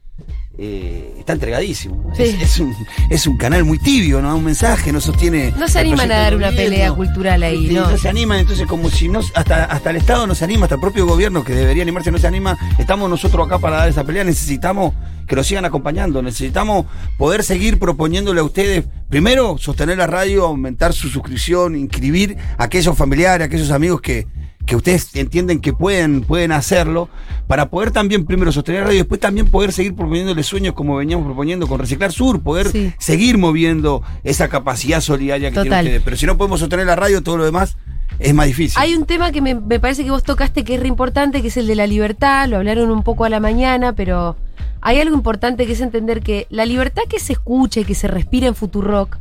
eh, 0.57 1.15
está 1.17 1.33
entregadísimo. 1.33 2.11
Sí. 2.15 2.23
Es, 2.23 2.41
es 2.41 2.59
un, 2.59 2.75
es 3.09 3.25
un 3.25 3.37
canal 3.37 3.63
muy 3.63 3.79
tibio, 3.79 4.21
no 4.21 4.35
un 4.35 4.43
mensaje, 4.43 4.91
no 4.91 4.99
sostiene. 5.01 5.53
No 5.57 5.67
se 5.67 5.79
animan 5.79 6.11
a 6.11 6.17
dar 6.17 6.35
una 6.35 6.47
gobierno. 6.51 6.69
pelea 6.71 6.91
cultural 6.91 7.41
ahí, 7.43 7.67
Sí, 7.69 7.73
¿no? 7.73 7.97
se 7.97 8.09
animan, 8.09 8.39
entonces 8.39 8.67
como 8.67 8.89
si 8.89 9.07
no, 9.07 9.21
hasta, 9.33 9.63
hasta 9.65 9.89
el 9.89 9.95
Estado 9.95 10.27
no 10.27 10.35
se 10.35 10.43
anima, 10.43 10.65
hasta 10.65 10.75
el 10.75 10.81
propio 10.81 11.07
gobierno 11.07 11.43
que 11.43 11.53
debería 11.55 11.81
animarse 11.83 12.11
no 12.11 12.17
se 12.19 12.27
anima, 12.27 12.57
estamos 12.77 13.09
nosotros 13.09 13.47
acá 13.47 13.57
para 13.59 13.77
dar 13.77 13.89
esa 13.89 14.03
pelea, 14.03 14.23
necesitamos 14.25 14.93
que 15.31 15.37
lo 15.37 15.45
sigan 15.45 15.63
acompañando, 15.63 16.21
necesitamos 16.21 16.87
poder 17.17 17.45
seguir 17.45 17.79
proponiéndole 17.79 18.41
a 18.41 18.43
ustedes, 18.43 18.83
primero, 19.07 19.57
sostener 19.57 19.97
la 19.97 20.05
radio, 20.05 20.43
aumentar 20.45 20.91
su 20.91 21.07
suscripción, 21.07 21.77
inscribir 21.77 22.35
a 22.57 22.65
aquellos 22.65 22.97
familiares, 22.97 23.45
a 23.45 23.47
aquellos 23.47 23.71
amigos 23.71 24.01
que, 24.01 24.27
que 24.65 24.75
ustedes 24.75 25.15
entienden 25.15 25.61
que 25.61 25.71
pueden, 25.71 26.23
pueden 26.23 26.51
hacerlo, 26.51 27.07
para 27.47 27.69
poder 27.69 27.91
también 27.91 28.25
primero 28.25 28.51
sostener 28.51 28.81
la 28.81 28.87
radio 28.87 28.97
y 28.97 29.01
después 29.03 29.21
también 29.21 29.47
poder 29.47 29.71
seguir 29.71 29.95
proponiéndole 29.95 30.43
sueños 30.43 30.73
como 30.73 30.97
veníamos 30.97 31.25
proponiendo 31.25 31.65
con 31.65 31.79
Reciclar 31.79 32.11
Sur, 32.11 32.41
poder 32.41 32.67
Sí. 32.69 32.91
seguir 32.99 33.37
moviendo 33.37 34.03
esa 34.25 34.49
capacidad 34.49 34.99
solidaria 34.99 35.47
que 35.51 35.55
Total. 35.55 35.63
tienen 35.69 35.85
ustedes. 35.85 36.01
Pero 36.03 36.17
si 36.17 36.25
no 36.25 36.37
podemos 36.37 36.59
sostener 36.59 36.85
la 36.87 36.97
radio, 36.97 37.23
todo 37.23 37.37
lo 37.37 37.45
demás 37.45 37.77
es 38.21 38.33
más 38.33 38.45
difícil. 38.47 38.79
Hay 38.81 38.95
un 38.95 39.05
tema 39.05 39.31
que 39.31 39.41
me, 39.41 39.55
me 39.55 39.79
parece 39.79 40.03
que 40.03 40.11
vos 40.11 40.23
tocaste 40.23 40.63
que 40.63 40.75
es 40.75 40.79
re 40.81 40.87
importante, 40.87 41.41
que 41.41 41.47
es 41.49 41.57
el 41.57 41.67
de 41.67 41.75
la 41.75 41.87
libertad. 41.87 42.47
Lo 42.47 42.57
hablaron 42.57 42.91
un 42.91 43.03
poco 43.03 43.25
a 43.25 43.29
la 43.29 43.39
mañana, 43.39 43.93
pero 43.93 44.35
hay 44.81 44.99
algo 44.99 45.15
importante 45.15 45.65
que 45.65 45.73
es 45.73 45.81
entender 45.81 46.21
que 46.21 46.47
la 46.49 46.65
libertad 46.65 47.03
que 47.09 47.19
se 47.19 47.33
escucha 47.33 47.81
y 47.81 47.85
que 47.85 47.95
se 47.95 48.07
respira 48.07 48.47
en 48.47 48.55
Futurock 48.55 49.17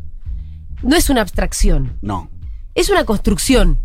no 0.82 0.96
es 0.96 1.10
una 1.10 1.20
abstracción, 1.20 1.96
No. 2.00 2.30
es 2.74 2.88
una 2.90 3.04
construcción. 3.04 3.78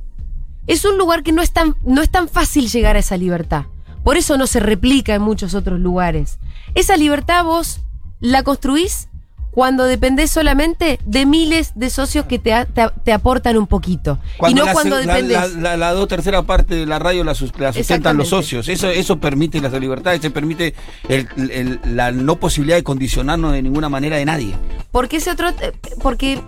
Es 0.68 0.84
un 0.86 0.98
lugar 0.98 1.22
que 1.24 1.32
no 1.32 1.42
es 1.42 1.52
tan, 1.52 1.76
no 1.84 2.02
es 2.02 2.10
tan 2.10 2.28
fácil 2.28 2.70
llegar 2.70 2.96
a 2.96 3.00
esa 3.00 3.18
libertad. 3.18 3.66
Por 4.04 4.18
eso 4.18 4.38
no 4.38 4.48
se 4.48 4.60
replica 4.60 5.14
en 5.16 5.22
muchos 5.22 5.54
otros 5.54 5.80
lugares. 5.80 6.40
Esa 6.74 6.98
libertad 6.98 7.44
vos 7.44 7.82
la 8.20 8.44
construís 8.44 9.10
cuando 9.56 9.86
dependés 9.86 10.30
solamente 10.32 11.00
de 11.06 11.26
miles 11.26 11.72
de 11.76 11.90
socios 11.90 12.26
que 12.26 12.40
te, 12.40 12.54
a- 12.54 12.66
te 12.66 13.14
aportan 13.14 13.56
un 13.58 13.68
poquito. 13.68 14.20
y 14.48 14.54
no 14.54 14.66
la, 14.66 14.74
cuando 14.74 14.98
se- 15.00 15.06
la- 15.06 15.14
dependés. 15.16 15.54
la, 15.56 15.62
la- 15.72 15.78
la 15.78 15.92
dos 15.94 16.08
tercera 16.10 16.44
parte 16.44 16.76
de 16.76 16.86
la 16.86 17.00
radio 17.00 17.24
la, 17.24 17.34
sus- 17.34 17.58
la 17.58 17.72
sustentan 17.72 18.18
los 18.18 18.28
socios. 18.30 18.68
Eso, 18.68 18.90
eso 18.90 19.18
permite 19.18 19.62
la 19.62 19.70
libertad, 19.80 20.14
eso 20.14 20.30
permite 20.32 20.76
el- 21.08 21.28
el- 21.50 21.80
la 21.96 22.12
no 22.12 22.36
posibilidad 22.36 22.76
de 22.76 22.84
condicionarnos 22.84 23.54
de 23.54 23.62
ninguna 23.62 23.88
manera 23.90 24.18
de 24.18 24.26
nadie. 24.26 24.54
Porque 24.92 25.18
ese 25.18 25.32
otro. 25.32 25.50
eh, 25.50 25.72
Porque 26.02 26.42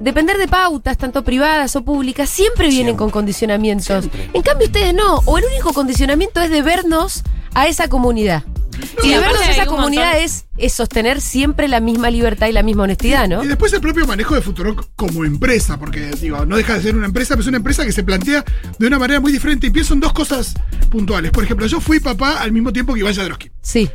depender 0.00 0.36
de 0.38 0.48
pautas, 0.48 0.96
tanto 0.98 1.22
privadas 1.22 1.76
o 1.76 1.82
públicas, 1.84 2.28
siempre 2.28 2.66
vienen 2.68 2.86
Siempre. 2.86 2.98
con 2.98 3.10
condicionamientos. 3.10 3.86
Siempre. 3.86 4.30
En 4.32 4.42
cambio, 4.42 4.66
ustedes 4.66 4.94
no. 4.94 5.20
O 5.26 5.38
el 5.38 5.44
único 5.44 5.72
condicionamiento 5.72 6.40
es 6.40 6.50
de 6.50 6.62
vernos 6.62 7.22
a 7.54 7.66
esa 7.68 7.88
comunidad. 7.88 8.42
Sí, 8.80 9.08
y 9.08 9.08
de 9.10 9.16
a 9.16 9.28
hay 9.28 9.50
esa 9.50 9.62
un 9.62 9.68
comunidad 9.68 10.20
es, 10.20 10.46
es 10.56 10.72
sostener 10.72 11.20
siempre 11.20 11.68
la 11.68 11.80
misma 11.80 12.10
libertad 12.10 12.48
y 12.48 12.52
la 12.52 12.62
misma 12.62 12.84
honestidad, 12.84 13.28
¿no? 13.28 13.44
Y 13.44 13.48
después 13.48 13.72
el 13.72 13.80
propio 13.80 14.06
manejo 14.06 14.34
de 14.34 14.42
Futurock 14.42 14.88
como 14.96 15.24
empresa, 15.24 15.78
porque 15.78 16.10
digo, 16.20 16.44
no 16.46 16.56
deja 16.56 16.74
de 16.74 16.82
ser 16.82 16.96
una 16.96 17.06
empresa, 17.06 17.34
pero 17.34 17.42
es 17.42 17.48
una 17.48 17.58
empresa 17.58 17.84
que 17.84 17.92
se 17.92 18.02
plantea 18.02 18.44
de 18.78 18.86
una 18.86 18.98
manera 18.98 19.20
muy 19.20 19.32
diferente. 19.32 19.66
Y 19.66 19.70
pienso 19.70 19.94
en 19.94 20.00
dos 20.00 20.12
cosas 20.12 20.54
puntuales. 20.90 21.30
Por 21.30 21.44
ejemplo, 21.44 21.66
yo 21.66 21.80
fui 21.80 22.00
papá 22.00 22.40
al 22.40 22.52
mismo 22.52 22.72
tiempo 22.72 22.94
que 22.94 23.00
Iván 23.00 23.14
Jadrowski. 23.14 23.50
Sí. 23.62 23.88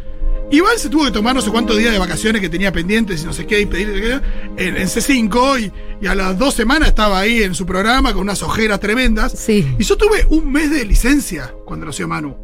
Iván 0.51 0.77
se 0.77 0.89
tuvo 0.89 1.05
que 1.05 1.11
tomar 1.11 1.33
no 1.33 1.41
sé 1.41 1.49
cuántos 1.49 1.77
días 1.77 1.91
de 1.91 1.97
vacaciones 1.97 2.39
que 2.39 2.49
tenía 2.49 2.71
pendientes 2.71 3.23
y 3.23 3.25
no 3.25 3.33
sé 3.33 3.47
qué, 3.47 3.61
y 3.61 3.65
pedir 3.65 4.21
en, 4.57 4.77
en 4.77 4.87
C5, 4.87 5.59
y, 5.59 5.71
y 6.03 6.07
a 6.07 6.13
las 6.13 6.37
dos 6.37 6.53
semanas 6.53 6.89
estaba 6.89 7.19
ahí 7.19 7.41
en 7.41 7.55
su 7.55 7.65
programa 7.65 8.13
con 8.13 8.21
unas 8.21 8.43
ojeras 8.43 8.79
tremendas. 8.79 9.33
Sí. 9.37 9.75
Y 9.79 9.83
yo 9.83 9.97
tuve 9.97 10.25
un 10.29 10.51
mes 10.51 10.69
de 10.69 10.85
licencia 10.85 11.53
cuando 11.65 11.87
nació 11.87 12.07
Manu. 12.07 12.37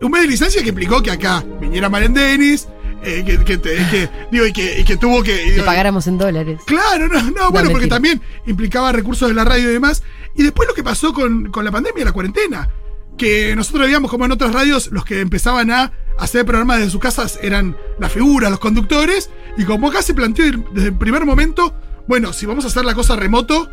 Un 0.00 0.10
mes 0.10 0.22
de 0.22 0.28
licencia 0.28 0.62
que 0.62 0.68
implicó 0.70 1.02
que 1.02 1.10
acá 1.10 1.44
viniera 1.60 1.88
Maren 1.88 2.12
Denis, 2.14 2.68
eh, 3.02 3.22
que, 3.26 3.38
que, 3.44 3.58
te- 3.58 3.76
que- 3.90 4.08
digo, 4.30 4.46
y 4.46 4.52
que, 4.52 4.80
y 4.80 4.84
que 4.84 4.96
tuvo 4.96 5.22
que. 5.22 5.54
Que 5.54 5.62
pagáramos 5.62 6.06
en 6.06 6.18
dólares. 6.18 6.60
Claro, 6.66 7.08
no, 7.08 7.22
no, 7.30 7.50
bueno, 7.50 7.70
porque 7.70 7.86
también 7.86 8.20
implicaba 8.46 8.92
recursos 8.92 9.28
de 9.28 9.34
la 9.34 9.44
radio 9.44 9.70
y 9.70 9.72
demás. 9.72 10.02
Y 10.34 10.42
después 10.42 10.68
lo 10.68 10.74
que 10.74 10.82
pasó 10.84 11.12
con, 11.12 11.50
con 11.50 11.64
la 11.64 11.70
pandemia, 11.70 12.04
la 12.04 12.12
cuarentena. 12.12 12.68
Que 13.16 13.56
nosotros 13.56 13.84
veíamos 13.86 14.10
como 14.10 14.26
en 14.26 14.32
otras 14.32 14.52
radios 14.52 14.88
los 14.92 15.06
que 15.06 15.20
empezaban 15.22 15.70
a 15.70 15.92
hacer 16.18 16.44
programas 16.44 16.78
desde 16.78 16.90
sus 16.90 17.00
casas 17.00 17.38
eran 17.42 17.74
las 17.98 18.12
figuras, 18.12 18.50
los 18.50 18.60
conductores. 18.60 19.30
Y 19.56 19.64
como 19.64 19.88
acá 19.88 20.02
se 20.02 20.12
planteó 20.12 20.44
desde 20.72 20.88
el 20.88 20.98
primer 20.98 21.24
momento, 21.24 21.74
bueno, 22.06 22.34
si 22.34 22.44
vamos 22.44 22.64
a 22.64 22.68
hacer 22.68 22.84
la 22.84 22.94
cosa 22.94 23.16
remoto, 23.16 23.70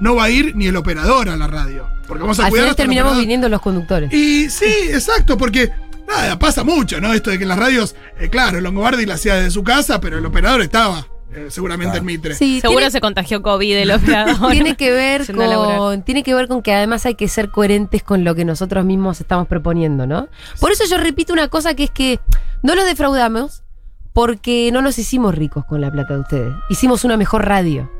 no 0.00 0.14
va 0.16 0.24
a 0.24 0.30
ir 0.30 0.54
ni 0.56 0.66
el 0.66 0.76
operador 0.76 1.28
a 1.28 1.36
la 1.36 1.46
radio. 1.46 1.86
Porque 2.06 2.22
vamos 2.22 2.38
a 2.38 2.44
Al 2.44 2.50
cuidar 2.50 2.64
final 2.64 2.70
el 2.70 2.76
terminamos 2.76 3.10
operador. 3.12 3.22
viniendo 3.24 3.48
los 3.48 3.60
conductores. 3.60 4.12
Y 4.12 4.48
sí, 4.50 4.64
exacto, 4.90 5.36
porque 5.36 5.72
nada, 6.08 6.38
pasa 6.38 6.62
mucho, 6.64 7.00
¿no? 7.00 7.12
Esto 7.12 7.30
de 7.30 7.38
que 7.38 7.42
en 7.44 7.48
las 7.48 7.58
radios, 7.58 7.96
eh, 8.20 8.28
claro, 8.28 8.60
Longobardi 8.60 9.06
la 9.06 9.14
hacía 9.14 9.34
desde 9.36 9.50
su 9.50 9.64
casa, 9.64 10.00
pero 10.00 10.18
el 10.18 10.24
operador 10.26 10.60
estaba 10.62 11.06
eh, 11.34 11.46
seguramente 11.50 11.98
en 11.98 12.04
Mitre. 12.04 12.34
Sí, 12.34 12.60
Seguro 12.60 12.78
tiene- 12.78 12.90
se 12.92 13.00
contagió 13.00 13.42
COVID 13.42 13.76
el 13.76 13.90
operador. 13.90 14.52
tiene 14.52 14.76
que 14.76 14.90
ver 14.92 15.26
con 15.34 16.02
tiene 16.02 16.22
que 16.22 16.34
ver 16.34 16.46
con 16.48 16.62
que 16.62 16.72
además 16.72 17.04
hay 17.06 17.16
que 17.16 17.26
ser 17.28 17.50
coherentes 17.50 18.02
con 18.04 18.22
lo 18.22 18.34
que 18.36 18.44
nosotros 18.44 18.84
mismos 18.84 19.20
estamos 19.20 19.48
proponiendo, 19.48 20.06
¿no? 20.06 20.28
Por 20.60 20.70
eso 20.70 20.84
yo 20.88 20.96
repito 20.98 21.32
una 21.32 21.48
cosa 21.48 21.74
que 21.74 21.84
es 21.84 21.90
que 21.90 22.20
no 22.62 22.74
los 22.76 22.84
defraudamos 22.84 23.64
porque 24.12 24.70
no 24.72 24.80
nos 24.80 24.98
hicimos 24.98 25.34
ricos 25.34 25.64
con 25.66 25.80
la 25.80 25.90
plata 25.90 26.14
de 26.14 26.20
ustedes. 26.20 26.54
Hicimos 26.70 27.04
una 27.04 27.16
mejor 27.18 27.44
radio. 27.46 27.90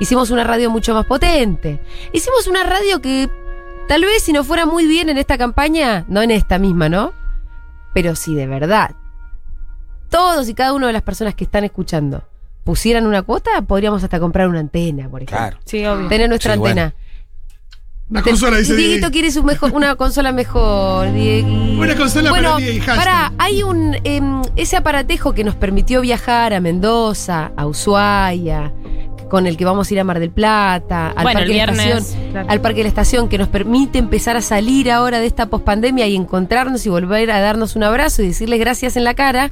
Hicimos 0.00 0.30
una 0.30 0.44
radio 0.44 0.70
mucho 0.70 0.94
más 0.94 1.06
potente. 1.06 1.80
Hicimos 2.12 2.46
una 2.46 2.62
radio 2.64 3.00
que 3.00 3.28
tal 3.88 4.02
vez 4.02 4.22
si 4.22 4.32
no 4.32 4.44
fuera 4.44 4.66
muy 4.66 4.86
bien 4.86 5.08
en 5.08 5.18
esta 5.18 5.38
campaña, 5.38 6.04
no 6.08 6.22
en 6.22 6.30
esta 6.30 6.58
misma, 6.58 6.88
¿no? 6.88 7.12
Pero 7.94 8.14
si 8.16 8.34
de 8.34 8.46
verdad 8.46 8.90
todos 10.10 10.48
y 10.48 10.54
cada 10.54 10.72
una 10.74 10.86
de 10.86 10.92
las 10.92 11.02
personas 11.02 11.34
que 11.34 11.44
están 11.44 11.64
escuchando 11.64 12.22
pusieran 12.62 13.06
una 13.06 13.22
cuota, 13.22 13.60
podríamos 13.62 14.04
hasta 14.04 14.20
comprar 14.20 14.48
una 14.48 14.60
antena, 14.60 15.08
por 15.08 15.22
ejemplo. 15.22 15.36
Claro. 15.38 15.58
Sí, 15.64 15.84
obvio. 15.84 16.08
Tener 16.08 16.28
nuestra 16.28 16.54
Sí, 16.54 16.58
bueno. 16.60 16.82
antena. 16.82 17.04
Una 18.10 18.22
consola, 18.22 18.58
dice 18.58 18.74
Dieguito 18.76 18.98
Diego. 18.98 19.12
quiere 19.12 19.30
su 19.30 19.42
mejor, 19.42 19.72
una 19.72 19.94
consola 19.96 20.30
mejor. 20.30 21.10
Diegui. 21.12 21.78
Una 21.80 21.96
consola 21.96 22.30
bueno, 22.30 22.50
para 22.50 22.58
Diego 22.60 22.76
y 22.76 22.80
hashtag. 22.80 22.96
pará, 22.96 23.32
hay 23.38 23.62
un 23.62 23.96
em, 24.04 24.42
ese 24.56 24.76
aparatejo 24.76 25.32
que 25.32 25.42
nos 25.42 25.54
permitió 25.56 26.00
viajar 26.02 26.52
a 26.54 26.60
Mendoza, 26.60 27.50
a 27.56 27.66
Ushuaia, 27.66 28.72
con 29.34 29.48
el 29.48 29.56
que 29.56 29.64
vamos 29.64 29.90
a 29.90 29.94
ir 29.94 29.98
a 29.98 30.04
Mar 30.04 30.20
del 30.20 30.30
Plata, 30.30 31.08
al 31.08 31.24
Bueno, 31.24 31.40
el 31.40 31.46
Parque 31.48 31.54
de 31.54 31.72
Estación, 31.72 32.30
claro. 32.30 32.50
al 32.50 32.60
Parque 32.60 32.76
de 32.76 32.82
la 32.84 32.88
Estación, 32.88 33.28
que 33.28 33.36
nos 33.36 33.48
permite 33.48 33.98
empezar 33.98 34.36
a 34.36 34.40
salir 34.40 34.92
ahora 34.92 35.18
de 35.18 35.26
esta 35.26 35.46
pospandemia 35.46 36.06
y 36.06 36.14
encontrarnos 36.14 36.86
y 36.86 36.88
volver 36.88 37.32
a 37.32 37.40
darnos 37.40 37.74
un 37.74 37.82
abrazo 37.82 38.22
y 38.22 38.28
decirles 38.28 38.60
gracias 38.60 38.96
en 38.96 39.02
la 39.02 39.14
cara. 39.14 39.50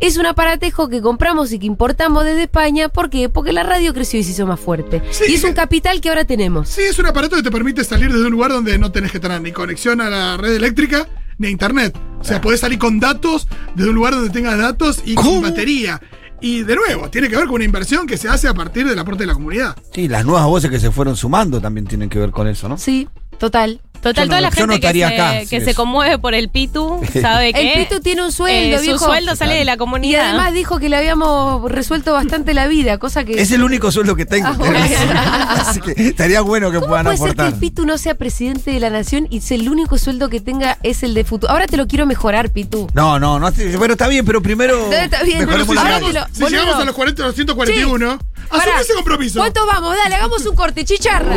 Es 0.00 0.16
un 0.16 0.26
aparatejo 0.26 0.88
que 0.88 1.00
compramos 1.00 1.52
y 1.52 1.60
que 1.60 1.66
importamos 1.66 2.24
desde 2.24 2.42
España. 2.42 2.88
¿Por 2.88 3.08
qué? 3.08 3.28
Porque 3.28 3.52
la 3.52 3.62
radio 3.62 3.94
creció 3.94 4.18
y 4.18 4.24
se 4.24 4.32
hizo 4.32 4.48
más 4.48 4.58
fuerte. 4.58 5.00
Sí, 5.12 5.26
y 5.28 5.34
es 5.34 5.44
un 5.44 5.52
capital 5.52 6.00
que 6.00 6.08
ahora 6.08 6.24
tenemos. 6.24 6.68
Sí, 6.68 6.82
es 6.82 6.98
un 6.98 7.06
aparato 7.06 7.36
que 7.36 7.44
te 7.44 7.52
permite 7.52 7.84
salir 7.84 8.12
desde 8.12 8.24
un 8.24 8.32
lugar 8.32 8.50
donde 8.50 8.78
no 8.78 8.90
tenés 8.90 9.12
que 9.12 9.20
tener 9.20 9.40
ni 9.42 9.52
conexión 9.52 10.00
a 10.00 10.10
la 10.10 10.38
red 10.38 10.56
eléctrica 10.56 11.06
ni 11.38 11.46
a 11.46 11.50
internet. 11.50 11.96
O 12.18 12.24
sea, 12.24 12.40
podés 12.40 12.58
salir 12.58 12.80
con 12.80 12.98
datos 12.98 13.46
desde 13.76 13.90
un 13.90 13.94
lugar 13.94 14.12
donde 14.12 14.30
tengas 14.30 14.58
datos 14.58 15.00
y 15.04 15.14
con 15.14 15.40
batería. 15.40 16.00
Y 16.40 16.62
de 16.62 16.74
nuevo, 16.74 17.10
tiene 17.10 17.28
que 17.28 17.36
ver 17.36 17.46
con 17.46 17.56
una 17.56 17.64
inversión 17.64 18.06
que 18.06 18.16
se 18.16 18.28
hace 18.28 18.48
a 18.48 18.54
partir 18.54 18.88
del 18.88 18.98
aporte 18.98 19.24
de 19.24 19.26
la 19.26 19.34
comunidad. 19.34 19.76
Sí, 19.92 20.08
las 20.08 20.24
nuevas 20.24 20.46
voces 20.46 20.70
que 20.70 20.80
se 20.80 20.90
fueron 20.90 21.16
sumando 21.16 21.60
también 21.60 21.86
tienen 21.86 22.08
que 22.08 22.18
ver 22.18 22.30
con 22.30 22.48
eso, 22.48 22.68
¿no? 22.68 22.78
Sí, 22.78 23.08
total. 23.38 23.80
Total, 24.00 24.14
Yo 24.14 24.20
no- 24.22 24.28
toda 24.28 24.40
la 24.40 24.50
gente 24.50 24.66
no 24.66 24.80
que, 24.80 24.92
se, 24.92 25.04
acá, 25.04 25.38
que 25.40 25.60
sí, 25.60 25.60
se 25.60 25.74
conmueve 25.74 26.18
por 26.18 26.34
el 26.34 26.48
Pitu 26.48 27.00
sabe 27.20 27.52
que 27.52 27.74
El 27.74 27.86
Pitu 27.86 28.00
tiene 28.00 28.22
un 28.24 28.32
sueldo, 28.32 28.76
eh, 28.76 28.78
su 28.78 28.84
viejo. 28.84 29.04
sueldo 29.04 29.36
sale 29.36 29.54
de 29.56 29.64
la 29.66 29.74
Y 29.74 29.76
comunidad. 29.76 30.28
además 30.30 30.54
dijo 30.54 30.78
que 30.78 30.88
le 30.88 30.96
habíamos 30.96 31.70
resuelto 31.70 32.12
bastante 32.14 32.54
la 32.54 32.66
vida, 32.66 32.96
cosa 32.98 33.24
que. 33.24 33.40
Es 33.40 33.50
el 33.52 33.62
único 33.62 33.92
sueldo 33.92 34.16
que 34.16 34.24
tengo. 34.26 34.48
Ah, 34.48 34.52
bueno. 34.56 34.78
Así 35.50 35.80
que 35.80 35.92
estaría 35.96 36.40
bueno 36.40 36.70
que 36.70 36.76
¿Cómo 36.78 36.88
puedan 36.88 37.04
puede 37.04 37.18
ser 37.18 37.36
que 37.36 37.46
el 37.46 37.54
Pitu 37.54 37.84
no 37.84 37.98
sea 37.98 38.14
presidente 38.14 38.70
de 38.70 38.80
la 38.80 38.88
nación 38.90 39.26
y 39.30 39.40
si 39.42 39.54
el 39.54 39.68
único 39.68 39.98
sueldo 39.98 40.28
que 40.30 40.40
tenga 40.40 40.78
es 40.82 41.02
el 41.02 41.12
de 41.14 41.24
futuro? 41.24 41.52
Ahora 41.52 41.66
te 41.66 41.76
lo 41.76 41.86
quiero 41.86 42.06
mejorar, 42.06 42.50
Pitu. 42.50 42.88
No, 42.94 43.18
no, 43.18 43.38
no. 43.38 43.50
Bueno, 43.76 43.92
está 43.92 44.08
bien, 44.08 44.24
pero 44.24 44.40
primero. 44.40 44.88
No, 44.90 44.92
está 44.96 45.22
bien, 45.24 45.46
Pero 45.46 45.64
si 45.66 45.72
llegamos, 45.72 46.14
lo- 46.14 46.26
si 46.32 46.44
llegamos 46.46 46.74
a 46.76 46.84
los 46.84 46.94
40, 46.94 47.22
241, 47.24 48.18
Pará. 48.48 48.62
asume 48.62 48.80
ese 48.80 48.94
compromiso. 48.94 49.40
¿Cuántos 49.40 49.66
vamos? 49.66 49.94
Dale, 50.02 50.14
hagamos 50.14 50.46
un 50.46 50.56
corte, 50.56 50.84
chicharra. 50.84 51.36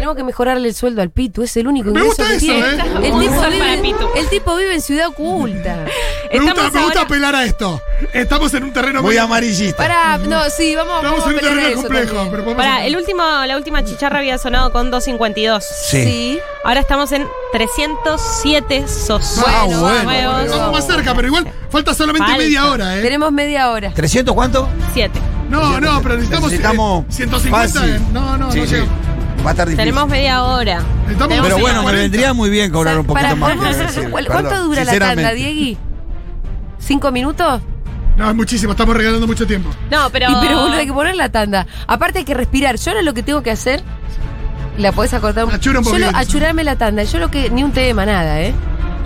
Tenemos 0.00 0.16
que 0.16 0.24
mejorarle 0.24 0.66
el 0.66 0.74
sueldo 0.74 1.02
al 1.02 1.10
Pitu, 1.10 1.42
es 1.42 1.54
el 1.58 1.66
único 1.66 1.90
Me 1.90 2.00
ingreso 2.00 2.06
gusta 2.08 2.26
que 2.28 2.36
eso, 2.36 2.46
tiene. 2.46 2.60
¿eh? 2.68 2.78
El, 2.94 3.02
tipo 3.02 3.34
bueno 3.34 3.40
para 3.40 3.50
vive, 3.50 3.78
Pitu. 3.82 4.08
el 4.16 4.28
tipo 4.30 4.56
vive 4.56 4.74
en 4.74 4.80
ciudad 4.80 5.08
oculta. 5.08 5.76
Me 6.32 6.38
gusta, 6.38 6.54
me 6.54 6.62
gusta 6.68 6.80
ahora- 6.80 7.00
apelar 7.02 7.34
a 7.34 7.44
esto. 7.44 7.82
Estamos 8.14 8.54
en 8.54 8.62
un 8.64 8.72
terreno 8.72 9.02
Muy 9.02 9.10
muy 9.10 9.18
amarillista. 9.18 9.76
Pará, 9.76 10.16
no, 10.16 10.48
sí, 10.48 10.74
vamos, 10.76 10.96
Estamos 11.02 11.20
vamos 11.20 11.26
a 11.26 11.28
en 11.28 11.34
un 11.34 11.40
terreno 11.40 11.76
complejo. 11.82 12.28
Pero 12.30 12.56
Para, 12.56 12.76
hacer- 12.76 12.86
el 12.86 12.96
último, 12.96 13.22
la 13.46 13.56
última 13.56 13.84
chicharra 13.84 14.20
había 14.20 14.38
sonado 14.38 14.72
con 14.72 14.90
252. 14.90 15.64
Sí. 15.90 16.02
Sí. 16.04 16.38
Ahora 16.64 16.80
estamos 16.80 17.10
en 17.12 17.26
307 17.52 18.86
socios 18.88 19.44
Ah, 19.46 19.64
Bueno, 19.66 19.80
bueno. 19.80 20.02
nuevos. 20.04 20.44
Estamos 20.44 20.72
más 20.72 20.86
cerca, 20.86 21.14
pero 21.14 21.26
igual 21.28 21.46
falta 21.68 21.92
solamente 21.94 22.26
Falta. 22.26 22.42
media 22.42 22.70
hora, 22.70 22.96
¿eh? 22.98 23.02
Tenemos 23.02 23.32
media 23.32 23.70
hora. 23.70 23.92
¿300 23.92 24.32
cuánto? 24.34 24.68
7. 24.94 25.20
No, 25.50 25.80
no, 25.80 26.00
pero 26.00 26.14
necesitamos, 26.14 26.50
Necesitamos 26.52 27.04
eh, 27.08 27.12
150. 27.12 27.80
fácil. 27.80 27.94
eh. 27.96 28.00
No, 28.12 28.36
no, 28.38 28.52
Sí, 28.52 28.60
no 28.60 28.66
sí. 28.66 28.76
Va 29.44 29.50
a 29.50 29.52
estar 29.52 29.66
difícil. 29.68 29.84
Tenemos 29.90 30.08
media 30.10 30.42
hora. 30.44 30.80
Tenemos 31.06 31.38
Pero 31.42 31.58
bueno, 31.58 31.78
me 31.78 31.84
40. 31.84 31.92
vendría 32.02 32.32
muy 32.34 32.50
bien 32.50 32.70
cobrar 32.70 32.98
un 32.98 33.06
poquito 33.06 33.36
más. 33.36 33.50
vamos- 33.56 33.64
quiero 33.68 33.86
decir, 33.86 34.10
¿cuál- 34.10 34.26
perdón, 34.26 34.42
¿Cuánto 34.44 34.64
dura 34.64 34.84
la 34.84 34.98
tanda, 34.98 35.32
Diegui? 35.32 35.78
¿Cinco 36.78 37.10
minutos? 37.10 37.60
No, 38.16 38.28
es 38.28 38.36
muchísimo, 38.36 38.72
estamos 38.72 38.94
regalando 38.96 39.26
mucho 39.26 39.46
tiempo. 39.46 39.70
No, 39.90 40.10
pero. 40.10 40.30
Y 40.30 40.34
pero 40.40 40.60
boludo, 40.60 40.76
hay 40.76 40.86
que 40.86 40.92
poner 40.92 41.16
la 41.16 41.30
tanda. 41.30 41.66
Aparte 41.86 42.18
hay 42.18 42.24
que 42.24 42.34
respirar. 42.34 42.76
Yo 42.76 42.90
ahora 42.90 43.02
lo 43.02 43.14
que 43.14 43.22
tengo 43.22 43.42
que 43.42 43.50
hacer, 43.50 43.82
la 44.76 44.92
podés 44.92 45.14
acortar 45.14 45.44
un 45.46 45.52
Achura 45.52 45.78
un 45.78 45.84
Yo 45.84 45.90
poquito. 45.92 46.10
lo- 46.10 46.18
achurarme 46.18 46.64
la 46.64 46.76
tanda. 46.76 47.02
Yo 47.04 47.18
lo 47.18 47.30
que, 47.30 47.48
ni 47.50 47.62
un 47.64 47.72
tema, 47.72 48.04
nada, 48.04 48.40
¿eh? 48.42 48.52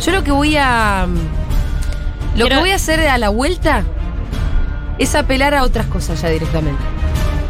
Yo 0.05 0.11
lo 0.11 0.25
que 0.25 0.33
voy 0.33 0.57
a. 0.57 1.07
Lo 2.37 2.49
que 2.49 2.57
voy 2.57 2.71
a 2.71 2.75
hacer 2.75 3.07
a 3.07 3.17
la 3.19 3.29
vuelta 3.29 3.85
es 4.99 5.15
apelar 5.15 5.55
a 5.55 5.63
otras 5.63 5.87
cosas 5.87 6.21
ya 6.21 6.29
directamente. 6.31 6.83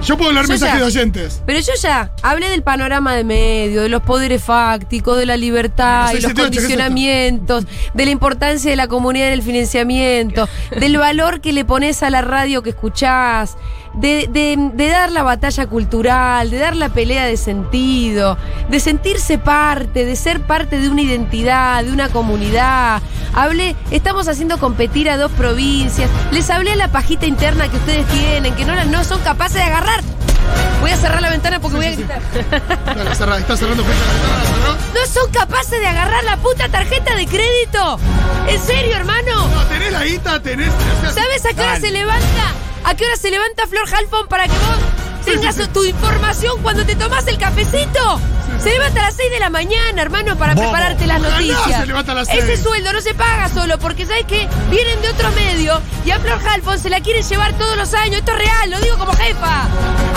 Yo 0.04 0.16
puedo 0.18 0.28
hablar 0.30 0.44
Yo 0.44 0.50
mensajes 0.50 0.74
ya. 0.74 0.80
de 0.80 0.84
oyentes. 0.84 1.42
Pero 1.46 1.60
yo 1.60 1.72
ya 1.80 2.12
hablé 2.22 2.50
del 2.50 2.62
panorama 2.62 3.14
de 3.14 3.24
medio, 3.24 3.82
de 3.82 3.88
los 3.88 4.02
poderes 4.02 4.42
fácticos, 4.42 5.16
de 5.16 5.24
la 5.26 5.36
libertad 5.36 6.10
Bueno, 6.10 6.18
y 6.18 6.22
los 6.22 6.32
678, 6.32 6.34
¿qué 6.34 6.58
es 6.58 6.64
esto? 6.64 6.68
condicionamientos, 6.84 7.66
de 7.94 8.04
la 8.04 8.10
importancia 8.10 8.70
de 8.70 8.76
la 8.76 8.86
comunidad 8.88 9.28
en 9.28 9.32
el 9.34 9.42
financiamiento, 9.42 10.48
del 10.78 10.98
valor 10.98 11.40
que 11.40 11.52
le 11.52 11.64
pones 11.64 12.02
a 12.02 12.10
la 12.10 12.20
radio 12.20 12.62
que 12.62 12.70
escuchás, 12.70 13.56
de, 13.96 14.28
de- 14.30 14.70
de 14.74 14.88
dar 14.88 15.10
la 15.12 15.22
batalla 15.22 15.66
cultural, 15.66 16.50
de 16.50 16.58
dar 16.58 16.76
la 16.76 16.88
pelea 16.88 17.24
de 17.26 17.36
sentido, 17.36 18.36
de 18.68 18.80
sentirse 18.80 19.38
parte, 19.38 20.04
de 20.04 20.16
ser 20.16 20.40
parte 20.40 20.78
de 20.78 20.88
una 20.88 21.02
identidad, 21.02 21.84
de 21.84 21.92
una 21.92 22.08
comunidad. 22.08 23.00
Hablé, 23.34 23.74
estamos 23.90 24.28
haciendo 24.28 24.58
competir 24.58 25.08
a 25.10 25.16
dos 25.16 25.30
provincias. 25.32 26.08
Les 26.32 26.48
hablé 26.50 26.72
a 26.72 26.76
la 26.76 26.88
pajita 26.88 27.26
interna 27.26 27.68
que 27.68 27.76
ustedes 27.76 28.06
tienen, 28.08 28.54
que 28.54 28.64
no, 28.64 28.74
la- 28.74 28.84
no 28.84 29.04
son 29.04 29.20
capaces 29.20 29.54
de 29.56 29.62
agarrar. 29.62 30.02
Voy 30.80 30.90
a 30.90 30.96
cerrar 30.96 31.22
la 31.22 31.30
ventana 31.30 31.58
porque 31.58 31.76
voy 31.76 31.86
a 31.86 31.90
gritar. 31.92 32.20
Cerra, 33.16 33.38
está 33.38 33.56
cerrando 33.56 33.82
la 33.82 33.88
ventana. 33.88 34.76
¿No 34.92 35.06
son 35.10 35.30
capaces 35.32 35.80
de 35.80 35.86
agarrar 35.86 36.22
la 36.24 36.36
puta 36.36 36.68
tarjeta 36.68 37.14
de 37.16 37.26
crédito? 37.26 37.98
¿En 38.46 38.60
serio, 38.60 38.94
hermano? 38.96 39.48
No, 39.48 39.62
tenés 39.64 39.92
la 39.92 40.04
guita, 40.04 40.40
tenés. 40.40 40.68
o 40.68 41.00
sea, 41.00 41.12
¿Sabes 41.12 41.46
a 41.46 41.54
qué 41.54 41.60
hora 41.62 41.80
se 41.80 41.90
levanta? 41.90 42.52
¿A 42.84 42.94
qué 42.94 43.04
hora 43.04 43.16
se 43.16 43.30
levanta 43.30 43.66
Flor 43.66 43.86
Halfon 43.92 44.28
para 44.28 44.44
que 44.44 44.52
vos 44.52 45.24
tengas 45.24 45.56
tu 45.72 45.84
información 45.84 46.62
cuando 46.62 46.84
te 46.84 46.94
tomás 46.96 47.26
el 47.26 47.38
cafecito? 47.38 48.20
Se 48.62 48.70
levanta 48.70 49.00
a 49.00 49.04
las 49.06 49.16
6 49.16 49.30
de 49.32 49.40
la 49.40 49.50
mañana, 49.50 50.00
hermano, 50.02 50.36
para 50.36 50.54
prepararte 50.54 51.06
las 51.06 51.20
No, 51.20 51.28
no, 51.28 51.34
noticias. 51.40 51.80
se 51.80 51.86
levanta 51.86 52.12
a 52.12 52.14
las 52.14 52.28
Ese 52.28 52.46
seis. 52.46 52.60
sueldo 52.62 52.92
no 52.92 53.00
se 53.00 53.14
paga 53.14 53.48
solo 53.48 53.78
porque, 53.78 54.06
¿sabes 54.06 54.24
qué? 54.28 54.48
Vienen 54.70 55.00
de 55.02 55.08
otro 55.08 55.30
medio 55.32 55.80
y 56.04 56.10
a 56.12 56.20
Flor 56.20 56.38
Halfon 56.46 56.78
se 56.78 56.88
la 56.90 57.00
quieren 57.00 57.22
llevar 57.26 57.52
todos 57.54 57.76
los 57.76 57.92
años. 57.94 58.18
Esto 58.18 58.32
es 58.32 58.38
real, 58.38 58.70
lo 58.70 58.78
digo 58.80 58.96
como 58.98 59.12
jefa. 59.14 59.62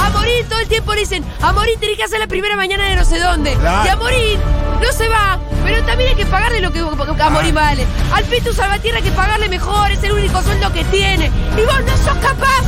A 0.05 0.09
morir 0.11 0.45
todo 0.47 0.59
el 0.59 0.67
tiempo 0.67 0.93
le 0.93 0.99
dicen, 1.01 1.25
a 1.41 1.51
morir 1.53 1.79
tenés 1.79 1.97
que 1.97 2.03
hacer 2.03 2.19
la 2.19 2.27
primera 2.27 2.55
mañana 2.55 2.87
de 2.87 2.95
no 2.95 3.05
sé 3.05 3.19
dónde. 3.19 3.53
Claro. 3.55 3.85
Y 3.85 3.89
a 3.89 3.95
morir 3.95 4.39
no 4.81 4.91
se 4.91 5.07
va, 5.09 5.39
pero 5.67 5.83
también 5.83 6.11
hay 6.11 6.15
que 6.15 6.25
pagarle 6.25 6.61
lo 6.61 6.71
que 6.71 6.79
a 6.79 7.29
morir 7.29 7.53
vale. 7.53 7.85
Al 8.13 8.23
Pitu 8.23 8.53
Salvatierra 8.53 8.97
hay 8.99 9.03
que 9.03 9.11
pagarle 9.11 9.49
mejor, 9.49 9.91
es 9.91 10.01
el 10.01 10.13
único 10.13 10.41
sueldo 10.41 10.71
que 10.71 10.85
tiene. 10.85 11.25
Y 11.57 11.61
vos 11.65 11.83
no 11.85 11.97
sos 11.97 12.17
capaz, 12.19 12.61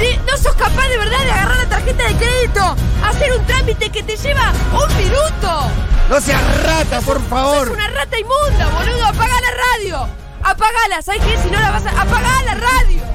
de- 0.00 0.16
no 0.28 0.36
sos 0.36 0.54
capaz 0.56 0.88
de 0.88 0.98
verdad 0.98 1.20
de 1.24 1.30
agarrar 1.30 1.56
la 1.58 1.66
tarjeta 1.66 2.08
de 2.08 2.14
crédito, 2.16 2.76
hacer 3.08 3.32
un 3.38 3.46
trámite 3.46 3.88
que 3.90 4.02
te 4.02 4.16
lleva 4.16 4.52
un 4.72 4.96
minuto. 4.96 5.70
No 6.10 6.20
seas 6.20 6.62
rata, 6.64 7.00
por 7.02 7.22
favor. 7.28 7.70
una 7.70 7.86
rata 7.88 8.16
inmunda, 8.18 8.66
boludo. 8.70 9.04
Apaga 9.06 9.34
la 9.40 9.50
radio. 9.72 10.08
Apagala, 10.42 11.02
¿sabes 11.02 11.22
qué? 11.22 11.38
Si 11.40 11.50
no 11.50 11.60
la 11.60 11.70
vas 11.70 11.86
a. 11.86 11.90
¡Apagá 12.02 12.42
la 12.46 12.54
radio! 12.54 13.13